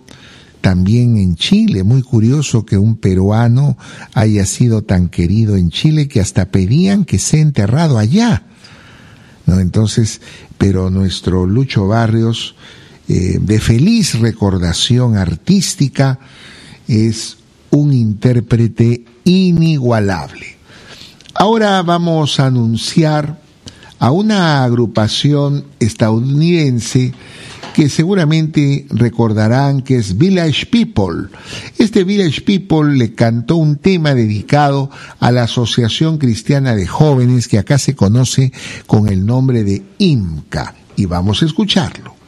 también 0.60 1.16
en 1.16 1.34
Chile. 1.36 1.82
Muy 1.82 2.02
curioso 2.02 2.66
que 2.66 2.76
un 2.76 2.96
peruano 2.96 3.78
haya 4.12 4.44
sido 4.44 4.82
tan 4.82 5.08
querido 5.08 5.56
en 5.56 5.70
Chile 5.70 6.08
que 6.08 6.20
hasta 6.20 6.50
pedían 6.50 7.06
que 7.06 7.18
sea 7.18 7.40
enterrado 7.40 7.96
allá. 7.96 8.42
¿No? 9.46 9.60
Entonces, 9.60 10.20
pero 10.58 10.90
nuestro 10.90 11.46
Lucho 11.46 11.88
Barrios, 11.88 12.54
eh, 13.08 13.38
de 13.40 13.60
feliz 13.60 14.18
recordación 14.18 15.16
artística, 15.16 16.18
es 16.88 17.38
un 17.70 17.92
intérprete 17.92 19.04
inigualable. 19.24 20.56
Ahora 21.34 21.82
vamos 21.82 22.38
a 22.38 22.46
anunciar 22.46 23.40
a 23.98 24.10
una 24.10 24.64
agrupación 24.64 25.64
estadounidense 25.80 27.12
que 27.72 27.88
seguramente 27.88 28.86
recordarán 28.90 29.82
que 29.82 29.96
es 29.96 30.18
Village 30.18 30.66
People. 30.66 31.28
Este 31.78 32.04
Village 32.04 32.42
People 32.42 32.96
le 32.96 33.14
cantó 33.14 33.56
un 33.56 33.76
tema 33.76 34.14
dedicado 34.14 34.90
a 35.20 35.32
la 35.32 35.44
Asociación 35.44 36.18
Cristiana 36.18 36.74
de 36.74 36.86
Jóvenes 36.86 37.48
que 37.48 37.58
acá 37.58 37.78
se 37.78 37.94
conoce 37.94 38.52
con 38.86 39.08
el 39.08 39.24
nombre 39.24 39.64
de 39.64 39.82
IMCA 39.98 40.74
y 40.96 41.06
vamos 41.06 41.42
a 41.42 41.46
escucharlo. 41.46 42.21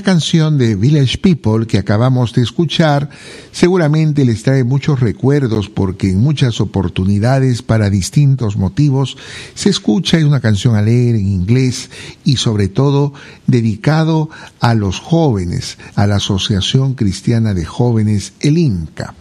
Esta 0.00 0.12
canción 0.12 0.56
de 0.56 0.76
Village 0.76 1.18
People 1.18 1.66
que 1.66 1.76
acabamos 1.76 2.32
de 2.32 2.40
escuchar 2.40 3.10
seguramente 3.52 4.24
les 4.24 4.42
trae 4.42 4.64
muchos 4.64 4.98
recuerdos 4.98 5.68
porque 5.68 6.08
en 6.08 6.20
muchas 6.20 6.62
oportunidades 6.62 7.60
para 7.60 7.90
distintos 7.90 8.56
motivos 8.56 9.18
se 9.54 9.68
escucha 9.68 10.16
es 10.16 10.24
una 10.24 10.40
canción 10.40 10.74
alegre 10.74 11.18
en 11.18 11.28
inglés 11.28 11.90
y 12.24 12.38
sobre 12.38 12.68
todo 12.68 13.12
dedicado 13.46 14.30
a 14.58 14.72
los 14.72 15.00
jóvenes, 15.00 15.76
a 15.96 16.06
la 16.06 16.16
Asociación 16.16 16.94
Cristiana 16.94 17.52
de 17.52 17.66
Jóvenes, 17.66 18.32
el 18.40 18.56
INCA. 18.56 19.14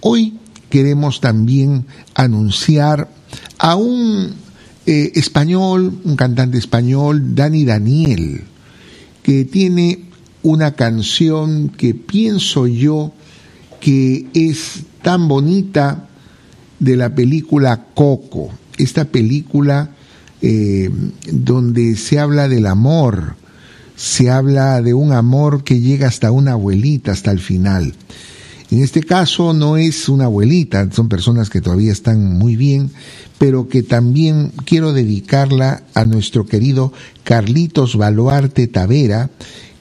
Hoy 0.00 0.38
queremos 0.70 1.20
también 1.20 1.86
anunciar 2.16 3.12
a 3.58 3.76
un 3.76 4.34
eh, 4.86 5.12
español, 5.14 6.00
un 6.02 6.16
cantante 6.16 6.58
español, 6.58 7.36
Dani 7.36 7.64
Daniel, 7.64 8.47
que 9.28 9.44
tiene 9.44 10.04
una 10.42 10.72
canción 10.72 11.68
que 11.68 11.92
pienso 11.92 12.66
yo 12.66 13.12
que 13.78 14.26
es 14.32 14.84
tan 15.02 15.28
bonita 15.28 16.08
de 16.78 16.96
la 16.96 17.14
película 17.14 17.88
Coco, 17.92 18.48
esta 18.78 19.04
película 19.04 19.90
eh, 20.40 20.88
donde 21.30 21.96
se 21.96 22.18
habla 22.18 22.48
del 22.48 22.66
amor, 22.66 23.36
se 23.96 24.30
habla 24.30 24.80
de 24.80 24.94
un 24.94 25.12
amor 25.12 25.62
que 25.62 25.78
llega 25.78 26.08
hasta 26.08 26.32
una 26.32 26.52
abuelita, 26.52 27.12
hasta 27.12 27.30
el 27.30 27.40
final. 27.40 27.92
En 28.70 28.82
este 28.82 29.02
caso 29.02 29.54
no 29.54 29.78
es 29.78 30.10
una 30.10 30.26
abuelita, 30.26 30.90
son 30.92 31.08
personas 31.08 31.48
que 31.48 31.62
todavía 31.62 31.90
están 31.90 32.38
muy 32.38 32.54
bien, 32.54 32.90
pero 33.38 33.68
que 33.68 33.82
también 33.82 34.52
quiero 34.66 34.92
dedicarla 34.92 35.84
a 35.94 36.04
nuestro 36.04 36.44
querido 36.44 36.92
Carlitos 37.24 37.96
Baluarte 37.96 38.66
Tavera, 38.66 39.30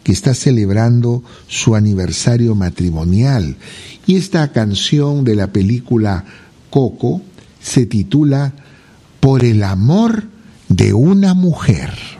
que 0.03 0.13
está 0.13 0.33
celebrando 0.33 1.21
su 1.49 1.75
aniversario 1.75 2.55
matrimonial. 2.55 3.57
Y 4.05 4.15
esta 4.15 4.53
canción 4.53 5.25
de 5.25 5.35
la 5.35 5.47
película 5.47 6.23
Coco 6.69 7.21
se 7.61 7.85
titula 7.85 8.53
Por 9.19 9.43
el 9.43 9.63
amor 9.63 10.23
de 10.69 10.93
una 10.93 11.33
mujer. 11.33 12.16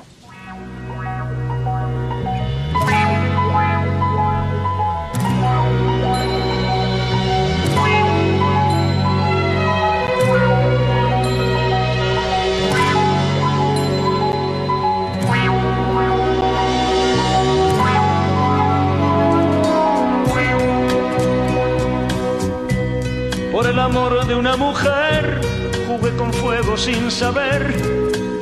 Sin 26.78 27.10
saber 27.10 27.76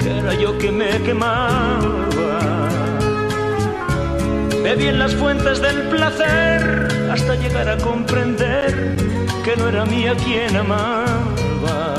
que 0.02 0.18
era 0.20 0.34
yo 0.34 0.58
que 0.58 0.72
me 0.72 1.02
quemaba. 1.02 1.80
Bebí 4.62 4.88
en 4.88 5.00
las 5.00 5.16
fuentes 5.16 5.62
del 5.62 5.84
placer 5.90 7.10
hasta 7.12 7.36
llegar 7.36 7.70
a 7.70 7.78
comprender 7.78 8.96
que 9.44 9.56
no 9.56 9.70
era 9.70 9.86
mía 9.86 10.14
quien 10.24 10.56
amaba. 10.56 11.96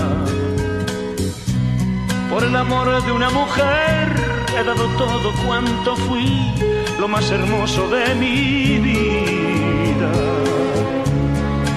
Por 2.30 2.44
el 2.44 2.54
amor 2.54 3.02
de 3.04 3.12
una 3.12 3.30
mujer 3.30 4.12
he 4.58 4.62
dado 4.64 4.84
todo 4.98 5.32
cuanto 5.46 5.96
fui, 5.96 6.52
lo 7.00 7.08
más 7.08 7.30
hermoso 7.30 7.88
de 7.88 8.14
mi 8.14 8.78
vida. 8.78 10.10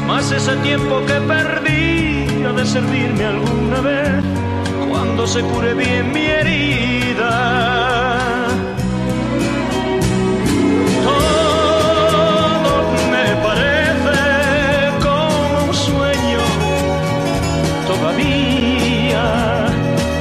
Más 0.05 0.31
ese 0.31 0.55
tiempo 0.57 1.01
que 1.05 1.13
perdí 1.21 2.43
ha 2.43 2.51
de 2.51 2.65
servirme 2.65 3.25
alguna 3.25 3.81
vez 3.81 4.48
cuando 5.19 5.33
se 5.33 5.41
cure 5.41 5.73
bien 5.73 6.13
mi 6.13 6.27
herida. 6.27 7.31
Todo 11.03 12.71
me 13.11 13.27
parece 13.47 14.17
como 15.01 15.65
un 15.65 15.73
sueño 15.73 16.39
todavía, 17.85 19.25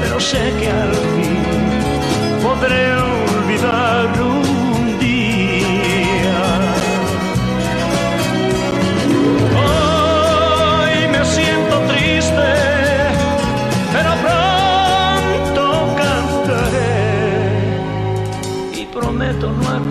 pero 0.02 0.18
sé 0.18 0.52
que 0.58 0.68
al 0.68 0.94
fin 1.14 1.44
podré 2.42 3.17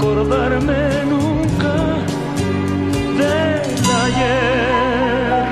acordarme 0.08 1.04
nunca 1.10 1.74
del 3.20 3.62
ayer. 4.06 5.46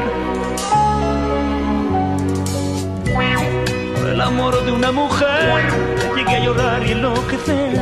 El 4.14 4.22
amor 4.22 4.65
de 4.65 4.72
una 4.72 4.94
mujer 4.94 5.61
llegué 6.15 6.36
a 6.38 6.40
llorar 6.45 6.88
y 6.88 6.91
enloquecer 6.91 7.82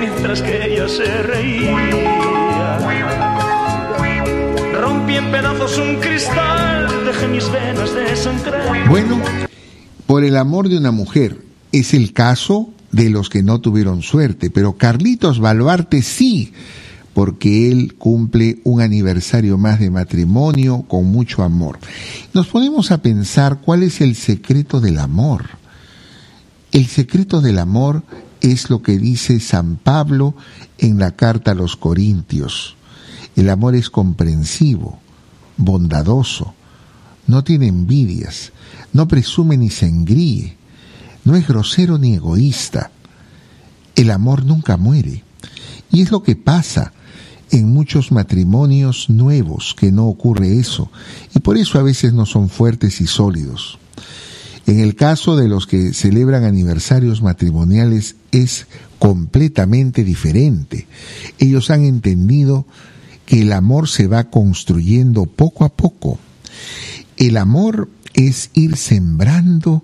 mientras 0.00 0.42
que 0.42 0.64
ella 0.66 0.88
se 0.88 1.22
reía. 1.22 1.76
Rompí 4.80 5.14
en 5.16 5.30
pedazos 5.30 5.78
un 5.78 6.00
cristal, 6.00 7.04
dejé 7.06 7.28
mis 7.28 7.48
venas 7.52 7.94
desangrar. 7.94 8.88
Bueno, 8.88 9.20
por 10.06 10.24
el 10.24 10.36
amor 10.36 10.68
de 10.68 10.76
una 10.76 10.90
mujer 10.90 11.36
es 11.70 11.94
el 11.94 12.12
caso 12.12 12.70
de 12.92 13.10
los 13.10 13.28
que 13.28 13.42
no 13.42 13.60
tuvieron 13.60 14.02
suerte, 14.02 14.50
pero 14.50 14.76
Carlitos 14.76 15.38
Baluarte 15.38 16.02
sí, 16.02 16.52
porque 17.14 17.70
él 17.70 17.94
cumple 17.94 18.60
un 18.64 18.80
aniversario 18.80 19.58
más 19.58 19.80
de 19.80 19.90
matrimonio 19.90 20.82
con 20.88 21.06
mucho 21.06 21.42
amor. 21.42 21.78
Nos 22.34 22.48
ponemos 22.48 22.90
a 22.90 23.02
pensar 23.02 23.60
cuál 23.60 23.82
es 23.82 24.00
el 24.00 24.14
secreto 24.14 24.80
del 24.80 24.98
amor. 24.98 25.50
El 26.72 26.86
secreto 26.86 27.40
del 27.40 27.58
amor 27.58 28.02
es 28.40 28.70
lo 28.70 28.82
que 28.82 28.98
dice 28.98 29.40
San 29.40 29.76
Pablo 29.76 30.34
en 30.78 30.98
la 30.98 31.12
carta 31.12 31.50
a 31.50 31.54
los 31.54 31.76
Corintios. 31.76 32.76
El 33.36 33.50
amor 33.50 33.74
es 33.74 33.90
comprensivo, 33.90 34.98
bondadoso, 35.56 36.54
no 37.26 37.44
tiene 37.44 37.68
envidias, 37.68 38.52
no 38.92 39.08
presume 39.08 39.56
ni 39.56 39.70
se 39.70 39.86
engríe, 39.86 40.56
no 41.30 41.36
es 41.36 41.46
grosero 41.46 41.96
ni 41.96 42.14
egoísta. 42.14 42.90
El 43.94 44.10
amor 44.10 44.44
nunca 44.44 44.76
muere. 44.76 45.22
Y 45.92 46.02
es 46.02 46.10
lo 46.10 46.22
que 46.22 46.34
pasa 46.34 46.92
en 47.50 47.72
muchos 47.72 48.12
matrimonios 48.12 49.08
nuevos, 49.10 49.74
que 49.78 49.92
no 49.92 50.06
ocurre 50.06 50.58
eso, 50.58 50.90
y 51.34 51.40
por 51.40 51.56
eso 51.56 51.78
a 51.78 51.82
veces 51.82 52.12
no 52.12 52.26
son 52.26 52.48
fuertes 52.48 53.00
y 53.00 53.06
sólidos. 53.06 53.78
En 54.66 54.78
el 54.80 54.94
caso 54.94 55.36
de 55.36 55.48
los 55.48 55.66
que 55.66 55.94
celebran 55.94 56.44
aniversarios 56.44 57.22
matrimoniales 57.22 58.16
es 58.30 58.66
completamente 58.98 60.04
diferente. 60.04 60.86
Ellos 61.38 61.70
han 61.70 61.84
entendido 61.84 62.66
que 63.26 63.42
el 63.42 63.52
amor 63.52 63.88
se 63.88 64.06
va 64.06 64.30
construyendo 64.30 65.26
poco 65.26 65.64
a 65.64 65.70
poco. 65.70 66.18
El 67.16 67.36
amor 67.36 67.88
es 68.14 68.50
ir 68.54 68.76
sembrando, 68.76 69.82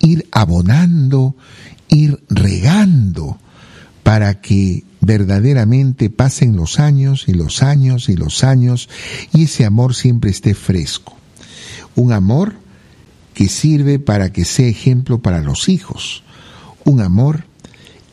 ir 0.00 0.26
abonando, 0.32 1.36
ir 1.88 2.22
regando 2.28 3.38
para 4.02 4.40
que 4.40 4.84
verdaderamente 5.00 6.10
pasen 6.10 6.56
los 6.56 6.78
años 6.78 7.24
y 7.26 7.32
los 7.32 7.62
años 7.62 8.08
y 8.08 8.16
los 8.16 8.44
años 8.44 8.88
y 9.32 9.44
ese 9.44 9.64
amor 9.64 9.94
siempre 9.94 10.30
esté 10.30 10.54
fresco. 10.54 11.16
Un 11.96 12.12
amor 12.12 12.54
que 13.34 13.48
sirve 13.48 13.98
para 13.98 14.32
que 14.32 14.44
sea 14.44 14.66
ejemplo 14.66 15.20
para 15.20 15.40
los 15.40 15.68
hijos. 15.68 16.22
Un 16.84 17.00
amor 17.00 17.44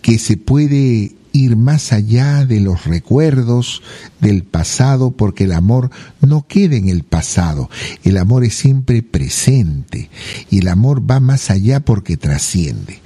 que 0.02 0.20
se 0.20 0.38
puede 0.38 1.16
ir 1.34 1.56
más 1.56 1.94
allá 1.94 2.46
de 2.46 2.60
los 2.60 2.86
recuerdos 2.86 3.82
del 4.20 4.44
pasado, 4.44 5.12
porque 5.12 5.44
el 5.44 5.52
amor 5.52 5.92
no 6.22 6.48
queda 6.48 6.76
en 6.76 6.90
el 6.90 7.04
pasado, 7.04 7.70
el 8.04 8.18
amor 8.18 8.44
es 8.44 8.56
siempre 8.56 9.04
presente 9.04 10.10
y 10.50 10.60
el 10.60 10.68
amor 10.68 11.10
va 11.10 11.20
más 11.20 11.50
allá 11.50 11.80
porque 11.80 12.18
trasciende. 12.18 13.00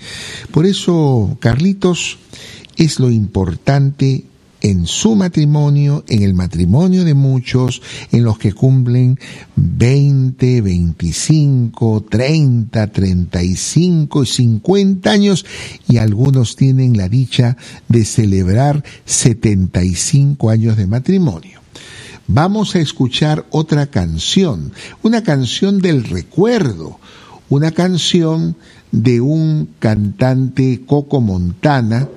Por 0.51 0.65
eso, 0.65 1.37
Carlitos, 1.39 2.17
es 2.77 2.99
lo 2.99 3.11
importante 3.11 4.25
en 4.61 4.85
su 4.85 5.15
matrimonio, 5.15 6.03
en 6.07 6.23
el 6.23 6.33
matrimonio 6.33 7.03
de 7.03 7.15
muchos, 7.15 7.81
en 8.11 8.23
los 8.23 8.37
que 8.37 8.53
cumplen 8.53 9.19
20, 9.55 10.61
25, 10.61 12.05
30, 12.09 12.87
35 12.87 14.23
y 14.23 14.25
50 14.25 15.11
años 15.11 15.45
y 15.87 15.97
algunos 15.97 16.55
tienen 16.55 16.95
la 16.95 17.09
dicha 17.09 17.57
de 17.87 18.05
celebrar 18.05 18.83
75 19.05 20.49
años 20.49 20.77
de 20.77 20.87
matrimonio. 20.87 21.59
Vamos 22.27 22.75
a 22.75 22.79
escuchar 22.79 23.45
otra 23.49 23.87
canción, 23.87 24.71
una 25.01 25.23
canción 25.23 25.79
del 25.79 26.03
recuerdo, 26.03 26.99
una 27.51 27.71
canción 27.71 28.55
de 28.93 29.19
un 29.19 29.69
cantante 29.77 30.83
Coco 30.87 31.19
Montana, 31.19 32.07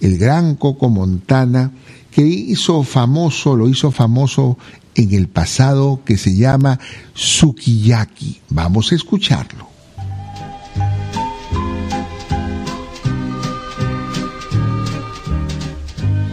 el 0.00 0.18
gran 0.18 0.56
Coco 0.56 0.88
Montana, 0.88 1.70
que 2.10 2.22
hizo 2.22 2.82
famoso, 2.82 3.56
lo 3.56 3.68
hizo 3.68 3.92
famoso 3.92 4.58
en 4.96 5.14
el 5.14 5.28
pasado, 5.28 6.00
que 6.04 6.18
se 6.18 6.34
llama 6.34 6.80
Sukiyaki. 7.14 8.40
Vamos 8.48 8.90
a 8.90 8.96
escucharlo. 8.96 9.68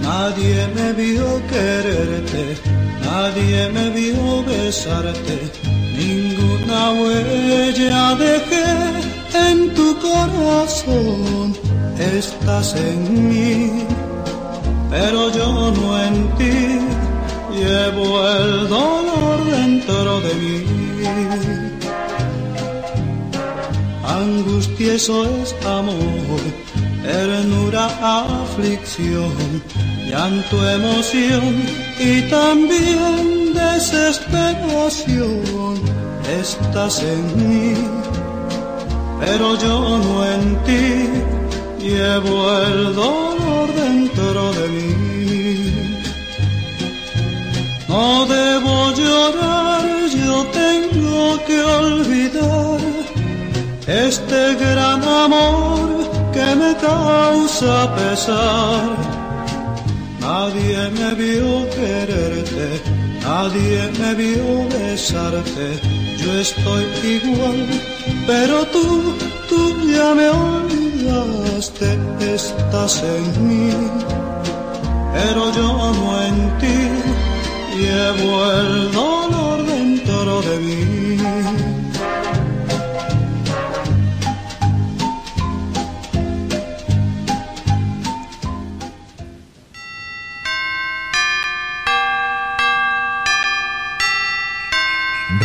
Nadie 0.01 0.67
me 0.75 0.93
vio 0.93 1.41
quererte, 1.49 2.57
nadie 3.09 3.69
me 3.75 3.85
vio 3.97 4.43
besarte, 4.49 5.35
ninguna 5.99 6.79
huella 6.97 8.15
dejé 8.25 8.69
en 9.49 9.57
tu 9.77 9.87
corazón. 10.07 11.47
Estás 12.17 12.67
en 12.75 12.99
mí, 13.29 13.55
pero 14.93 15.19
yo 15.37 15.49
no 15.77 15.87
en 16.07 16.17
ti, 16.37 16.57
llevo 17.59 18.09
el 18.37 18.51
dolor 18.77 19.37
dentro 19.57 20.11
de 20.25 20.33
mí. 20.43 20.59
Angustia 24.19 24.93
eso 24.93 25.17
es 25.41 25.49
amor, 25.65 26.41
ternura, 27.03 27.87
aflicción, 28.21 29.33
llanto, 30.07 30.55
emoción 30.69 31.65
y 31.99 32.21
también 32.29 33.53
desesperación. 33.53 35.81
Estás 36.41 37.03
en 37.03 37.37
mí, 37.37 37.73
pero 39.19 39.57
yo 39.57 39.97
no 39.97 40.25
en 40.25 40.57
ti, 40.63 41.09
llevo 41.79 42.57
el 42.67 42.95
dolor 42.95 43.73
dentro 43.75 44.53
de 44.53 44.67
mí. 44.67 44.85
No 47.87 48.25
debo 48.27 48.93
llorar, 48.93 49.85
yo 50.09 50.45
tengo 50.63 51.43
que 51.47 51.63
olvidar 51.63 52.79
este 53.87 54.55
gran 54.55 55.03
amor 55.03 56.09
que 56.39 56.55
me 56.63 56.71
causa 56.89 57.73
pesar. 57.97 58.89
Nadie 60.27 60.79
me 60.97 61.09
vio 61.21 61.51
quererte, 61.77 62.67
nadie 63.27 63.81
me 63.99 64.11
vio 64.21 64.47
besarte. 64.73 65.67
Yo 66.21 66.29
estoy 66.45 66.85
igual, 67.17 67.59
pero 68.27 68.57
tú, 68.73 68.85
tú 69.49 69.61
ya 69.95 70.09
me 70.19 70.27
olvidaste. 70.29 71.87
Estás 72.35 72.93
en 73.15 73.25
mí, 73.47 73.71
pero 75.15 75.41
yo 75.57 75.69
no 75.99 76.09
en 76.27 76.37
ti. 76.61 76.79
Llevo 77.79 78.31
el 78.61 78.91
dolor 78.91 79.57
dentro 79.65 80.41
de 80.47 80.55
mí. 80.65 81.68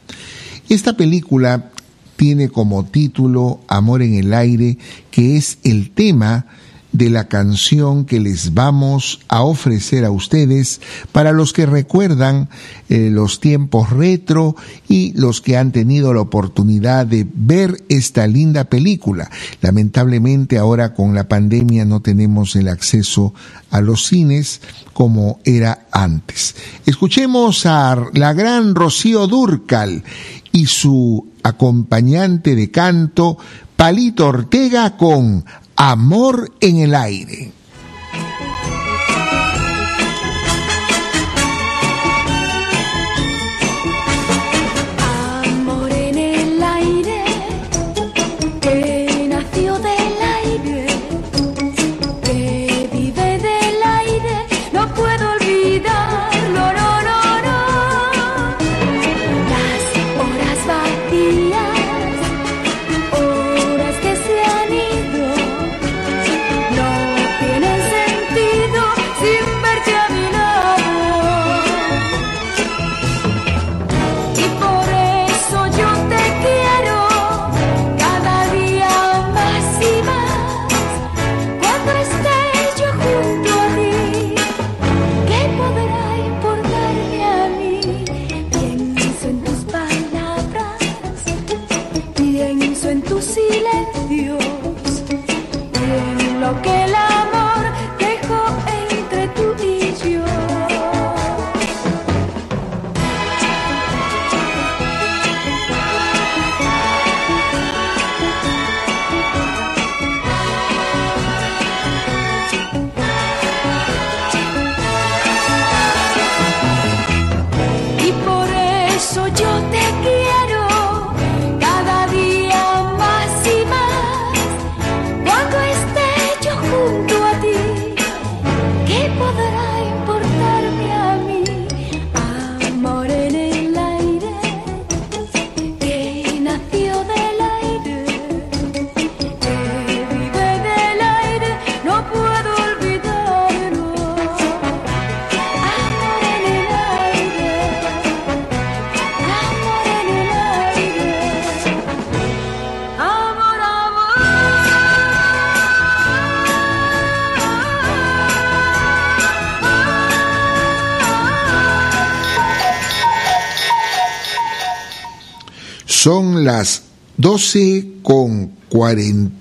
Esta 0.70 0.95
película 0.95 1.72
tiene 2.16 2.49
como 2.49 2.86
título 2.86 3.62
Amor 3.68 4.03
en 4.03 4.14
el 4.14 4.34
aire, 4.34 4.78
que 5.10 5.36
es 5.36 5.57
el 5.64 5.90
tema 5.90 6.45
de 6.97 7.09
la 7.09 7.27
canción 7.27 8.05
que 8.05 8.22
les 8.22 8.53
vamos 8.53 9.19
a 9.27 9.43
ofrecer 9.43 10.05
a 10.05 10.11
ustedes 10.11 10.80
para 11.11 11.34
los 11.34 11.51
que 11.51 11.65
recuerdan 11.65 12.47
eh, 12.88 13.09
los 13.11 13.41
tiempos 13.41 13.89
retro 13.89 14.55
y 14.88 15.11
los 15.13 15.41
que 15.41 15.57
han 15.57 15.73
tenido 15.73 16.13
la 16.13 16.22
oportunidad 16.22 17.05
de 17.05 17.27
ver 17.34 17.84
esta 17.89 18.27
linda 18.27 18.65
película. 18.65 19.30
Lamentablemente 19.61 20.57
ahora 20.57 20.93
con 20.93 21.13
la 21.13 21.27
pandemia 21.27 21.84
no 21.84 21.99
tenemos 21.99 22.55
el 22.55 22.69
acceso 22.69 23.34
a 23.72 23.81
los 23.81 24.05
cines 24.05 24.61
como 24.93 25.39
era 25.43 25.88
antes. 25.91 26.55
Escuchemos 26.85 27.65
a 27.65 27.97
la 28.13 28.31
gran 28.31 28.73
Rocío 28.73 29.27
Durcal 29.27 30.03
y 30.53 30.67
su 30.67 31.27
acompañante 31.43 32.55
de 32.55 32.72
canto, 32.72 33.38
Palito 33.76 34.27
Ortega 34.27 34.95
con 34.95 35.43
Amor 35.77 36.52
en 36.61 36.80
el 36.80 36.95
aire. 36.95 37.52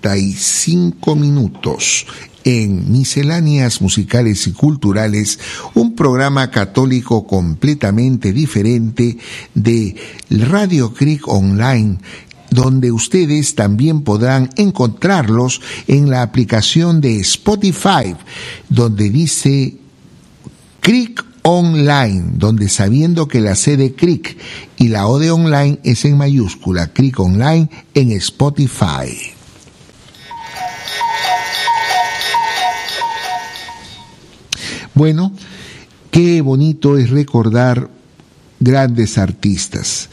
45 0.04 1.16
minutos 1.16 2.06
en 2.44 2.92
Misceláneas 2.92 3.80
Musicales 3.80 4.46
y 4.46 4.52
Culturales, 4.52 5.38
un 5.72 5.94
programa 5.94 6.50
católico 6.50 7.26
completamente 7.26 8.34
diferente 8.34 9.16
de 9.54 9.96
Radio 10.28 10.92
Creek 10.92 11.26
Online 11.26 11.98
donde 12.50 12.92
ustedes 12.92 13.54
también 13.54 14.02
podrán 14.02 14.50
encontrarlos 14.56 15.60
en 15.88 16.10
la 16.10 16.22
aplicación 16.22 17.00
de 17.00 17.18
Spotify, 17.20 18.14
donde 18.68 19.10
dice 19.10 19.78
Creek 20.80 21.24
Online, 21.42 22.24
donde 22.34 22.68
sabiendo 22.68 23.26
que 23.26 23.40
la 23.40 23.56
C 23.56 23.76
de 23.76 23.94
Creek 23.94 24.38
y 24.76 24.88
la 24.88 25.08
O 25.08 25.18
de 25.18 25.32
Online 25.32 25.80
es 25.82 26.04
en 26.04 26.16
mayúscula, 26.16 26.92
Creek 26.92 27.18
Online 27.18 27.68
en 27.94 28.12
Spotify. 28.12 29.33
Bueno, 34.94 35.32
qué 36.12 36.40
bonito 36.40 36.96
es 36.96 37.10
recordar 37.10 37.90
grandes 38.60 39.18
artistas. 39.18 40.08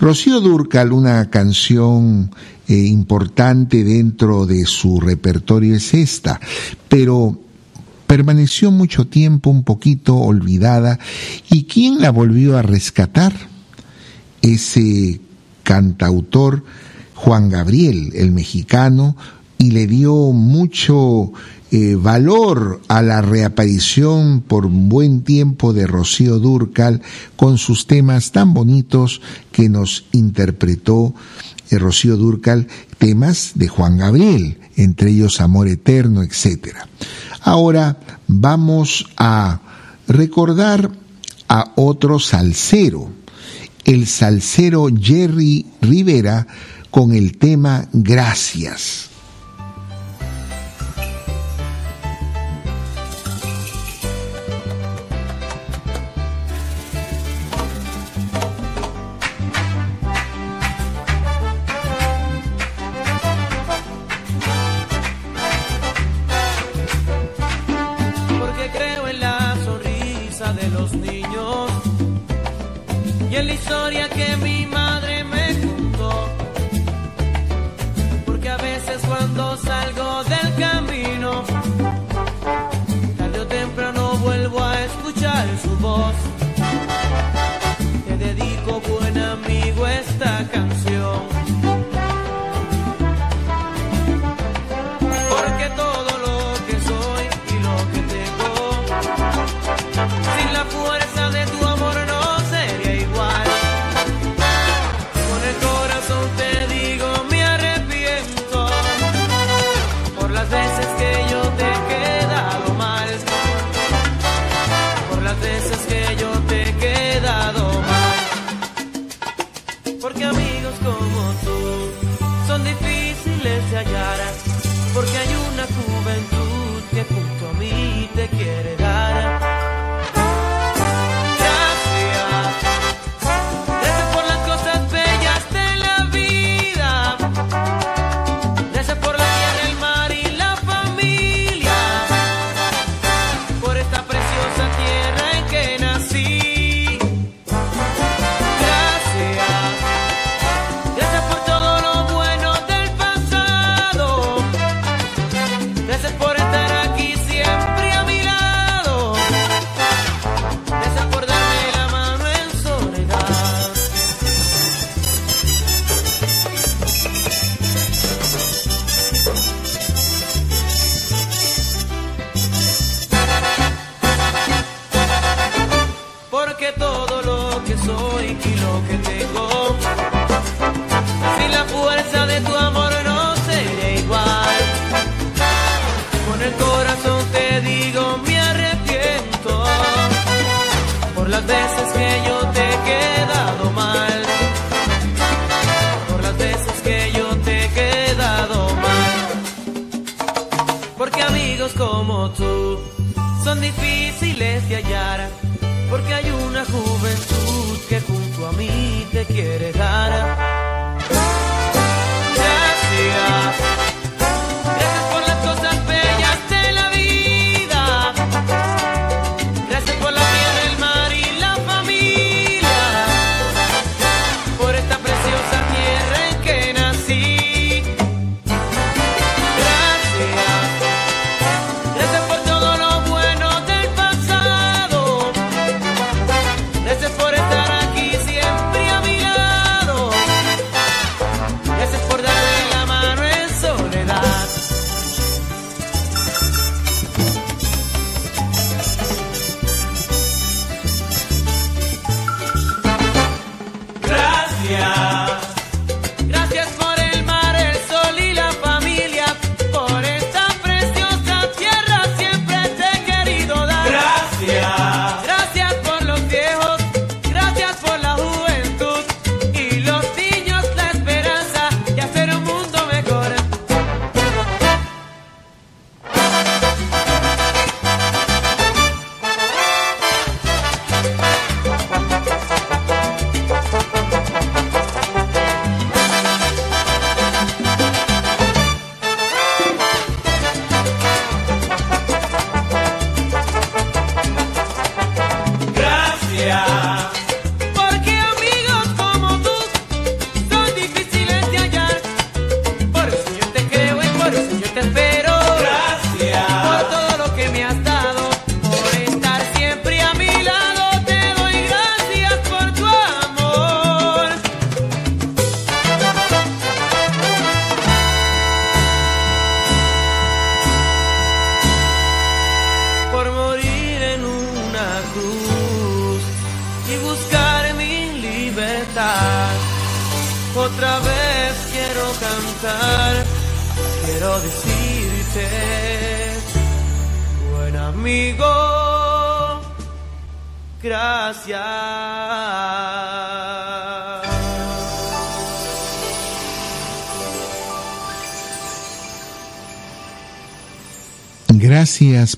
Rocío 0.00 0.40
Durcal, 0.40 0.92
una 0.92 1.28
canción 1.28 2.30
eh, 2.66 2.74
importante 2.74 3.84
dentro 3.84 4.46
de 4.46 4.64
su 4.64 5.00
repertorio 5.00 5.76
es 5.76 5.92
esta, 5.92 6.40
pero 6.88 7.38
permaneció 8.06 8.70
mucho 8.70 9.06
tiempo 9.06 9.50
un 9.50 9.64
poquito 9.64 10.16
olvidada 10.16 10.98
y 11.50 11.64
¿quién 11.64 12.00
la 12.00 12.10
volvió 12.10 12.56
a 12.56 12.62
rescatar? 12.62 13.34
Ese 14.40 15.20
cantautor 15.62 16.64
Juan 17.14 17.50
Gabriel, 17.50 18.12
el 18.14 18.32
mexicano, 18.32 19.14
y 19.58 19.70
le 19.70 19.86
dio 19.86 20.14
mucho 20.32 21.32
eh, 21.74 21.94
valor 21.94 22.82
a 22.88 23.00
la 23.00 23.22
reaparición 23.22 24.42
por 24.42 24.66
un 24.66 24.90
buen 24.90 25.22
tiempo 25.22 25.72
de 25.72 25.86
Rocío 25.86 26.38
Durcal 26.38 27.00
con 27.34 27.56
sus 27.56 27.86
temas 27.86 28.30
tan 28.30 28.52
bonitos 28.52 29.22
que 29.52 29.70
nos 29.70 30.04
interpretó 30.12 31.14
eh, 31.70 31.78
Rocío 31.78 32.18
Durcal, 32.18 32.66
temas 32.98 33.52
de 33.54 33.68
Juan 33.68 33.96
Gabriel, 33.96 34.58
entre 34.76 35.12
ellos 35.12 35.40
Amor 35.40 35.66
Eterno, 35.66 36.22
etc. 36.22 36.76
Ahora 37.40 37.98
vamos 38.26 39.06
a 39.16 39.62
recordar 40.08 40.90
a 41.48 41.72
otro 41.76 42.18
salsero, 42.18 43.08
el 43.86 44.06
salsero 44.06 44.88
Jerry 44.94 45.64
Rivera 45.80 46.46
con 46.90 47.14
el 47.14 47.38
tema 47.38 47.88
Gracias. 47.94 49.11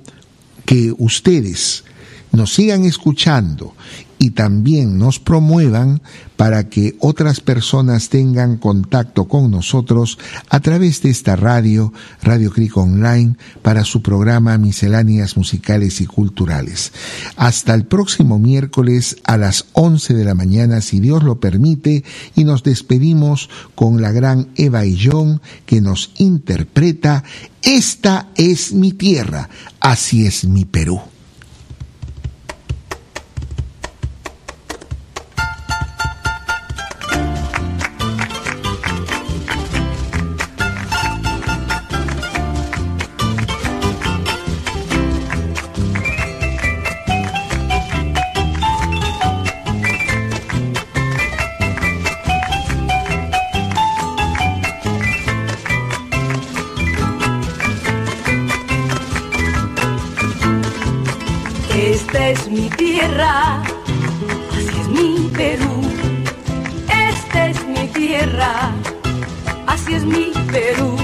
que 0.65 0.95
ustedes 0.99 1.85
nos 2.37 2.55
sigan 2.55 2.85
escuchando 2.85 3.75
y 4.19 4.31
también 4.31 4.99
nos 4.99 5.19
promuevan 5.19 6.01
para 6.37 6.69
que 6.69 6.97
otras 7.01 7.41
personas 7.41 8.09
tengan 8.09 8.57
contacto 8.57 9.27
con 9.27 9.51
nosotros 9.51 10.19
a 10.49 10.61
través 10.61 11.03
de 11.03 11.11
esta 11.11 11.37
radio, 11.37 11.93
Radio 12.23 12.51
Cric 12.51 12.77
Online, 12.77 13.37
para 13.63 13.85
su 13.85 14.03
programa 14.03 14.59
Misceláneas 14.59 15.37
Musicales 15.37 16.01
y 16.01 16.07
Culturales. 16.07 16.93
Hasta 17.37 17.75
el 17.75 17.85
próximo 17.85 18.39
miércoles 18.39 19.17
a 19.25 19.37
las 19.37 19.67
11 19.73 20.15
de 20.15 20.25
la 20.25 20.35
mañana, 20.35 20.81
si 20.81 21.01
Dios 21.01 21.23
lo 21.23 21.41
permite, 21.41 22.05
y 22.35 22.45
nos 22.45 22.63
despedimos 22.63 23.49
con 23.75 24.01
la 24.01 24.13
gran 24.13 24.49
Eva 24.57 24.85
Illón 24.85 25.41
que 25.65 25.81
nos 25.81 26.13
interpreta 26.17 27.25
Esta 27.63 28.29
es 28.37 28.73
mi 28.73 28.93
tierra, 28.93 29.49
así 29.81 30.27
es 30.27 30.45
mi 30.45 30.65
Perú. 30.65 31.01
Es 62.37 62.49
mi 62.49 62.69
tierra, 62.71 63.63
así 64.53 64.81
es 64.81 64.89
mi 64.89 65.31
Perú. 65.35 65.81
Esta 66.89 67.49
es 67.49 67.67
mi 67.67 67.89
tierra, 67.89 68.73
así 69.67 69.95
es 69.95 70.05
mi 70.05 70.33
Perú. 70.53 70.97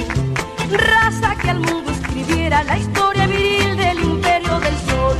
Raza 0.70 1.34
que 1.36 1.50
al 1.50 1.60
mundo 1.60 1.90
escribiera 1.90 2.62
la 2.64 2.78
historia 2.78 3.26
viril 3.26 3.76
del 3.76 3.98
imperio 4.00 4.60
del 4.60 4.76
sol. 4.90 5.18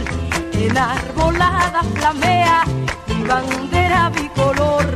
Enarbolada 0.53 1.83
flamea 1.95 2.65
mi 3.09 3.23
bandera 3.25 4.11
bicolor. 4.11 4.87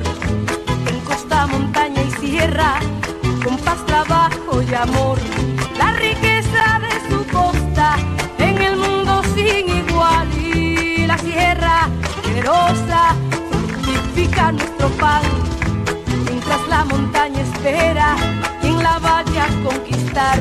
En 0.91 1.01
costa, 1.01 1.47
montaña 1.47 2.03
y 2.03 2.11
sierra, 2.21 2.79
con 3.43 3.57
paz, 3.59 3.85
trabajo 3.87 4.63
y 4.63 4.75
amor. 4.75 5.19
Generosa 12.47 13.17
fortifica 13.51 14.53
nuestro 14.53 14.89
pan 15.01 15.23
mientras 16.27 16.69
la 16.69 16.85
montaña 16.85 17.41
espera 17.41 18.17
quien 18.61 18.81
la 18.83 18.99
vaya 19.01 19.47
a 19.47 19.69
conquistar 19.69 20.39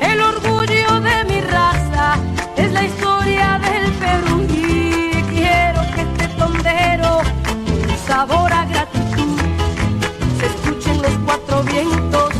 el 0.00 0.20
orgullo 0.20 1.00
de 1.00 1.24
mi 1.24 1.40
raza 1.40 2.18
es 2.56 2.70
la 2.72 2.84
historia 2.84 3.58
del 3.60 3.92
Perú 3.92 4.46
y 4.50 5.22
quiero 5.34 5.80
que 5.94 6.02
este 6.02 6.28
tondero 6.36 7.20
un 7.66 8.06
sabor 8.06 8.52
a 8.52 8.66
gratitud 8.66 9.38
se 10.38 10.46
escuchen 10.46 11.00
los 11.00 11.16
cuatro 11.24 11.62
vientos 11.62 12.30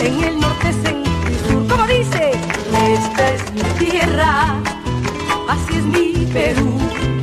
en 0.00 0.24
el 0.24 0.40
norte, 0.40 0.72
centro 0.72 1.30
y 1.30 1.48
sur. 1.48 1.66
Como 1.68 1.86
dice, 1.86 2.32
esta 2.32 3.30
es 3.30 3.52
mi 3.54 3.62
tierra, 3.78 4.56
así 5.48 5.76
es 5.78 5.84
mi 5.84 6.26
Perú. 6.32 7.13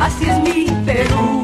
Así 0.00 0.26
es 0.28 0.38
mi 0.40 0.66
Perú. 0.84 1.43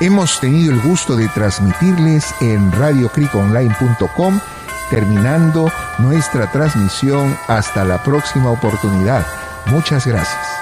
Hemos 0.01 0.39
tenido 0.41 0.73
el 0.73 0.81
gusto 0.81 1.15
de 1.15 1.29
transmitirles 1.29 2.35
en 2.41 2.69
radiocreekonline.com, 2.73 4.41
terminando 4.89 5.71
nuestra 5.99 6.51
transmisión 6.51 7.37
hasta 7.47 7.85
la 7.85 8.03
próxima 8.03 8.51
oportunidad. 8.51 9.25
Muchas 9.67 10.05
gracias. 10.05 10.58